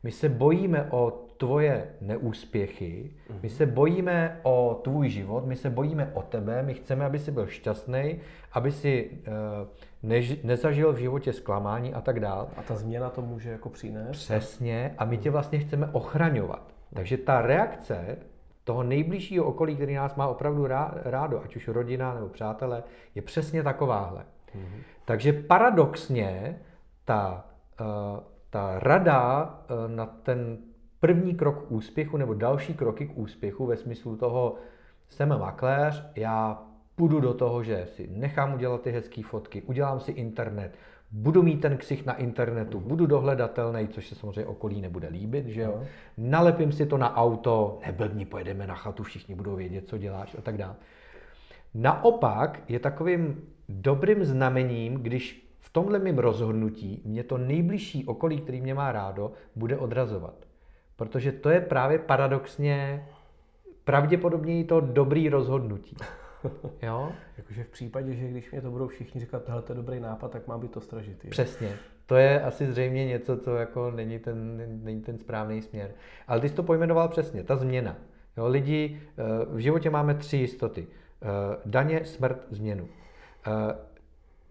My 0.04 0.12
se 0.12 0.30
bojíme 0.30 0.88
o 0.92 1.24
tvoje 1.38 1.88
neúspěchy, 2.02 3.12
my 3.42 3.50
se 3.50 3.66
bojíme 3.66 4.40
o 4.44 4.80
tvůj 4.84 5.10
život, 5.10 5.46
my 5.46 5.56
se 5.56 5.70
bojíme 5.70 6.12
o 6.14 6.22
tebe, 6.22 6.64
my 6.64 6.74
chceme, 6.74 7.06
aby 7.06 7.20
jsi 7.20 7.32
byl 7.32 7.48
šťastný, 7.48 8.20
aby 8.52 8.72
si 8.72 9.10
uh, 9.12 9.68
než, 10.04 10.44
nezažil 10.44 10.94
v 10.94 10.98
životě 10.98 11.34
zklamání 11.34 11.94
a 11.94 12.02
tak 12.02 12.20
dál. 12.20 12.50
A 12.56 12.64
ta 12.64 12.76
změna 12.76 13.10
to 13.10 13.22
může 13.22 13.50
jako 13.50 13.70
přinést? 13.70 14.18
Přesně, 14.18 14.96
a 14.98 15.06
my 15.06 15.18
tě 15.18 15.32
vlastně 15.32 15.60
chceme 15.60 15.90
ochraňovat. 15.92 16.74
Takže 16.94 17.18
ta 17.18 17.42
reakce 17.42 18.18
toho 18.64 18.84
nejbližšího 18.84 19.46
okolí, 19.46 19.76
který 19.76 19.96
nás 19.96 20.16
má 20.16 20.28
opravdu 20.28 20.68
rádo, 21.04 21.44
ať 21.44 21.56
už 21.56 21.68
rodina 21.68 22.14
nebo 22.14 22.30
přátelé, 22.30 22.84
je 23.16 23.22
přesně 23.22 23.64
takováhle. 23.64 24.22
Mm-hmm. 24.56 24.82
Takže 25.06 25.34
paradoxně 25.34 26.60
ta, 27.06 27.46
ta 28.50 28.80
rada 28.80 29.44
uh, 29.44 29.96
na 29.96 30.06
ten 30.06 30.58
první 31.00 31.36
krok 31.36 31.68
k 31.68 31.72
úspěchu 31.72 32.18
nebo 32.18 32.34
další 32.34 32.74
kroky 32.74 33.08
k 33.08 33.18
úspěchu 33.18 33.66
ve 33.66 33.78
smyslu 33.78 34.16
toho, 34.16 34.56
jsem 35.10 35.40
makléř, 35.40 36.04
já 36.16 36.64
půjdu 36.96 37.20
do 37.20 37.34
toho, 37.34 37.64
že 37.64 37.86
si 37.96 38.10
nechám 38.12 38.54
udělat 38.54 38.82
ty 38.82 38.92
hezké 38.92 39.22
fotky, 39.24 39.62
udělám 39.62 40.00
si 40.00 40.12
internet, 40.12 40.78
budu 41.12 41.44
mít 41.44 41.62
ten 41.62 41.78
ksich 41.78 42.06
na 42.06 42.14
internetu, 42.14 42.80
budu 42.80 43.06
dohledatelný, 43.06 43.88
což 43.88 44.08
se 44.08 44.16
samozřejmě 44.16 44.46
okolí 44.46 44.82
nebude 44.82 45.08
líbit, 45.08 45.48
že 45.48 45.62
jo. 45.62 45.84
Nalepím 46.18 46.72
si 46.72 46.86
to 46.86 46.98
na 46.98 47.16
auto, 47.16 47.80
neblbni, 47.86 48.26
pojedeme 48.26 48.68
na 48.68 48.76
chatu, 48.76 49.04
všichni 49.04 49.36
budou 49.36 49.56
vědět, 49.56 49.88
co 49.88 49.98
děláš 49.98 50.36
a 50.40 50.42
tak 50.42 50.58
dále. 50.58 50.76
Naopak 51.74 52.62
je 52.68 52.80
takovým 52.80 53.42
dobrým 53.70 54.26
znamením, 54.26 54.94
když 54.94 55.43
v 55.64 55.70
tomhle 55.70 56.00
mým 56.00 56.20
rozhodnutí 56.20 57.02
mě 57.06 57.24
to 57.24 57.38
nejbližší 57.38 58.06
okolí, 58.06 58.42
který 58.42 58.62
mě 58.62 58.74
má 58.74 58.92
rádo, 58.92 59.32
bude 59.56 59.78
odrazovat. 59.78 60.36
Protože 60.96 61.32
to 61.32 61.50
je 61.50 61.62
právě 61.62 62.00
paradoxně 62.00 63.08
pravděpodobně 63.84 64.64
to 64.66 64.82
dobrý 64.82 65.30
rozhodnutí. 65.30 65.98
Jo? 66.82 67.12
Jakože 67.38 67.64
v 67.64 67.68
případě, 67.68 68.16
že 68.16 68.28
když 68.28 68.52
mě 68.52 68.62
to 68.62 68.72
budou 68.72 68.88
všichni 68.88 69.22
říkat, 69.22 69.44
tohle 69.44 69.62
to 69.62 69.72
je 69.72 69.76
dobrý 69.76 70.00
nápad, 70.00 70.32
tak 70.32 70.48
má 70.48 70.58
být 70.58 70.72
to 70.72 70.82
stražitý. 70.82 71.28
Přesně. 71.28 71.76
To 72.06 72.16
je 72.16 72.42
asi 72.42 72.68
zřejmě 72.68 73.06
něco, 73.06 73.38
co 73.38 73.56
jako 73.56 73.92
není 73.92 74.20
ten, 74.20 74.64
není 74.84 75.02
ten 75.02 75.18
správný 75.18 75.62
směr. 75.62 75.92
Ale 76.28 76.42
ty 76.42 76.50
jsi 76.50 76.56
to 76.56 76.64
pojmenoval 76.64 77.08
přesně, 77.08 77.44
ta 77.44 77.56
změna. 77.56 77.96
Jo, 78.38 78.48
lidi, 78.48 79.02
eh, 79.18 79.24
v 79.46 79.58
životě 79.58 79.90
máme 79.90 80.14
tři 80.16 80.38
jistoty. 80.38 80.88
Eh, 81.22 81.26
daně, 81.66 82.06
smrt, 82.06 82.48
změnu. 82.50 82.88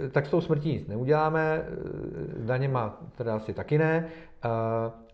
Eh, 0.05 0.09
tak 0.09 0.27
s 0.27 0.31
tou 0.31 0.41
smrtí 0.41 0.73
nic 0.73 0.87
neuděláme, 0.87 1.67
daně 2.37 2.69
má 2.69 3.01
teda 3.17 3.37
asi 3.37 3.55
taky 3.55 3.79
ne, 3.79 4.09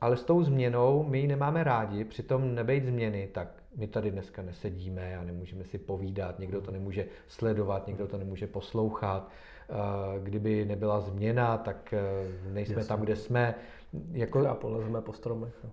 ale 0.01 0.17
s 0.17 0.25
tou 0.25 0.43
změnou 0.43 1.07
my 1.09 1.19
ji 1.19 1.27
nemáme 1.27 1.65
rádi, 1.65 2.05
přitom 2.05 2.55
nebejt 2.55 2.85
změny, 2.85 3.29
tak 3.33 3.49
my 3.77 3.87
tady 3.87 4.11
dneska 4.11 4.43
nesedíme 4.43 5.17
a 5.17 5.25
nemůžeme 5.25 5.65
si 5.65 5.79
povídat, 5.79 6.39
někdo 6.39 6.61
to 6.61 6.71
nemůže 6.71 7.07
sledovat, 7.29 7.87
někdo 7.87 8.07
to 8.07 8.19
nemůže 8.19 8.47
poslouchat. 8.47 9.31
Kdyby 10.23 10.65
nebyla 10.65 11.01
změna, 11.01 11.59
tak 11.59 11.95
nejsme 12.53 12.75
Jasně. 12.75 12.89
tam, 12.89 13.01
kde 13.01 13.17
jsme. 13.17 13.55
Jako... 14.13 14.49
A 14.49 14.55
polezeme 14.55 15.01
po 15.01 15.13
stromech. 15.13 15.53
No. 15.65 15.71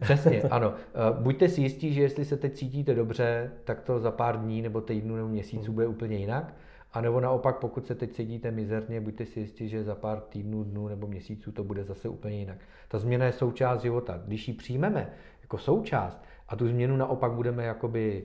Přesně, 0.00 0.42
ano. 0.50 0.74
Buďte 1.20 1.48
si 1.48 1.60
jistí, 1.60 1.92
že 1.92 2.02
jestli 2.02 2.24
se 2.24 2.36
teď 2.36 2.54
cítíte 2.54 2.94
dobře, 2.94 3.50
tak 3.64 3.80
to 3.80 3.98
za 3.98 4.10
pár 4.10 4.40
dní 4.40 4.62
nebo 4.62 4.80
týdnů 4.80 5.16
nebo 5.16 5.28
měsíců 5.28 5.66
hmm. 5.66 5.74
bude 5.74 5.86
úplně 5.86 6.16
jinak. 6.16 6.54
A 6.92 7.00
nebo 7.00 7.20
naopak, 7.20 7.58
pokud 7.58 7.86
se 7.86 7.94
teď 7.94 8.12
cítíte 8.12 8.50
mizerně, 8.50 9.00
buďte 9.00 9.26
si 9.26 9.40
jistí, 9.40 9.68
že 9.68 9.84
za 9.84 9.94
pár 9.94 10.20
týdnů, 10.20 10.64
dnů 10.64 10.88
nebo 10.88 11.06
měsíců 11.06 11.52
to 11.52 11.64
bude 11.64 11.84
zase 11.84 12.08
úplně 12.08 12.36
jinak. 12.36 12.58
Ta 12.88 12.98
změna 12.98 13.26
je 13.26 13.32
součást 13.32 13.82
života. 13.82 14.20
Když 14.26 14.48
ji 14.48 14.54
přijmeme 14.54 15.12
jako 15.42 15.58
součást, 15.58 16.22
a 16.48 16.56
tu 16.56 16.68
změnu 16.68 16.96
naopak 16.96 17.32
budeme 17.32 17.64
jakoby 17.64 18.24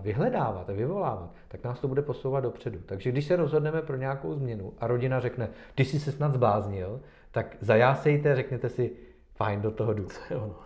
vyhledávat 0.00 0.70
a 0.70 0.72
vyvolávat, 0.72 1.34
tak 1.48 1.64
nás 1.64 1.80
to 1.80 1.88
bude 1.88 2.02
posouvat 2.02 2.44
dopředu. 2.44 2.78
Takže 2.86 3.12
když 3.12 3.24
se 3.24 3.36
rozhodneme 3.36 3.82
pro 3.82 3.96
nějakou 3.96 4.34
změnu 4.34 4.72
a 4.78 4.86
rodina 4.86 5.20
řekne, 5.20 5.48
ty 5.74 5.84
jsi 5.84 6.00
se 6.00 6.12
snad 6.12 6.34
zbláznil, 6.34 7.00
tak 7.30 7.56
zajásejte, 7.60 8.36
řekněte 8.36 8.68
si, 8.68 8.92
fajn, 9.34 9.60
do 9.60 9.70
toho 9.70 9.94
jdu. 9.94 10.04
To 10.04 10.34
je 10.34 10.40
ono. 10.40 10.56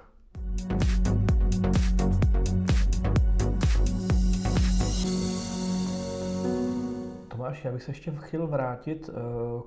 Tomáš, 7.45 7.65
já 7.65 7.73
bych 7.73 7.83
se 7.83 7.91
ještě 7.91 8.13
chtěl 8.21 8.47
vrátit 8.47 9.11
eh, 9.13 9.13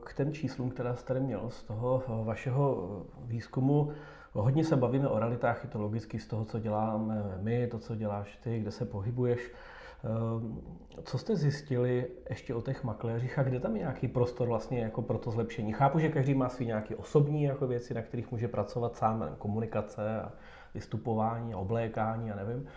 k 0.06 0.14
těm 0.14 0.34
číslům, 0.34 0.70
která 0.70 0.96
jste 0.96 1.08
tady 1.08 1.20
měl 1.20 1.50
z 1.50 1.64
toho 1.64 2.04
vašeho 2.24 2.90
výzkumu 3.26 3.92
Hodně 4.34 4.64
se 4.64 4.76
bavíme 4.76 5.08
o 5.08 5.20
realitách, 5.20 5.64
je 5.64 5.70
to 5.70 5.82
logicky 5.82 6.20
z 6.20 6.28
toho, 6.28 6.46
co 6.46 6.60
děláme 6.60 7.38
my, 7.42 7.68
to, 7.68 7.80
co 7.80 7.96
děláš 7.96 8.38
ty, 8.38 8.60
kde 8.60 8.72
se 8.72 8.86
pohybuješ. 8.86 9.52
Co 11.04 11.18
jste 11.18 11.36
zjistili 11.36 12.08
ještě 12.30 12.54
o 12.54 12.62
těch 12.62 12.84
makléřích 12.84 13.40
a 13.40 13.44
kde 13.44 13.60
tam 13.60 13.76
je 13.76 13.80
nějaký 13.80 14.08
prostor 14.08 14.48
vlastně 14.48 14.80
jako 14.80 15.02
pro 15.02 15.18
to 15.18 15.32
zlepšení? 15.32 15.74
Chápu, 15.74 16.00
že 16.00 16.10
každý 16.10 16.34
má 16.34 16.50
svý 16.50 16.66
nějaké 16.66 16.96
osobní 16.96 17.44
jako 17.44 17.68
věci, 17.68 17.94
na 17.94 18.02
kterých 18.02 18.32
může 18.32 18.48
pracovat 18.48 18.96
sám, 18.96 19.36
komunikace 19.38 20.22
a 20.22 20.32
vystupování 20.74 21.56
oblékání 21.56 22.32
a 22.32 22.36
nevím 22.36 22.68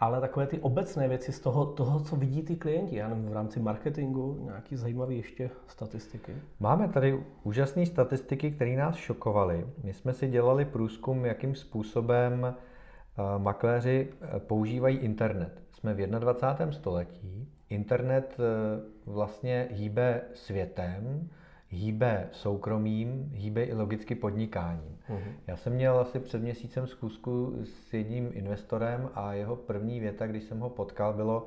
ale 0.00 0.20
takové 0.20 0.46
ty 0.46 0.60
obecné 0.60 1.08
věci 1.08 1.32
z 1.32 1.40
toho, 1.40 1.66
toho 1.66 2.00
co 2.00 2.16
vidí 2.16 2.42
ty 2.42 2.56
klienti, 2.56 2.96
já 2.96 3.08
nevím, 3.08 3.28
v 3.28 3.32
rámci 3.32 3.60
marketingu, 3.60 4.38
nějaký 4.44 4.76
zajímavé 4.76 5.14
ještě 5.14 5.50
statistiky? 5.66 6.32
Máme 6.60 6.88
tady 6.88 7.24
úžasné 7.42 7.86
statistiky, 7.86 8.50
které 8.50 8.76
nás 8.76 8.96
šokovaly. 8.96 9.66
My 9.84 9.92
jsme 9.92 10.12
si 10.12 10.28
dělali 10.28 10.64
průzkum, 10.64 11.24
jakým 11.24 11.54
způsobem 11.54 12.46
eh, 12.46 13.38
makléři 13.38 14.08
eh, 14.20 14.40
používají 14.40 14.96
internet. 14.96 15.62
Jsme 15.72 15.94
v 15.94 16.08
21. 16.08 16.72
století. 16.72 17.48
Internet 17.70 18.36
eh, 18.38 18.80
vlastně 19.06 19.68
hýbe 19.70 20.20
světem, 20.34 21.28
hýbe 21.76 22.28
soukromím, 22.32 23.30
hýbe 23.34 23.64
i 23.64 23.74
logicky 23.74 24.14
podnikáním. 24.14 24.98
Uh-huh. 25.08 25.32
Já 25.46 25.56
jsem 25.56 25.72
měl 25.72 25.98
asi 25.98 26.20
před 26.20 26.42
měsícem 26.42 26.86
zkusku 26.86 27.56
s 27.64 27.92
jedním 27.92 28.30
investorem 28.32 29.10
a 29.14 29.32
jeho 29.32 29.56
první 29.56 30.00
věta, 30.00 30.26
když 30.26 30.44
jsem 30.44 30.60
ho 30.60 30.70
potkal, 30.70 31.12
bylo, 31.12 31.46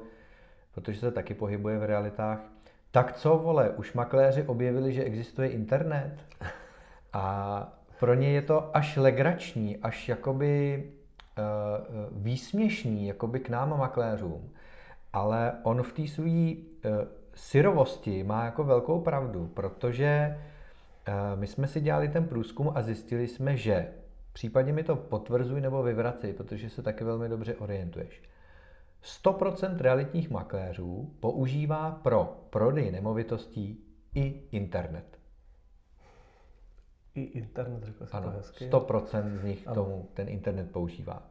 protože 0.73 0.99
se 0.99 1.11
taky 1.11 1.33
pohybuje 1.33 1.77
v 1.77 1.83
realitách, 1.83 2.39
tak 2.91 3.13
co 3.13 3.37
vole, 3.37 3.69
už 3.69 3.93
makléři 3.93 4.43
objevili, 4.43 4.93
že 4.93 5.03
existuje 5.03 5.49
internet? 5.49 6.17
A 7.13 7.79
pro 7.99 8.13
ně 8.13 8.31
je 8.31 8.41
to 8.41 8.77
až 8.77 8.97
legrační, 8.97 9.77
až 9.77 10.09
jakoby 10.09 10.83
uh, 10.83 12.23
výsměšný, 12.23 13.07
jakoby 13.07 13.39
k 13.39 13.49
nám 13.49 13.79
makléřům. 13.79 14.49
Ale 15.13 15.53
on 15.63 15.83
v 15.83 15.93
té 15.93 16.07
své 16.07 16.25
uh, 16.25 17.18
syrovosti 17.39 18.23
má 18.23 18.45
jako 18.45 18.63
velkou 18.63 19.01
pravdu, 19.01 19.47
protože 19.47 20.05
eh, 20.05 21.13
my 21.35 21.47
jsme 21.47 21.67
si 21.67 21.81
dělali 21.81 22.09
ten 22.09 22.27
průzkum 22.27 22.71
a 22.75 22.81
zjistili 22.81 23.27
jsme, 23.27 23.57
že 23.57 23.87
případně 24.33 24.73
mi 24.73 24.83
to 24.83 24.95
potvrzuj 24.95 25.61
nebo 25.61 25.83
vyvracej, 25.83 26.33
protože 26.33 26.69
se 26.69 26.81
taky 26.81 27.03
velmi 27.03 27.29
dobře 27.29 27.55
orientuješ. 27.55 28.23
100% 29.03 29.77
realitních 29.77 30.29
makléřů 30.29 31.15
používá 31.19 31.91
pro 31.91 32.45
prodej 32.49 32.91
nemovitostí 32.91 33.83
i 34.15 34.41
internet. 34.51 35.19
I 37.15 37.21
internet, 37.21 37.83
řekl 37.83 38.05
jsi 38.05 38.11
ano, 38.11 38.31
to 38.31 38.37
hezky. 38.37 38.69
100% 38.69 39.37
z 39.37 39.43
nich 39.43 39.67
ano. 39.67 39.75
tomu 39.75 40.09
ten 40.13 40.29
internet 40.29 40.71
používá. 40.71 41.23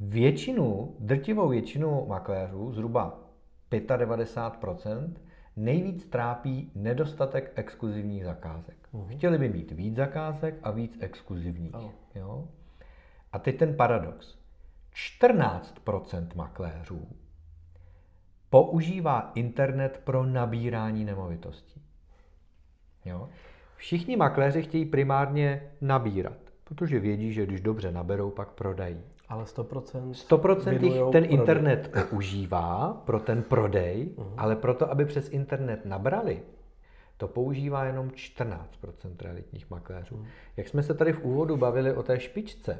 Většinu, 0.00 0.96
drtivou 0.98 1.48
většinu 1.48 2.06
makléřů, 2.06 2.72
zhruba 2.72 3.27
95%, 3.70 5.12
nejvíc 5.56 6.06
trápí 6.06 6.72
nedostatek 6.74 7.52
exkluzivních 7.56 8.24
zakázek. 8.24 8.76
Uh-huh. 8.94 9.16
Chtěli 9.16 9.38
by 9.38 9.48
mít 9.48 9.70
víc 9.70 9.96
zakázek 9.96 10.54
a 10.62 10.70
víc 10.70 10.98
exkluzivních. 11.00 11.74
Oh. 11.74 11.90
Jo? 12.14 12.48
A 13.32 13.38
teď 13.38 13.58
ten 13.58 13.76
paradox. 13.76 14.38
14% 15.20 16.28
makléřů 16.34 17.08
používá 18.50 19.32
internet 19.34 20.00
pro 20.04 20.26
nabírání 20.26 21.04
nemovitostí. 21.04 21.82
Jo? 23.04 23.28
Všichni 23.76 24.16
makléři 24.16 24.62
chtějí 24.62 24.84
primárně 24.84 25.70
nabírat, 25.80 26.38
protože 26.64 27.00
vědí, 27.00 27.32
že 27.32 27.46
když 27.46 27.60
dobře 27.60 27.92
naberou, 27.92 28.30
pak 28.30 28.50
prodají. 28.50 29.00
Ale 29.28 29.44
100%, 29.44 30.10
100% 30.10 30.84
jich 30.84 30.92
ten 30.92 31.10
prodej. 31.10 31.32
internet 31.32 31.90
používá 32.10 33.02
pro 33.06 33.20
ten 33.20 33.42
prodej, 33.42 34.10
uh-huh. 34.16 34.34
ale 34.36 34.56
proto, 34.56 34.90
aby 34.90 35.04
přes 35.04 35.28
internet 35.28 35.84
nabrali, 35.84 36.42
to 37.16 37.28
používá 37.28 37.84
jenom 37.84 38.08
14% 38.08 38.58
realitních 39.20 39.70
makléřů. 39.70 40.14
Uh-huh. 40.14 40.26
Jak 40.56 40.68
jsme 40.68 40.82
se 40.82 40.94
tady 40.94 41.12
v 41.12 41.24
úvodu 41.24 41.56
bavili 41.56 41.92
o 41.92 42.02
té 42.02 42.20
špičce, 42.20 42.78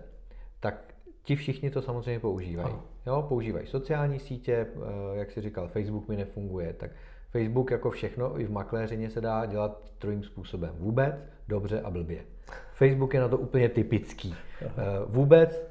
tak 0.60 0.94
ti 1.22 1.36
všichni 1.36 1.70
to 1.70 1.82
samozřejmě 1.82 2.20
používají. 2.20 2.74
Uh-huh. 2.74 2.80
Jo, 3.06 3.22
používají 3.28 3.66
sociální 3.66 4.18
sítě, 4.18 4.52
eh, 4.52 5.18
jak 5.18 5.30
si 5.30 5.40
říkal, 5.40 5.68
Facebook 5.68 6.08
mi 6.08 6.16
nefunguje, 6.16 6.72
tak 6.72 6.90
Facebook 7.30 7.70
jako 7.70 7.90
všechno 7.90 8.40
i 8.40 8.44
v 8.44 8.50
makléřině 8.50 9.10
se 9.10 9.20
dá 9.20 9.46
dělat 9.46 9.92
trojím 9.98 10.22
způsobem. 10.22 10.74
Vůbec, 10.78 11.14
dobře 11.48 11.80
a 11.80 11.90
blbě. 11.90 12.24
Facebook 12.72 13.14
je 13.14 13.20
na 13.20 13.28
to 13.28 13.38
úplně 13.38 13.68
typický. 13.68 14.34
Aha. 14.66 14.72
Eh, 14.76 15.04
vůbec 15.06 15.67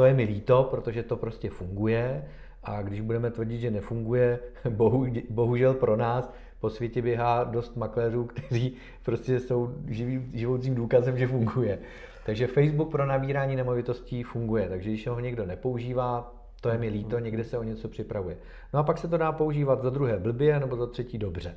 to 0.00 0.04
je 0.04 0.14
mi 0.14 0.24
líto, 0.24 0.68
protože 0.70 1.02
to 1.02 1.16
prostě 1.16 1.50
funguje 1.50 2.24
a 2.62 2.82
když 2.82 3.00
budeme 3.00 3.30
tvrdit, 3.30 3.58
že 3.58 3.70
nefunguje, 3.70 4.38
bohu, 4.70 5.06
bohužel 5.30 5.74
pro 5.74 5.96
nás 5.96 6.32
po 6.60 6.70
světě 6.70 7.02
běhá 7.02 7.44
dost 7.44 7.76
makléřů, 7.76 8.24
kteří 8.24 8.76
prostě 9.02 9.40
jsou 9.40 9.74
živý, 9.88 10.30
živoucím 10.34 10.74
důkazem, 10.74 11.18
že 11.18 11.26
funguje. 11.26 11.78
Takže 12.26 12.46
Facebook 12.46 12.90
pro 12.90 13.06
nabírání 13.06 13.56
nemovitostí 13.56 14.22
funguje, 14.22 14.68
takže 14.68 14.90
když 14.90 15.06
ho 15.06 15.20
někdo 15.20 15.46
nepoužívá, 15.46 16.34
to 16.60 16.68
je 16.68 16.78
mi 16.78 16.88
líto, 16.88 17.18
někde 17.18 17.44
se 17.44 17.58
o 17.58 17.62
něco 17.62 17.88
připravuje. 17.88 18.36
No 18.74 18.80
a 18.80 18.82
pak 18.82 18.98
se 18.98 19.08
to 19.08 19.16
dá 19.16 19.32
používat 19.32 19.82
za 19.82 19.90
druhé 19.90 20.18
blbě 20.18 20.60
nebo 20.60 20.76
za 20.76 20.86
třetí 20.86 21.18
dobře. 21.18 21.54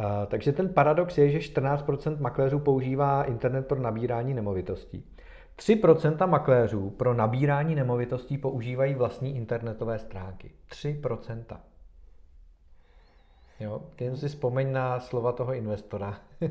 Uh, 0.00 0.06
takže 0.26 0.52
ten 0.52 0.68
paradox 0.68 1.18
je, 1.18 1.30
že 1.30 1.38
14% 1.38 2.20
makléřů 2.20 2.58
používá 2.58 3.24
internet 3.24 3.66
pro 3.66 3.80
nabírání 3.80 4.34
nemovitostí. 4.34 5.04
3% 5.58 6.26
makléřů 6.26 6.90
pro 6.90 7.14
nabírání 7.14 7.74
nemovitostí 7.74 8.38
používají 8.38 8.94
vlastní 8.94 9.36
internetové 9.36 9.98
stránky. 9.98 10.50
3%. 10.70 11.44
Jo, 13.60 13.82
jen 14.00 14.16
si 14.16 14.28
vzpomeň 14.28 14.72
na 14.72 15.00
slova 15.00 15.32
toho 15.32 15.54
investora. 15.54 16.18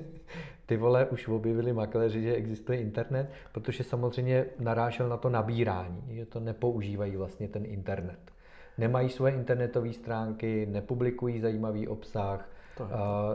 Ty 0.66 0.78
vole 0.78 1.06
už 1.06 1.28
objevili 1.28 1.74
makléři, 1.74 2.22
že 2.22 2.36
existuje 2.36 2.82
internet, 2.82 3.30
protože 3.52 3.84
samozřejmě 3.84 4.46
narážel 4.60 5.10
na 5.10 5.18
to 5.18 5.30
nabírání, 5.30 6.04
že 6.10 6.26
to 6.26 6.40
nepoužívají 6.40 7.16
vlastně 7.16 7.48
ten 7.48 7.66
internet. 7.66 8.20
Nemají 8.78 9.10
svoje 9.10 9.34
internetové 9.34 9.94
stránky, 9.94 10.66
nepublikují 10.66 11.40
zajímavý 11.40 11.88
obsah, 11.88 12.50
to 12.78 12.84
uh, 12.84 12.90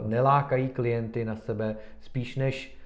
nelákají 0.08 0.68
klienty 0.68 1.24
na 1.24 1.36
sebe, 1.36 1.76
spíš 2.00 2.36
než 2.36 2.78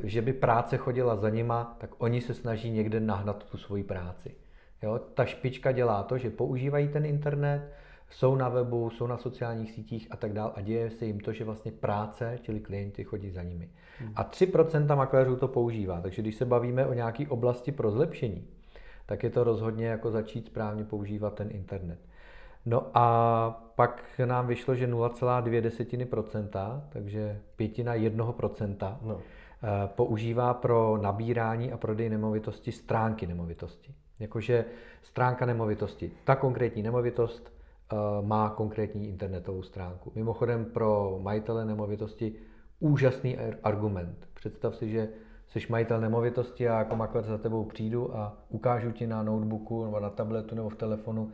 že 0.00 0.22
by 0.22 0.32
práce 0.32 0.76
chodila 0.76 1.16
za 1.16 1.28
nima, 1.28 1.76
tak 1.78 1.90
oni 1.98 2.20
se 2.20 2.34
snaží 2.34 2.70
někde 2.70 3.00
nahnat 3.00 3.44
tu 3.44 3.58
svoji 3.58 3.84
práci. 3.84 4.34
Jo? 4.82 5.00
Ta 5.14 5.24
špička 5.24 5.72
dělá 5.72 6.02
to, 6.02 6.18
že 6.18 6.30
používají 6.30 6.88
ten 6.88 7.06
internet, 7.06 7.72
jsou 8.10 8.36
na 8.36 8.48
webu, 8.48 8.90
jsou 8.90 9.06
na 9.06 9.16
sociálních 9.16 9.70
sítích 9.70 10.08
a 10.10 10.16
tak 10.16 10.32
dále 10.32 10.52
a 10.54 10.60
děje 10.60 10.90
se 10.90 11.06
jim 11.06 11.20
to, 11.20 11.32
že 11.32 11.44
vlastně 11.44 11.72
práce, 11.72 12.38
čili 12.42 12.60
klienti 12.60 13.04
chodí 13.04 13.30
za 13.30 13.42
nimi. 13.42 13.70
Hmm. 13.98 14.12
A 14.16 14.24
3% 14.24 14.96
makléřů 14.96 15.36
to 15.36 15.48
používá, 15.48 16.00
takže 16.00 16.22
když 16.22 16.34
se 16.34 16.44
bavíme 16.44 16.86
o 16.86 16.92
nějaké 16.92 17.28
oblasti 17.28 17.72
pro 17.72 17.90
zlepšení, 17.90 18.48
tak 19.06 19.22
je 19.22 19.30
to 19.30 19.44
rozhodně 19.44 19.86
jako 19.86 20.10
začít 20.10 20.46
správně 20.46 20.84
používat 20.84 21.34
ten 21.34 21.48
internet. 21.50 21.98
No 22.68 22.86
a 22.94 23.72
pak 23.74 24.04
nám 24.24 24.46
vyšlo, 24.46 24.74
že 24.74 24.86
0,2%, 24.86 26.82
takže 26.88 27.40
pětina 27.56 27.94
1% 27.94 28.98
no. 29.02 29.20
Eh, 29.62 29.88
používá 29.96 30.54
pro 30.54 30.98
nabírání 31.02 31.72
a 31.72 31.76
prodej 31.76 32.10
nemovitosti 32.10 32.72
stránky 32.72 33.26
nemovitosti. 33.26 33.94
Jakože 34.20 34.64
stránka 35.02 35.46
nemovitosti. 35.46 36.10
Ta 36.24 36.36
konkrétní 36.36 36.82
nemovitost 36.82 37.58
Eh, 37.92 37.96
má 38.22 38.50
konkrétní 38.50 39.08
internetovou 39.08 39.62
stránku. 39.62 40.12
Mimochodem 40.14 40.64
pro 40.64 41.18
majitele 41.22 41.64
nemovitosti 41.64 42.34
úžasný 42.80 43.38
argument. 43.62 44.28
Představ 44.34 44.76
si, 44.76 44.88
že 44.90 45.08
jsi 45.48 45.60
majitel 45.68 46.00
nemovitosti 46.00 46.68
a 46.68 46.78
jako 46.78 46.96
makléř 46.96 47.24
za 47.24 47.38
tebou 47.38 47.64
přijdu 47.64 48.16
a 48.16 48.36
ukážu 48.48 48.92
ti 48.92 49.06
na 49.06 49.22
notebooku 49.22 49.84
nebo 49.84 50.00
na 50.00 50.10
tabletu 50.10 50.54
nebo 50.54 50.68
v 50.68 50.76
telefonu, 50.76 51.30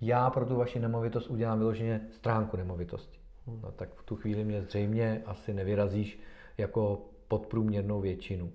já 0.00 0.30
pro 0.30 0.46
tu 0.46 0.56
vaši 0.56 0.78
nemovitost 0.78 1.30
udělám 1.30 1.58
vyloženě 1.58 2.00
stránku 2.10 2.56
nemovitosti. 2.56 3.18
No, 3.62 3.72
tak 3.72 3.94
v 3.94 4.02
tu 4.02 4.16
chvíli 4.16 4.44
mě 4.44 4.62
zřejmě 4.62 5.22
asi 5.26 5.54
nevyrazíš 5.54 6.20
jako 6.58 7.00
podprůměrnou 7.28 8.00
většinu. 8.00 8.52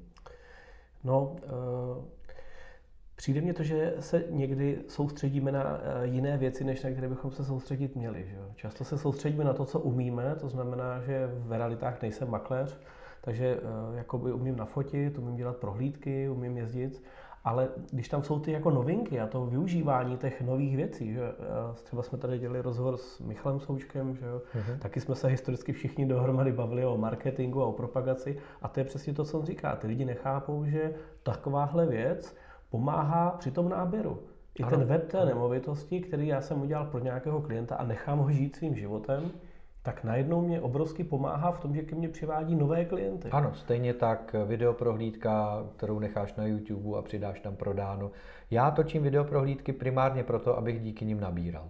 No, 1.04 1.36
uh 1.46 2.04
Přijde 3.16 3.42
mně 3.42 3.54
to, 3.54 3.64
že 3.64 3.94
se 4.00 4.24
někdy 4.30 4.84
soustředíme 4.88 5.52
na 5.52 5.64
eh, 5.64 6.08
jiné 6.08 6.38
věci, 6.38 6.64
než 6.64 6.84
na 6.84 6.92
které 6.92 7.10
bychom 7.10 7.32
se 7.32 7.46
soustředit 7.46 7.96
měli. 7.96 8.26
Že? 8.30 8.38
Často 8.56 8.84
se 8.84 8.98
soustředíme 8.98 9.44
na 9.44 9.54
to, 9.54 9.66
co 9.66 9.80
umíme, 9.80 10.36
to 10.36 10.50
znamená, 10.50 11.02
že 11.02 11.30
v 11.34 11.52
realitách 11.52 12.02
nejsem 12.02 12.30
makléř, 12.30 12.78
takže 13.22 13.58
eh, 13.58 13.98
jakoby 13.98 14.34
umím 14.34 14.56
nafotit, 14.56 15.18
umím 15.18 15.36
dělat 15.36 15.58
prohlídky, 15.58 16.30
umím 16.30 16.58
jezdit, 16.58 17.04
ale 17.44 17.70
když 17.92 18.10
tam 18.10 18.24
jsou 18.24 18.40
ty 18.40 18.52
jako 18.52 18.72
novinky 18.72 19.20
a 19.20 19.28
to 19.28 19.46
využívání 19.46 20.18
těch 20.18 20.42
nových 20.42 20.76
věcí, 20.76 21.14
že 21.14 21.22
eh, 21.22 21.84
třeba 21.84 22.04
jsme 22.04 22.18
tady 22.18 22.40
dělali 22.40 22.62
rozhovor 22.62 22.98
s 22.98 23.20
Michalem 23.20 23.60
Součkem, 23.60 24.16
že 24.16 24.26
jo, 24.26 24.42
uh-huh. 24.56 24.78
taky 24.80 25.02
jsme 25.02 25.16
se 25.16 25.28
historicky 25.28 25.74
všichni 25.74 26.06
dohromady 26.06 26.52
bavili 26.52 26.86
o 26.86 26.98
marketingu 26.98 27.62
a 27.62 27.66
o 27.66 27.72
propagaci 27.72 28.38
a 28.62 28.68
to 28.68 28.80
je 28.80 28.84
přesně 28.84 29.14
to, 29.14 29.26
co 29.26 29.40
on 29.40 29.46
říká. 29.46 29.76
Ty 29.76 29.88
lidi 29.88 30.06
nechápou, 30.06 30.66
že 30.66 30.94
takováhle 31.24 31.86
věc 31.86 32.36
pomáhá 32.70 33.32
při 33.32 33.52
tom 33.52 33.70
náběru. 33.70 34.20
I 34.60 34.64
ano. 34.64 34.78
ten 34.78 34.88
web 34.88 35.12
té 35.12 35.26
nemovitosti, 35.26 36.00
který 36.00 36.28
já 36.28 36.42
jsem 36.42 36.62
udělal 36.62 36.86
pro 36.86 37.00
nějakého 37.00 37.42
klienta 37.42 37.76
a 37.76 37.86
nechám 37.86 38.20
ho 38.20 38.32
žít 38.32 38.56
svým 38.56 38.76
životem, 38.76 39.32
tak 39.84 40.04
najednou 40.04 40.42
mě 40.42 40.62
obrovsky 40.62 41.04
pomáhá 41.04 41.52
v 41.52 41.60
tom, 41.60 41.76
že 41.76 41.82
ke 41.82 41.96
mně 41.96 42.10
přivádí 42.10 42.56
nové 42.56 42.86
klienty. 42.86 43.30
Ano, 43.30 43.52
stejně 43.54 43.94
tak 43.94 44.36
videoprohlídka, 44.46 45.66
kterou 45.76 46.00
necháš 46.00 46.36
na 46.36 46.46
YouTube 46.46 46.98
a 46.98 47.02
přidáš 47.02 47.40
tam 47.40 47.56
prodáno. 47.56 48.12
Já 48.52 48.72
točím 48.72 49.04
videoprohlídky 49.04 49.74
primárně 49.74 50.24
proto, 50.24 50.58
abych 50.58 50.82
díky 50.82 51.06
nim 51.06 51.20
nabíral. 51.20 51.70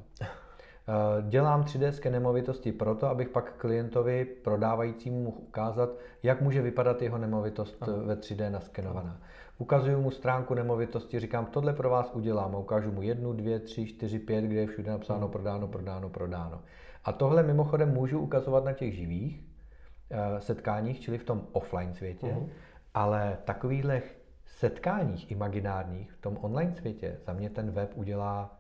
Eh, 0.88 1.22
dělám 1.30 1.64
3D 1.64 2.10
nemovitosti 2.10 2.72
proto, 2.72 3.08
abych 3.08 3.30
pak 3.30 3.54
klientovi 3.58 4.26
prodávajícímu 4.26 5.24
mohl 5.24 5.38
ukázat, 5.40 5.90
jak 6.24 6.42
může 6.42 6.62
vypadat 6.62 7.02
jeho 7.02 7.18
nemovitost 7.18 7.78
ano. 7.82 7.94
ve 8.06 8.16
3D 8.16 8.50
naskenovaná. 8.50 9.18
Ukazuju 9.58 10.02
mu 10.02 10.12
stránku 10.12 10.54
nemovitosti, 10.54 11.20
říkám, 11.20 11.46
tohle 11.46 11.74
pro 11.74 11.90
vás 11.90 12.12
udělám 12.14 12.56
a 12.56 12.60
ukážu 12.60 12.92
mu 12.92 13.02
jednu, 13.02 13.34
dvě, 13.34 13.60
tři, 13.60 13.86
čtyři, 13.86 14.20
pět, 14.20 14.46
kde 14.46 14.60
je 14.60 14.68
všude 14.68 14.92
napsáno 14.92 15.28
prodáno, 15.28 15.68
prodáno, 15.68 16.10
prodáno. 16.10 16.62
A 17.06 17.12
tohle 17.12 17.44
mimochodem 17.44 17.94
můžu 17.94 18.20
ukazovat 18.20 18.66
na 18.66 18.74
těch 18.74 18.96
živých 18.96 19.40
uh, 19.42 20.40
setkáních, 20.40 21.00
čili 21.00 21.18
v 21.18 21.24
tom 21.24 21.48
offline 21.52 21.94
světě, 21.94 22.28
uh-huh. 22.28 22.50
ale 22.94 23.38
takovýchhle 23.46 24.02
setkáních 24.46 25.32
imaginárních 25.32 26.12
v 26.12 26.22
tom 26.22 26.38
online 26.42 26.76
světě 26.76 27.18
za 27.26 27.34
mě 27.34 27.50
ten 27.50 27.72
web 27.72 27.92
udělá 27.96 28.60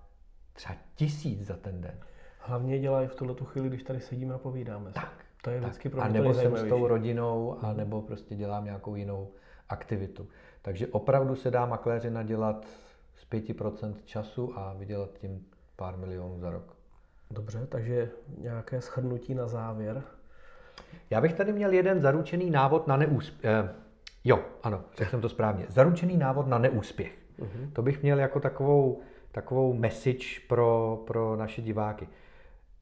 třeba 0.53 0.75
tisíc 0.95 1.41
za 1.41 1.57
ten 1.57 1.81
den. 1.81 1.99
Hlavně 2.39 2.79
dělají 2.79 3.07
v 3.07 3.15
tuhle 3.15 3.35
chvíli, 3.43 3.69
když 3.69 3.83
tady 3.83 3.99
sedíme 3.99 4.33
a 4.33 4.37
povídáme. 4.37 4.91
Tak. 4.91 5.13
To 5.43 5.49
je 5.49 5.59
vždycky 5.59 5.89
pro 5.89 6.01
mě 6.01 6.09
A 6.09 6.13
nebo 6.13 6.33
jsem 6.33 6.57
s 6.57 6.63
tou 6.63 6.87
rodinou, 6.87 7.57
a 7.61 7.73
nebo 7.73 8.01
prostě 8.01 8.35
dělám 8.35 8.65
nějakou 8.65 8.95
jinou 8.95 9.31
aktivitu. 9.69 10.27
Takže 10.61 10.87
opravdu 10.87 11.35
se 11.35 11.51
dá 11.51 11.65
makléři 11.65 12.09
nadělat 12.09 12.65
z 13.15 13.31
5% 13.31 13.95
času 14.05 14.57
a 14.57 14.73
vydělat 14.73 15.09
tím 15.17 15.45
pár 15.75 15.97
milionů 15.97 16.39
za 16.39 16.49
rok. 16.49 16.75
Dobře, 17.31 17.67
takže 17.69 18.09
nějaké 18.37 18.81
shrnutí 18.81 19.35
na 19.35 19.47
závěr. 19.47 20.03
Já 21.09 21.21
bych 21.21 21.33
tady 21.33 21.53
měl 21.53 21.73
jeden 21.73 22.01
zaručený 22.01 22.49
návod 22.49 22.87
na 22.87 22.97
neúspěch. 22.97 23.51
Eh, 23.51 23.69
jo, 24.23 24.39
ano, 24.63 24.83
řekl 24.97 25.11
jsem 25.11 25.21
to 25.21 25.29
správně. 25.29 25.65
Zaručený 25.69 26.17
návod 26.17 26.47
na 26.47 26.57
neúspěch. 26.57 27.17
Uh-huh. 27.39 27.71
To 27.73 27.81
bych 27.81 28.01
měl 28.01 28.19
jako 28.19 28.39
takovou, 28.39 29.01
takovou 29.31 29.73
message 29.73 30.25
pro, 30.47 31.03
pro 31.07 31.35
naše 31.35 31.61
diváky. 31.61 32.07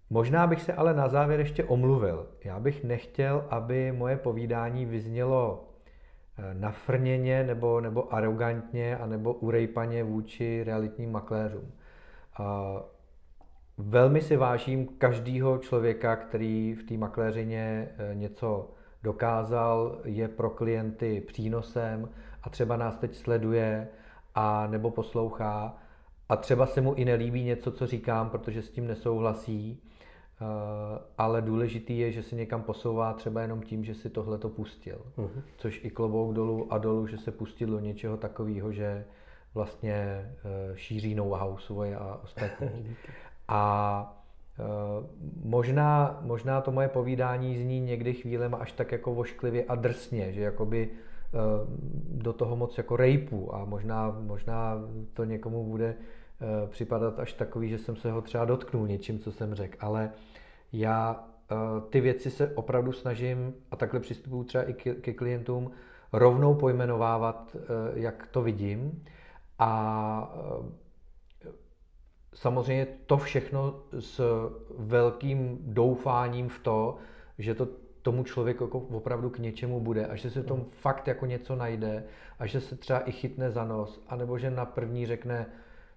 Možná 0.10 0.48
bych 0.48 0.62
se 0.62 0.74
ale 0.74 0.94
na 0.94 1.08
závěr 1.08 1.40
ještě 1.40 1.64
omluvil. 1.64 2.28
Já 2.44 2.60
bych 2.60 2.84
nechtěl, 2.84 3.46
aby 3.50 3.92
moje 3.92 4.18
povídání 4.18 4.86
vyznělo 4.86 5.72
Eh, 6.38 6.54
nafrněně 6.54 7.44
nebo, 7.44 7.82
nebo 7.82 8.14
arrogantně 8.14 8.98
a 8.98 9.06
nebo 9.06 9.34
urejpaně 9.34 10.04
vůči 10.04 10.64
realitním 10.64 11.12
makléřům. 11.12 11.72
A 12.38 12.74
velmi 13.82 14.22
si 14.22 14.38
vážím 14.38 14.88
každého 14.88 15.58
člověka, 15.58 16.16
který 16.16 16.74
v 16.74 16.84
té 16.84 16.98
makléřině 16.98 17.90
eh, 17.98 18.16
něco 18.16 18.72
dokázal, 19.04 20.00
je 20.04 20.28
pro 20.28 20.50
klienty 20.50 21.22
přínosem 21.28 22.10
a 22.44 22.50
třeba 22.50 22.78
nás 22.78 22.98
teď 22.98 23.16
sleduje 23.16 23.88
a 24.36 24.68
nebo 24.68 24.92
poslouchá 24.92 25.78
a 26.30 26.36
třeba 26.36 26.66
se 26.66 26.82
mu 26.82 26.94
i 26.94 27.06
nelíbí 27.06 27.44
něco, 27.44 27.72
co 27.72 27.88
říkám, 27.88 28.30
protože 28.30 28.62
s 28.62 28.70
tím 28.70 28.88
nesouhlasí 28.88 29.82
Eh, 30.42 31.00
ale 31.18 31.42
důležitý 31.42 32.00
je, 32.00 32.12
že 32.12 32.24
se 32.24 32.36
někam 32.36 32.64
posouvá 32.64 33.14
třeba 33.14 33.42
jenom 33.42 33.62
tím, 33.62 33.84
že 33.84 33.96
si 33.96 34.10
tohle 34.10 34.38
to 34.38 34.50
pustil. 34.50 35.02
Uh-huh. 35.18 35.42
Což 35.58 35.82
i 35.84 35.90
klobouk 35.90 36.34
dolů 36.34 36.74
a 36.74 36.78
dolů, 36.78 37.08
že 37.08 37.18
se 37.18 37.32
pustil 37.32 37.70
do 37.70 37.80
něčeho 37.80 38.18
takového, 38.18 38.72
že 38.72 39.06
vlastně 39.54 39.94
eh, 39.94 40.32
šíří 40.76 41.16
know-how 41.16 41.58
svoje 41.58 41.96
a 41.96 42.20
ostatní. 42.24 42.96
a 43.52 44.24
eh, 44.60 44.64
možná, 45.44 46.20
možná 46.22 46.62
to 46.62 46.72
moje 46.72 46.88
povídání 46.88 47.58
zní 47.58 47.80
někdy 47.80 48.14
chvílema 48.14 48.58
až 48.58 48.72
tak 48.72 48.92
jako 48.92 49.14
vošklivě 49.14 49.64
a 49.64 49.76
drsně, 49.76 50.34
že 50.34 50.42
jakoby 50.42 50.90
do 52.12 52.34
toho 52.34 52.56
moc 52.56 52.78
jako 52.78 52.96
rejpu 52.96 53.56
a 53.56 53.66
možná, 53.66 54.18
možná 54.20 54.76
to 55.14 55.24
někomu 55.24 55.64
bude 55.64 55.96
připadat 56.68 57.20
až 57.20 57.34
takový, 57.34 57.70
že 57.70 57.78
jsem 57.78 57.96
se 57.96 58.12
ho 58.12 58.22
třeba 58.22 58.46
dotknul 58.46 58.88
něčím, 58.88 59.20
co 59.20 59.32
jsem 59.32 59.54
řekl, 59.54 59.78
ale 59.80 60.12
já 60.74 61.24
ty 61.90 62.02
věci 62.02 62.32
se 62.32 62.56
opravdu 62.56 62.92
snažím, 62.92 63.54
a 63.72 63.76
takhle 63.76 64.00
přistupuju 64.00 64.44
třeba 64.44 64.64
i 64.64 64.74
ke, 64.74 65.14
klientům, 65.14 65.72
rovnou 66.14 66.56
pojmenovávat, 66.56 67.56
jak 67.94 68.28
to 68.28 68.42
vidím. 68.42 69.04
A 69.60 70.36
samozřejmě 72.36 72.88
to 73.06 73.18
všechno 73.18 73.76
s 74.00 74.22
velkým 74.78 75.58
doufáním 75.62 76.50
v 76.50 76.60
to, 76.60 76.98
že 77.38 77.56
to 77.56 77.68
tomu 78.02 78.24
člověku 78.24 78.64
jako 78.64 78.80
opravdu 78.80 79.30
k 79.30 79.40
něčemu 79.40 79.80
bude 79.80 80.06
a 80.06 80.16
že 80.16 80.30
se 80.30 80.44
tomu 80.44 80.66
fakt 80.72 81.08
jako 81.08 81.26
něco 81.26 81.56
najde 81.56 82.04
a 82.40 82.46
že 82.46 82.62
se 82.62 82.76
třeba 82.76 83.00
i 83.00 83.12
chytne 83.12 83.52
za 83.52 83.66
nos, 83.66 84.04
anebo 84.08 84.38
že 84.38 84.52
na 84.52 84.66
první 84.66 85.06
řekne, 85.06 85.46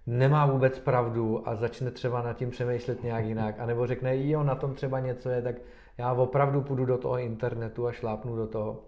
nemá 0.06 0.46
vůbec 0.46 0.78
pravdu 0.78 1.48
a 1.48 1.54
začne 1.54 1.90
třeba 1.90 2.22
nad 2.22 2.36
tím 2.36 2.50
přemýšlet 2.50 3.02
nějak 3.02 3.24
jinak, 3.24 3.54
anebo 3.58 3.86
řekne, 3.86 4.28
jo, 4.28 4.42
na 4.42 4.54
tom 4.54 4.74
třeba 4.74 5.00
něco 5.00 5.28
je, 5.28 5.42
tak 5.42 5.56
já 5.98 6.12
opravdu 6.12 6.62
půjdu 6.62 6.84
do 6.84 6.98
toho 6.98 7.18
internetu 7.18 7.86
a 7.86 7.92
šlápnu 7.92 8.36
do 8.36 8.46
toho. 8.46 8.82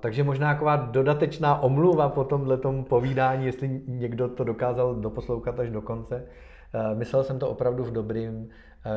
Takže 0.00 0.24
možná 0.24 0.52
taková 0.52 0.76
dodatečná 0.76 1.62
omluva 1.62 2.08
po 2.08 2.24
tomhle 2.24 2.58
povídání, 2.88 3.46
jestli 3.46 3.80
někdo 3.86 4.28
to 4.28 4.44
dokázal 4.44 4.94
doposlouchat 4.94 5.60
až 5.60 5.70
do 5.70 5.82
konce. 5.82 6.24
Uh, 6.74 6.98
myslel 6.98 7.24
jsem 7.24 7.38
to 7.38 7.48
opravdu 7.48 7.84
v 7.84 7.92
dobrým, 7.92 8.34
uh, 8.34 8.48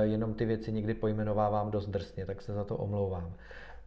jenom 0.02 0.34
ty 0.34 0.46
věci 0.46 0.72
někdy 0.72 0.94
pojmenovávám 0.94 1.72
dost 1.72 1.90
drsně, 1.90 2.26
tak 2.26 2.42
se 2.42 2.54
za 2.54 2.64
to 2.64 2.78
omlouvám. 2.78 3.34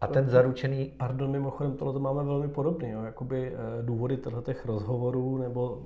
A 0.01 0.07
ten 0.07 0.29
zaručený... 0.29 0.93
Pardon, 0.97 1.31
mimochodem, 1.31 1.77
tohle 1.77 1.95
to 1.95 2.01
máme 2.01 2.25
velmi 2.25 2.49
podobný. 2.49 2.91
Jo? 2.91 3.03
Jakoby 3.03 3.53
důvody 3.83 4.19
těch 4.43 4.67
rozhovorů 4.67 5.39
nebo 5.39 5.83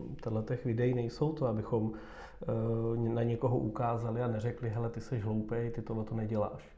těch 0.46 0.64
videí 0.64 0.94
nejsou 0.94 1.32
to, 1.32 1.46
abychom 1.46 1.92
na 2.96 3.22
někoho 3.22 3.58
ukázali 3.58 4.22
a 4.22 4.28
neřekli, 4.28 4.68
hele, 4.68 4.90
ty 4.90 5.00
jsi 5.00 5.18
hloupej, 5.18 5.70
ty 5.70 5.82
tohle 5.82 6.04
to 6.04 6.14
neděláš. 6.14 6.71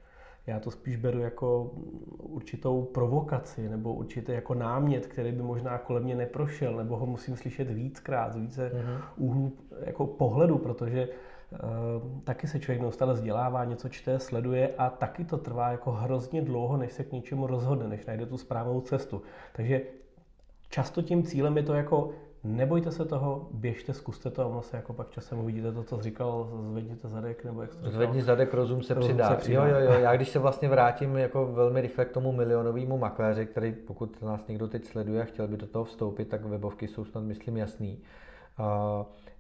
Já 0.47 0.61
to 0.61 0.71
spíš 0.71 0.97
beru 0.97 1.21
jako 1.21 1.71
určitou 2.19 2.83
provokaci 2.83 3.69
nebo 3.69 3.95
určitý 3.95 4.33
jako 4.33 4.55
námět, 4.55 5.07
který 5.07 5.33
by 5.33 5.43
možná 5.43 5.79
kolem 5.79 6.03
mě 6.03 6.15
neprošel, 6.15 6.77
nebo 6.77 6.97
ho 6.97 7.07
musím 7.07 7.37
slyšet 7.37 7.71
víckrát, 7.71 8.33
z 8.33 8.37
více 8.37 8.73
uh-huh. 8.75 9.01
úhlů 9.17 9.53
jako 9.81 10.07
pohledu, 10.07 10.59
protože 10.59 11.09
uh, 11.09 11.59
taky 12.25 12.49
se 12.49 12.61
člověk 12.61 12.81
neustále 12.83 13.15
vzdělává, 13.15 13.65
něco 13.65 13.89
čte, 13.89 14.19
sleduje 14.19 14.75
a 14.79 14.91
taky 14.91 15.25
to 15.25 15.37
trvá 15.37 15.71
jako 15.71 15.93
hrozně 15.93 16.43
dlouho, 16.43 16.77
než 16.77 16.93
se 16.93 17.05
k 17.05 17.13
něčemu 17.13 17.47
rozhodne, 17.47 17.89
než 17.89 18.07
najde 18.07 18.27
tu 18.27 18.39
správnou 18.39 18.81
cestu. 18.81 19.23
Takže 19.53 19.83
často 20.71 21.03
tím 21.03 21.23
cílem 21.23 21.57
je 21.57 21.63
to 21.63 21.75
jako 21.75 22.11
Nebojte 22.45 22.91
se 22.91 23.05
toho, 23.05 23.49
běžte, 23.51 23.95
zkuste 23.95 24.31
to 24.31 24.43
a 24.43 24.47
ono 24.47 24.63
se 24.63 24.77
jako 24.77 24.93
pak 24.93 25.11
časem 25.11 25.39
uvidíte 25.39 25.73
to, 25.73 25.83
co 25.83 25.97
jsi 25.97 26.03
říkal, 26.03 26.49
zvedněte 26.71 27.09
zadek, 27.09 27.45
nebo 27.45 27.63
jak 27.63 27.73
jsi 27.73 27.79
říkal. 27.79 27.93
Zvedni 27.93 28.23
zadek, 28.23 28.55
rozum 28.55 28.83
se, 28.83 28.95
rozum 28.95 29.09
přidá. 29.09 29.29
se 29.29 29.37
přidá. 29.37 29.67
Jo, 29.67 29.75
jo, 29.75 29.81
jo, 29.81 29.93
já 30.01 30.17
když 30.17 30.29
se 30.29 30.39
vlastně 30.39 30.69
vrátím 30.69 31.17
jako 31.17 31.47
velmi 31.47 31.81
rychle 31.81 32.05
k 32.05 32.13
tomu 32.13 32.33
milionovému 32.33 32.99
makléři, 32.99 33.47
který 33.47 33.73
pokud 33.73 34.23
nás 34.23 34.47
někdo 34.47 34.69
teď 34.69 34.85
sleduje 34.85 35.23
a 35.23 35.25
chtěl 35.25 35.49
by 35.49 35.57
do 35.57 35.67
toho 35.67 35.85
vstoupit, 35.85 36.25
tak 36.25 36.45
webovky 36.45 36.89
jsou 36.89 37.05
snad, 37.05 37.21
myslím, 37.25 37.57
jasný. 37.57 37.99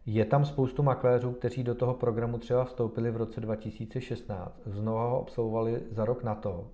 Je 0.06 0.24
tam 0.24 0.44
spoustu 0.44 0.82
makléřů, 0.82 1.32
kteří 1.32 1.64
do 1.64 1.74
toho 1.74 1.94
programu 1.94 2.38
třeba 2.38 2.64
vstoupili 2.64 3.10
v 3.10 3.16
roce 3.16 3.40
2016, 3.40 4.60
znovu 4.66 4.98
ho 4.98 5.20
absolvovali 5.20 5.82
za 5.90 6.04
rok 6.04 6.24
na 6.24 6.34
to 6.34 6.66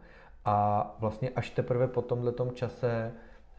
a 0.45 0.97
vlastně 1.01 1.31
až 1.31 1.51
teprve 1.51 1.89
po 1.89 2.03
tomhle 2.03 2.33
čase 2.55 3.13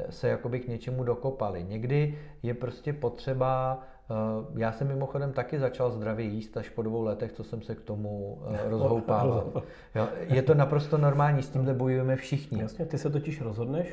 se 0.10 0.28
jakoby 0.28 0.60
k 0.60 0.68
něčemu 0.68 1.04
dokopali. 1.04 1.64
Někdy 1.64 2.18
je 2.44 2.54
prostě 2.54 2.94
potřeba, 2.94 3.80
eh, 4.10 4.14
já 4.60 4.72
jsem 4.72 4.88
mimochodem 4.88 5.34
taky 5.34 5.60
začal 5.60 5.92
zdravě 5.92 6.26
jíst 6.26 6.58
až 6.58 6.70
po 6.70 6.82
dvou 6.82 7.02
letech, 7.02 7.32
co 7.32 7.44
jsem 7.44 7.62
se 7.62 7.76
k 7.76 7.82
tomu 7.82 8.42
eh, 8.54 8.60
rozhoupával. 8.70 9.64
Jo, 9.96 10.08
je 10.22 10.42
to 10.42 10.54
naprosto 10.54 10.98
normální, 10.98 11.44
s 11.44 11.50
tímhle 11.50 11.74
bojujeme 11.74 12.16
všichni. 12.16 12.62
Jasně, 12.62 12.86
ty 12.86 12.98
se 12.98 13.10
totiž 13.10 13.42
rozhodneš, 13.42 13.88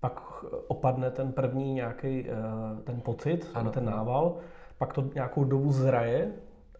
pak 0.00 0.44
opadne 0.66 1.10
ten 1.10 1.32
první 1.32 1.74
nějaký 1.74 2.26
eh, 2.28 2.34
ten 2.84 3.00
pocit, 3.00 3.50
ano, 3.54 3.70
ten 3.70 3.84
nával, 3.84 4.36
pak 4.78 4.92
to 4.92 5.04
nějakou 5.14 5.44
dobu 5.44 5.72
zraje, 5.72 6.32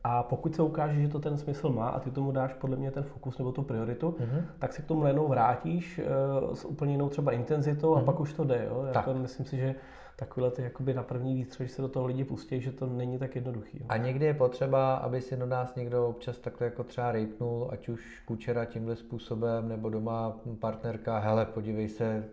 a 0.05 0.23
pokud 0.23 0.55
se 0.55 0.63
ukáže, 0.63 1.03
že 1.03 1.09
to 1.09 1.19
ten 1.19 1.39
smysl 1.39 1.69
má 1.69 1.89
a 1.89 2.01
ty 2.01 2.11
tomu 2.11 2.33
dáš 2.33 2.53
podle 2.53 2.77
mě 2.77 2.91
ten 2.91 3.03
fokus 3.03 3.39
nebo 3.39 3.53
tu 3.53 3.63
prioritu, 3.63 4.11
mm-hmm. 4.11 4.45
tak 4.59 4.73
se 4.73 4.83
k 4.83 4.87
tomu 4.87 5.03
najednou 5.03 5.29
vrátíš 5.29 6.01
uh, 6.45 6.55
s 6.55 6.65
úplně 6.65 6.93
jinou 6.93 7.09
třeba 7.09 7.33
intenzitou 7.33 7.91
mm-hmm. 7.91 7.97
a 7.97 7.99
mhm. 7.99 8.07
pak 8.07 8.21
už 8.21 8.33
to 8.33 8.45
jde. 8.45 8.67
Jo? 8.69 8.85
Jako 8.95 9.15
myslím 9.15 9.47
si, 9.47 9.57
že 9.57 9.75
takové 10.17 10.51
ty 10.51 10.63
jakoby 10.63 10.95
na 10.95 11.03
první 11.03 11.35
výstřel, 11.35 11.67
že 11.67 11.73
se 11.73 11.83
do 11.83 11.89
toho 11.89 12.07
lidi 12.07 12.25
pustí, 12.25 12.61
že 12.61 12.73
to 12.73 12.87
není 12.87 13.19
tak 13.19 13.35
jednoduchý. 13.35 13.79
Jo? 13.81 13.87
A 13.89 13.97
někdy 13.97 14.27
je 14.27 14.35
potřeba, 14.35 14.95
aby 14.95 15.21
si 15.21 15.37
do 15.37 15.47
nás 15.47 15.75
někdo 15.75 16.09
občas 16.09 16.39
takhle 16.39 16.65
jako 16.65 16.85
třeba 16.85 17.13
rejpnul, 17.13 17.69
ať 17.73 17.89
už 17.89 18.23
kučera 18.27 18.65
tímhle 18.65 18.97
způsobem, 18.97 19.69
nebo 19.69 19.91
doma 19.91 20.37
partnerka, 20.61 21.19
hele, 21.19 21.47
podívej 21.47 21.89
se, 21.89 22.25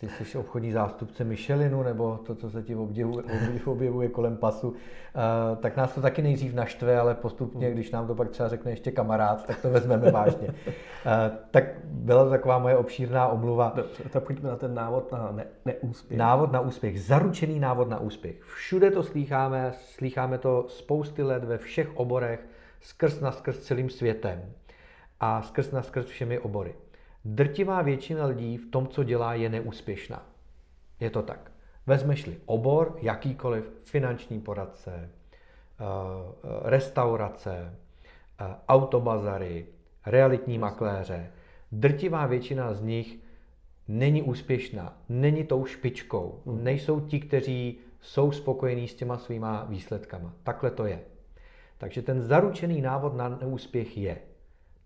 ty 0.00 0.24
jsi 0.24 0.38
obchodní 0.38 0.72
zástupce 0.72 1.24
Michelinu, 1.24 1.82
nebo 1.82 2.16
to, 2.16 2.34
co 2.34 2.50
se 2.50 2.62
ti 2.62 2.74
objevuje, 2.74 3.24
objevuje 3.64 4.08
kolem 4.08 4.36
pasu, 4.36 4.68
uh, 4.68 4.76
tak 5.60 5.76
nás 5.76 5.94
to 5.94 6.00
taky 6.00 6.22
nejdřív 6.22 6.54
naštve, 6.54 6.98
ale 6.98 7.14
postupně, 7.14 7.70
když 7.70 7.90
nám 7.90 8.06
to 8.06 8.14
pak 8.14 8.30
třeba 8.30 8.48
řekne 8.48 8.72
ještě 8.72 8.90
kamarád, 8.90 9.46
tak 9.46 9.62
to 9.62 9.70
vezmeme 9.70 10.10
vážně. 10.10 10.48
Uh, 10.48 10.54
tak 11.50 11.64
byla 11.84 12.24
to 12.24 12.30
taková 12.30 12.58
moje 12.58 12.76
obšírná 12.76 13.28
omluva. 13.28 13.72
Dobře, 13.76 14.02
tak 14.10 14.24
pojďme 14.24 14.50
na 14.50 14.56
ten 14.56 14.74
návod 14.74 15.12
na 15.12 15.32
ne- 15.32 15.46
neúspěch. 15.64 16.18
Návod 16.18 16.52
na 16.52 16.60
úspěch, 16.60 17.02
zaručený 17.02 17.60
návod 17.60 17.88
na 17.88 17.98
úspěch. 17.98 18.42
Všude 18.42 18.90
to 18.90 19.02
slýcháme, 19.02 19.72
slýcháme 19.76 20.38
to 20.38 20.64
spousty 20.68 21.22
let 21.22 21.44
ve 21.44 21.58
všech 21.58 21.96
oborech, 21.96 22.46
skrz 22.80 23.20
na 23.20 23.32
skrz 23.32 23.58
celým 23.58 23.90
světem 23.90 24.42
a 25.20 25.42
skrz 25.42 25.70
na 25.70 25.82
skrz 25.82 26.06
všemi 26.06 26.38
obory. 26.38 26.74
Drtivá 27.24 27.82
většina 27.82 28.26
lidí 28.26 28.56
v 28.56 28.70
tom, 28.70 28.88
co 28.88 29.04
dělá, 29.04 29.34
je 29.34 29.48
neúspěšná. 29.48 30.26
Je 31.00 31.10
to 31.10 31.22
tak. 31.22 31.52
Vezmeš-li 31.86 32.36
obor, 32.46 32.98
jakýkoliv, 33.02 33.72
finanční 33.84 34.40
poradce, 34.40 34.92
eh, 34.92 35.10
restaurace, 36.62 37.76
eh, 38.40 38.54
autobazary, 38.68 39.66
realitní 40.06 40.58
makléře, 40.58 41.30
drtivá 41.72 42.26
většina 42.26 42.74
z 42.74 42.82
nich 42.82 43.18
není 43.88 44.22
úspěšná, 44.22 44.96
není 45.08 45.44
tou 45.44 45.64
špičkou, 45.64 46.42
hmm. 46.46 46.64
nejsou 46.64 47.00
ti, 47.00 47.20
kteří 47.20 47.78
jsou 48.00 48.32
spokojení 48.32 48.88
s 48.88 48.94
těma 48.94 49.18
svýma 49.18 49.64
výsledkama. 49.64 50.32
Takhle 50.42 50.70
to 50.70 50.86
je. 50.86 51.00
Takže 51.78 52.02
ten 52.02 52.20
zaručený 52.20 52.80
návod 52.80 53.16
na 53.16 53.28
neúspěch 53.28 53.98
je 53.98 54.18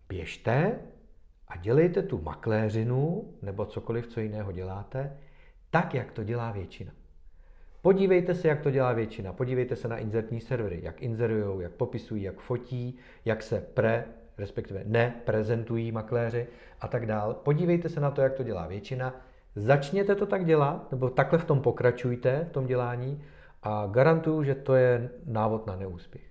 běžte, 0.08 0.78
a 1.48 1.56
dělejte 1.56 2.02
tu 2.02 2.20
makléřinu 2.22 3.28
nebo 3.42 3.66
cokoliv, 3.66 4.06
co 4.06 4.20
jiného 4.20 4.52
děláte, 4.52 5.16
tak, 5.70 5.94
jak 5.94 6.12
to 6.12 6.24
dělá 6.24 6.52
většina. 6.52 6.92
Podívejte 7.82 8.34
se, 8.34 8.48
jak 8.48 8.60
to 8.60 8.70
dělá 8.70 8.92
většina. 8.92 9.32
Podívejte 9.32 9.76
se 9.76 9.88
na 9.88 9.98
inzertní 9.98 10.40
servery, 10.40 10.80
jak 10.82 11.02
inzerují, 11.02 11.62
jak 11.62 11.72
popisují, 11.72 12.22
jak 12.22 12.40
fotí, 12.40 12.98
jak 13.24 13.42
se 13.42 13.60
pre, 13.60 14.04
respektive 14.38 14.82
neprezentují 14.84 15.92
makléři 15.92 16.46
a 16.80 16.88
tak 16.88 17.06
dál. 17.06 17.34
Podívejte 17.34 17.88
se 17.88 18.00
na 18.00 18.10
to, 18.10 18.20
jak 18.20 18.34
to 18.34 18.42
dělá 18.42 18.66
většina. 18.66 19.14
Začněte 19.56 20.14
to 20.14 20.26
tak 20.26 20.44
dělat, 20.44 20.90
nebo 20.90 21.10
takhle 21.10 21.38
v 21.38 21.44
tom 21.44 21.60
pokračujte, 21.60 22.46
v 22.50 22.52
tom 22.52 22.66
dělání 22.66 23.22
a 23.62 23.86
garantuju, 23.86 24.42
že 24.42 24.54
to 24.54 24.74
je 24.74 25.10
návod 25.26 25.66
na 25.66 25.76
neúspěch. 25.76 26.27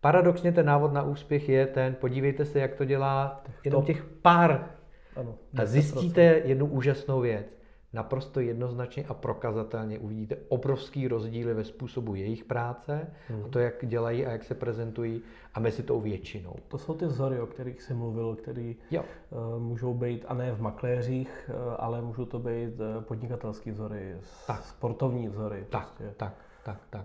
Paradoxně 0.00 0.52
ten 0.52 0.66
návod 0.66 0.92
na 0.92 1.02
úspěch 1.02 1.48
je 1.48 1.66
ten, 1.66 1.94
podívejte 1.94 2.44
se, 2.44 2.58
jak 2.58 2.74
to 2.74 2.84
dělá 2.84 3.44
jenom 3.64 3.84
těch 3.84 4.04
pár. 4.04 4.70
Ano, 5.16 5.34
a 5.58 5.66
zjistíte 5.66 6.22
jednu 6.22 6.66
úžasnou 6.66 7.20
věc. 7.20 7.46
Naprosto 7.92 8.40
jednoznačně 8.40 9.04
a 9.08 9.14
prokazatelně 9.14 9.98
uvidíte 9.98 10.36
obrovský 10.48 11.08
rozdíly 11.08 11.54
ve 11.54 11.64
způsobu 11.64 12.14
jejich 12.14 12.44
práce 12.44 13.06
hmm. 13.28 13.44
a 13.44 13.48
to, 13.48 13.58
jak 13.58 13.74
dělají 13.86 14.26
a 14.26 14.30
jak 14.32 14.44
se 14.44 14.54
prezentují 14.54 15.22
a 15.54 15.60
mezi 15.60 15.82
tou 15.82 16.00
většinou. 16.00 16.54
To 16.68 16.78
jsou 16.78 16.94
ty 16.94 17.06
vzory, 17.06 17.40
o 17.40 17.46
kterých 17.46 17.82
jsi 17.82 17.94
mluvil, 17.94 18.36
které 18.36 18.74
uh, 18.90 19.62
můžou 19.62 19.94
být, 19.94 20.24
a 20.28 20.34
ne 20.34 20.52
v 20.52 20.60
makléřích, 20.60 21.50
uh, 21.54 21.74
ale 21.78 22.02
můžou 22.02 22.24
to 22.24 22.38
být 22.38 22.80
uh, 22.80 23.02
podnikatelské 23.02 23.72
vzory, 23.72 24.16
tak. 24.46 24.64
sportovní 24.64 25.28
vzory. 25.28 25.66
Tak, 25.70 25.92
prostě. 25.96 26.14
tak, 26.16 26.34
tak, 26.64 26.78
tak. 26.90 27.04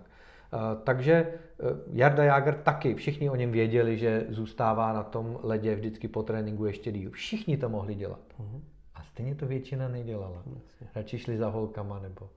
Eh, 0.52 0.76
takže 0.84 1.12
eh, 1.14 1.64
Jarda 1.92 2.24
Jager 2.24 2.54
taky, 2.54 2.94
všichni 2.94 3.30
o 3.30 3.36
něm 3.36 3.52
věděli, 3.52 3.98
že 3.98 4.26
zůstává 4.28 4.92
na 4.92 5.02
tom 5.02 5.38
ledě 5.42 5.74
vždycky 5.74 6.08
po 6.08 6.22
tréninku 6.22 6.64
ještě 6.64 6.92
díl. 6.92 7.10
Všichni 7.10 7.56
to 7.56 7.68
mohli 7.68 7.94
dělat. 7.94 8.20
Uh-huh. 8.40 8.60
A 8.94 9.02
stejně 9.02 9.34
to 9.34 9.46
většina 9.46 9.88
nedělala. 9.88 10.42
Uh-huh. 10.46 10.58
Radši 10.94 11.18
šli 11.18 11.38
za 11.38 11.48
holkama 11.48 11.98
nebo, 11.98 12.28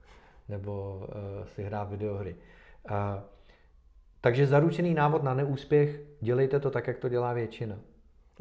nebo 0.48 1.02
uh, 1.02 1.46
si 1.46 1.62
hrát 1.62 1.90
videohry. 1.90 2.36
Uh, 2.90 2.96
takže 4.20 4.46
zaručený 4.46 4.94
návod 4.94 5.22
na 5.22 5.34
neúspěch, 5.34 6.00
dělejte 6.20 6.60
to 6.60 6.70
tak, 6.70 6.86
jak 6.86 6.98
to 6.98 7.08
dělá 7.08 7.32
většina. 7.32 7.76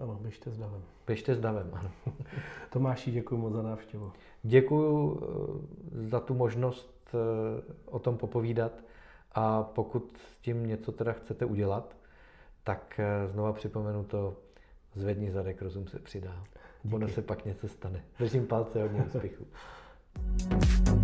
Ano, 0.03 0.19
běžte 0.21 0.51
s 0.51 0.57
davem. 0.57 0.83
Běžte 1.07 1.35
s 1.35 1.39
davem, 1.39 1.69
ano. 1.73 1.91
Tomáši, 2.69 3.11
děkuji 3.11 3.37
moc 3.37 3.53
za 3.53 3.61
návštěvu. 3.61 4.11
Děkuji 4.43 5.21
za 5.91 6.19
tu 6.19 6.33
možnost 6.33 7.15
o 7.85 7.99
tom 7.99 8.17
popovídat. 8.17 8.71
A 9.31 9.63
pokud 9.63 10.17
s 10.17 10.37
tím 10.37 10.65
něco 10.67 10.91
teda 10.91 11.13
chcete 11.13 11.45
udělat, 11.45 11.95
tak 12.63 12.99
eh, 12.99 13.27
znova 13.27 13.53
připomenu 13.53 14.03
to, 14.03 14.37
zvedni 14.95 15.31
zadek, 15.31 15.61
rozum 15.61 15.87
se 15.87 15.99
přidá. 15.99 16.43
Díky. 16.83 16.95
Ono 16.95 17.07
se 17.07 17.21
pak 17.21 17.45
něco 17.45 17.67
stane. 17.67 18.03
Držím 18.19 18.47
palce, 18.47 18.81
hodně 18.81 19.03
úspěchu. 19.03 19.47